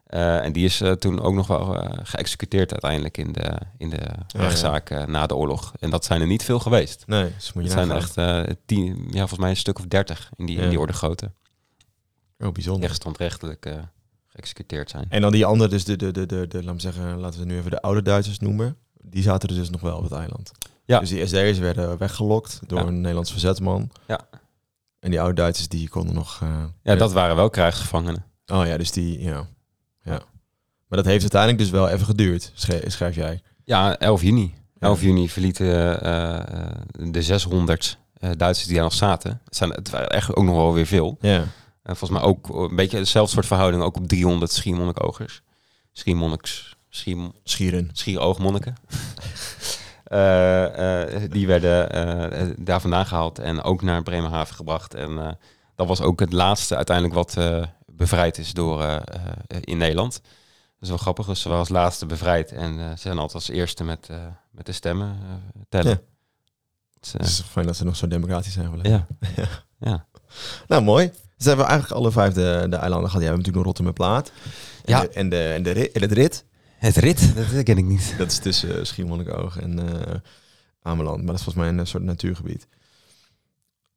en 0.05 0.51
die 0.51 0.65
is 0.65 0.81
toen 0.99 1.21
ook 1.21 1.33
nog 1.33 1.47
wel 1.47 1.77
geëxecuteerd 2.03 2.71
uiteindelijk 2.71 3.17
in 3.17 3.31
de, 3.31 3.57
in 3.77 3.89
de 3.89 4.01
rechtszaak 4.35 4.89
ja. 4.89 5.05
na 5.05 5.25
de 5.25 5.35
oorlog. 5.35 5.73
En 5.79 5.89
dat 5.89 6.05
zijn 6.05 6.21
er 6.21 6.27
niet 6.27 6.43
veel 6.43 6.59
geweest. 6.59 7.03
Nee, 7.07 7.33
dus 7.35 7.53
moet 7.53 7.63
je 7.63 7.69
zijn 7.69 7.91
echt 7.91 8.13
tien, 8.65 9.07
ja, 9.11 9.19
volgens 9.19 9.39
mij 9.39 9.49
een 9.49 9.57
stuk 9.57 9.79
of 9.79 9.85
dertig 9.85 10.29
in 10.35 10.45
die, 10.45 10.57
ja. 10.57 10.63
in 10.63 10.69
die 10.69 10.79
orde 10.79 10.93
grootte. 10.93 11.31
Oh, 12.39 12.51
bijzonder. 12.51 12.83
Echt 12.83 12.95
standrechtelijk 12.95 13.65
geëxecuteerd 14.33 14.89
zijn. 14.89 15.05
En 15.09 15.21
dan 15.21 15.31
die 15.31 15.45
andere, 15.45 15.69
dus 15.69 15.83
de, 15.85 15.95
de, 15.95 16.11
de, 16.11 16.25
de, 16.25 16.47
de, 16.47 16.63
laat 16.63 16.73
me 16.73 16.79
zeggen, 16.81 17.17
laten 17.19 17.39
we 17.39 17.45
nu 17.45 17.57
even 17.57 17.71
de 17.71 17.81
oude 17.81 18.01
Duitsers 18.01 18.39
noemen. 18.39 18.75
Die 19.01 19.23
zaten 19.23 19.49
er 19.49 19.55
dus 19.55 19.69
nog 19.69 19.81
wel 19.81 19.97
op 19.97 20.03
het 20.03 20.11
eiland. 20.11 20.51
Ja. 20.85 20.99
Dus 20.99 21.09
die 21.09 21.25
SD'ers 21.27 21.57
werden 21.57 21.97
weggelokt 21.97 22.59
door 22.67 22.79
Ja. 22.79 22.85
een 22.85 22.95
Nederlands 23.01 23.31
verzetman. 23.31 23.89
Ja. 24.07 24.19
En 24.99 25.09
die 25.09 25.19
oude 25.19 25.35
Duitsers 25.35 25.67
die 25.67 25.89
konden 25.89 26.15
nog... 26.15 26.39
eh, 26.41 26.63
Ja, 26.83 26.95
dat 26.95 27.13
waren 27.13 27.35
wel 27.35 27.49
krijgsgevangenen. 27.49 28.25
Oh 28.45 28.65
ja, 28.65 28.77
dus 28.77 28.91
die, 28.91 29.21
ja. 29.21 29.47
ja. 30.01 30.21
Maar 30.87 31.01
dat 31.01 31.05
heeft 31.05 31.21
uiteindelijk 31.21 31.61
dus 31.61 31.69
wel 31.69 31.89
even 31.89 32.05
geduurd, 32.05 32.51
schrijf, 32.85 33.15
jij. 33.15 33.41
Ja, 33.63 33.97
11 33.97 34.21
juni. 34.21 34.53
Ja. 34.79 34.87
11 34.87 35.01
juni 35.01 35.29
verlieten 35.29 36.01
eh, 36.01 36.35
eh, 36.65 36.71
de 37.11 37.21
600 37.21 37.97
eh, 38.13 38.29
Duitsers 38.37 38.65
die 38.67 38.75
daar 38.75 38.83
nog 38.83 38.93
zaten. 38.93 39.41
Het, 39.45 39.55
zijn, 39.55 39.69
het 39.69 39.89
waren 39.89 40.09
echt 40.09 40.35
ook 40.35 40.43
nog 40.43 40.55
wel 40.55 40.73
weer 40.73 40.85
veel. 40.85 41.17
Ja. 41.21 41.43
En 41.83 41.95
volgens 41.95 42.19
mij 42.19 42.29
ook 42.29 42.49
een 42.49 42.75
beetje 42.75 42.97
dezelfde 42.97 43.33
soort 43.33 43.45
verhouding, 43.45 43.83
ook 43.83 43.97
op 43.97 44.07
300 44.07 44.51
schiermonnikogers. 44.51 45.41
Schiermonniks, 45.91 46.75
schier, 46.89 47.31
Schieren. 47.43 47.89
schieroogmonniken. 47.93 48.75
Eh, 50.03 51.21
die 51.29 51.47
werden 51.47 51.91
eh, 51.91 52.49
daar 52.57 52.81
vandaan 52.81 53.05
gehaald 53.05 53.39
en 53.39 53.61
ook 53.61 53.81
naar 53.81 54.03
Bremerhaven 54.03 54.55
gebracht. 54.55 54.93
En 54.93 55.37
dat 55.75 55.87
was 55.87 56.01
ook 56.01 56.19
het 56.19 56.33
laatste 56.33 56.75
uiteindelijk 56.75 57.15
wat 57.15 57.37
bevrijd 57.85 58.37
is 58.37 58.53
door 58.53 59.03
in 59.59 59.77
Nederland. 59.77 60.13
Dat 60.13 60.81
is 60.81 60.89
wel 60.89 60.97
grappig. 60.97 61.25
Dus 61.25 61.41
ze 61.41 61.47
waren 61.47 61.63
als 61.63 61.69
laatste 61.69 62.05
bevrijd 62.05 62.51
en 62.51 62.77
ze 62.77 63.01
zijn 63.01 63.17
altijd 63.17 63.35
als 63.35 63.49
eerste 63.49 63.83
met, 63.83 64.09
met 64.51 64.65
de 64.65 64.71
stemmen 64.71 65.17
tellen. 65.69 65.89
Ja. 65.91 66.01
Het 66.93 67.05
is, 67.05 67.13
Het 67.13 67.25
is 67.25 67.41
fijn 67.41 67.65
dat 67.65 67.75
ze 67.75 67.85
nog 67.85 67.95
zo 67.95 68.07
democratisch 68.07 68.53
zijn 68.53 68.79
ja. 68.81 69.07
ja. 69.89 70.05
Nou, 70.67 70.83
mooi. 70.83 71.11
Dus 71.43 71.51
hebben 71.53 71.65
we 71.65 71.71
eigenlijk 71.71 72.01
alle 72.01 72.11
vijf 72.11 72.33
de, 72.33 72.65
de 72.69 72.75
eilanden 72.75 73.09
gehad. 73.09 73.23
Ja, 73.23 73.29
we 73.31 73.35
hebben 73.35 73.37
natuurlijk 73.37 73.55
nog 73.55 73.65
Rotterdam 73.65 73.93
Plaat. 73.93 74.31
En 74.85 74.93
Ja. 74.93 75.01
de, 75.01 75.09
en, 75.09 75.29
de, 75.29 75.43
en, 75.47 75.63
de 75.63 75.71
rit, 75.71 75.91
en 75.91 76.01
het 76.01 76.11
rit, 76.11 76.45
Het 76.77 76.95
rit, 76.97 77.35
dat 77.55 77.63
ken 77.63 77.77
ik 77.77 77.85
niet. 77.85 78.13
dat 78.17 78.31
is 78.31 78.37
tussen 78.39 78.77
uh, 78.77 78.83
Schiermonnikoog 78.83 79.59
en 79.59 79.79
eh 79.79 80.15
Ameland. 80.81 81.17
Maar 81.17 81.25
dat 81.25 81.35
is 81.35 81.43
volgens 81.43 81.65
mij 81.65 81.77
een 81.77 81.87
soort 81.87 82.03
natuurgebied. 82.03 82.67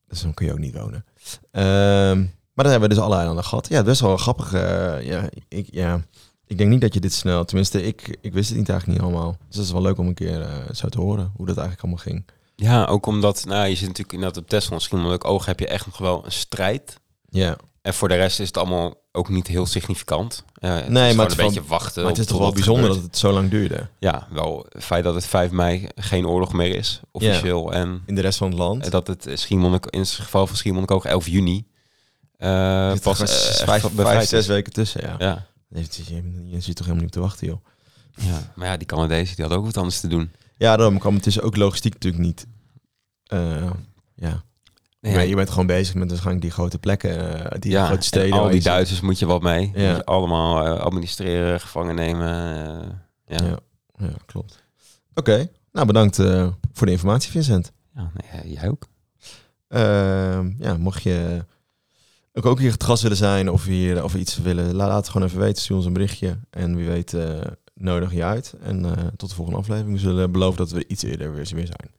Dus 0.08 0.20
dan 0.20 0.34
kun 0.34 0.46
je 0.46 0.52
ook 0.52 0.58
niet 0.58 0.74
wonen. 0.74 1.04
Ehm, 1.50 2.18
maar 2.52 2.64
dan 2.64 2.70
hebben 2.70 2.88
we 2.88 2.94
dus 2.94 3.04
alle 3.04 3.16
eilanden 3.16 3.44
gehad. 3.44 3.68
Ja, 3.68 3.82
best 3.82 4.00
wel 4.00 4.16
grappig. 4.16 4.52
eh, 4.52 5.06
ja, 5.06 5.28
ik, 5.48 5.68
ja, 5.70 6.00
ik 6.46 6.58
denk 6.58 6.70
niet 6.70 6.80
dat 6.80 6.94
je 6.94 7.00
dit 7.00 7.12
snel... 7.12 7.44
Tenminste, 7.44 7.82
ik, 7.82 8.18
ik 8.20 8.32
wist 8.32 8.48
het 8.48 8.58
niet 8.58 8.68
eigenlijk 8.68 9.00
niet 9.00 9.10
allemaal. 9.10 9.36
Dus 9.46 9.56
dat 9.56 9.64
is 9.64 9.72
wel 9.72 9.82
leuk 9.82 9.98
om 9.98 10.06
een 10.06 10.14
keer 10.14 10.40
eh, 10.40 10.48
zo 10.72 10.88
te 10.88 11.00
horen. 11.00 11.32
Hoe 11.36 11.46
dat 11.46 11.56
eigenlijk 11.56 11.86
allemaal 11.86 12.04
ging. 12.04 12.26
Ja, 12.56 12.84
ook 12.84 13.06
omdat, 13.06 13.44
nou, 13.44 13.66
je 13.68 13.74
zit 13.74 13.86
natuurlijk 13.86 14.12
inderdaad 14.12 14.42
op 14.42 14.48
Tesla, 14.48 14.74
misschien 14.74 15.22
oog 15.24 15.46
heb 15.46 15.58
je 15.60 15.66
echt 15.68 15.86
nog 15.86 15.98
wel 15.98 16.24
een 16.24 16.32
strijd. 16.32 17.00
Ja, 17.28 17.56
En 17.82 17.94
voor 17.94 18.08
de 18.08 18.14
rest 18.14 18.40
is 18.40 18.46
het 18.46 18.56
allemaal 18.56 18.94
ook 19.12 19.28
niet 19.28 19.46
heel 19.46 19.66
significant. 19.66 20.44
Het 20.54 20.88
Nee, 20.88 21.14
maar 21.14 21.26
het 21.26 21.32
is 21.32 21.38
een 21.38 21.44
wel- 21.44 21.46
beetje 21.46 21.68
wachten. 21.68 22.02
maar 22.02 22.10
het 22.12 22.20
is 22.20 22.26
toch 22.26 22.38
wel 22.38 22.52
bijzonder 22.52 22.88
dat 22.88 23.02
het 23.02 23.18
zo 23.18 23.32
lang 23.32 23.50
duurde. 23.50 23.88
Ja, 23.98 24.26
wel 24.30 24.66
het 24.68 24.84
feit 24.84 25.04
dat 25.04 25.14
het 25.14 25.26
5 25.26 25.50
mei 25.50 25.88
geen 25.94 26.26
oorlog 26.26 26.52
meer 26.52 26.74
is, 26.76 27.00
officieel. 27.10 27.72
En 27.72 28.02
In 28.06 28.14
de 28.14 28.20
rest 28.20 28.38
van 28.38 28.48
het 28.48 28.58
land. 28.58 28.84
eh, 28.84 28.90
dat 28.90 29.06
het 29.06 29.28
Schiermonnik, 29.34 29.86
in 29.86 30.00
het 30.00 30.10
geval 30.10 30.46
van 30.46 30.56
Schiermonnik 30.56 30.90
ook 30.90 31.04
11 31.04 31.26
juni 31.28 31.66
uh, 32.38 32.94
pas 33.02 33.20
eh, 33.20 33.64
vijf, 33.66 33.86
vijf, 33.94 34.28
zes 34.28 34.46
weken 34.46 34.72
tussen, 34.72 35.00
ja. 35.02 35.14
Ja, 35.18 35.46
Je, 35.68 35.86
je, 36.06 36.48
je 36.50 36.60
zit 36.60 36.76
toch 36.76 36.86
helemaal 36.86 37.04
niet 37.06 37.16
op 37.16 37.22
te 37.22 37.28
wachten, 37.28 37.46
joh. 37.46 37.64
ja, 38.16 38.52
maar 38.54 38.66
ja, 38.66 38.76
die 38.76 38.86
Canadezen 38.86 39.34
die 39.36 39.44
hadden 39.44 39.58
ook 39.58 39.64
wat 39.64 39.76
anders 39.76 40.00
te 40.00 40.08
doen. 40.08 40.32
Ja, 40.56 40.76
daarom 40.76 40.98
kwam 40.98 41.14
het 41.14 41.26
is 41.26 41.40
ook 41.40 41.56
logistiek 41.56 41.92
natuurlijk 41.92 42.22
niet. 42.24 42.46
ja. 44.14 44.44
Nee, 45.06 45.14
Maar 45.14 45.26
je 45.26 45.34
bent 45.34 45.50
gewoon 45.50 45.66
bezig 45.66 45.94
met 45.94 46.08
waarschijnlijk 46.08 46.44
die 46.44 46.54
grote 46.54 46.78
plekken, 46.78 47.44
eh, 47.50 47.58
die 47.60 47.70
ja, 47.70 47.84
grote 47.84 47.98
en 47.98 48.04
steden. 48.04 48.38
al 48.38 48.48
die. 48.50 48.62
Duitsers 48.62 49.00
moet 49.00 49.18
je 49.18 49.26
wat 49.26 49.42
mee. 49.42 49.60
Ja. 49.74 49.88
Moet 49.88 49.96
je 49.96 50.04
allemaal 50.04 50.66
eh, 50.66 50.80
administreren, 50.80 51.60
gevangen 51.60 51.94
nemen. 51.94 52.28
eh, 53.26 53.38
ja. 53.38 53.44
Ja, 53.46 53.58
ja 53.98 54.12
klopt. 54.26 54.64
Oké, 55.14 55.48
nou 55.72 55.86
bedankt 55.86 56.16
voor 56.72 56.86
de 56.86 56.92
informatie, 56.92 57.30
Vincent. 57.30 57.72
Ja, 57.94 58.10
nee, 58.14 58.52
jij 58.52 58.68
ook. 58.68 58.86
Ehm, 59.68 60.52
ja, 60.58 60.76
mocht 60.76 61.02
je 61.02 61.44
ook, 62.32 62.46
ook 62.46 62.58
hier 62.58 62.72
het 62.72 62.84
gast 62.84 63.02
willen 63.02 63.16
zijn 63.16 63.50
of 63.50 63.64
hier 63.64 64.04
of 64.04 64.14
iets 64.14 64.36
willen, 64.38 64.74
la- 64.74 64.86
laat 64.86 64.96
het 64.96 65.08
gewoon 65.08 65.26
even 65.28 65.40
weten. 65.40 65.62
Stuur 65.62 65.76
ons 65.76 65.86
een 65.86 65.92
berichtje. 65.92 66.38
En 66.50 66.76
wie 66.76 66.86
weet, 66.88 67.16
nodig 67.74 68.12
je 68.12 68.24
uit. 68.24 68.54
En 68.62 68.82
tot 69.16 69.28
de 69.28 69.34
volgende 69.34 69.58
aflevering. 69.60 69.94
We 69.94 70.00
zullen 70.00 70.30
beloven 70.32 70.56
dat 70.58 70.70
we 70.70 70.84
iets 70.86 71.02
eerder 71.02 71.34
weer 71.34 71.48
weer 71.54 71.66
zijn. 71.66 71.90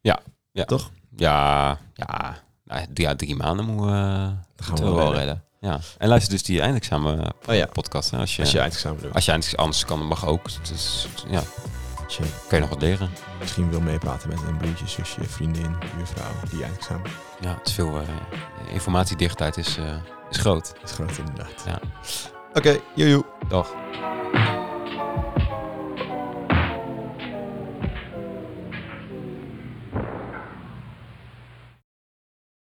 Ja, 0.00 0.20
ja. 0.52 0.64
Toch? 0.64 0.90
Ja, 1.16 1.78
ja. 1.94 2.42
Ja, 2.94 3.14
drie 3.16 3.36
maanden 3.36 3.64
moeten 3.64 3.86
we, 3.86 3.92
gaan 3.92 4.36
moeten 4.56 4.84
we 4.84 4.90
we 4.90 4.96
wel 4.96 5.14
redden. 5.14 5.42
Ja. 5.60 5.78
En 5.98 6.08
luister 6.08 6.32
dus 6.32 6.42
die 6.42 6.60
eindexamen 6.60 7.32
Oh 7.48 7.54
ja. 7.54 7.66
podcast. 7.66 8.10
Hè, 8.10 8.18
als 8.18 8.36
je, 8.36 8.42
Als 8.42 8.52
je 8.52 8.58
eindexamen 8.60 9.02
doet. 9.02 9.14
als 9.14 9.24
je 9.24 9.30
eindelijk 9.30 9.58
anders 9.58 9.84
kan, 9.84 9.98
dan 9.98 10.08
mag 10.08 10.26
ook. 10.26 10.42
Dus, 10.68 11.06
ja, 11.28 11.42
Als 12.04 12.16
je 12.16 12.22
kun 12.48 12.56
je 12.56 12.60
nog 12.60 12.68
wat 12.68 12.80
leren. 12.82 13.10
misschien 13.40 13.70
wil 13.70 13.80
meepraten 13.80 14.28
met 14.28 14.38
een 14.48 14.56
broertje, 14.56 14.86
zusje, 14.88 15.24
vriendin, 15.24 15.76
buurvrouw, 15.96 16.30
die 16.50 16.62
eindexamen. 16.64 17.10
Ja, 17.40 17.54
het 17.58 17.66
is 17.66 17.72
veel 17.74 18.00
uh, 18.00 18.08
informatiedichtheid 18.72 19.56
is, 19.56 19.78
uh, 19.78 19.84
is 20.30 20.36
groot. 20.38 20.72
is 20.84 20.92
groot 20.92 21.18
inderdaad. 21.18 21.62
Ja. 21.66 21.80
Oké, 22.48 22.58
okay, 22.58 22.80
joejoe. 22.94 23.24
Dag. 23.48 23.68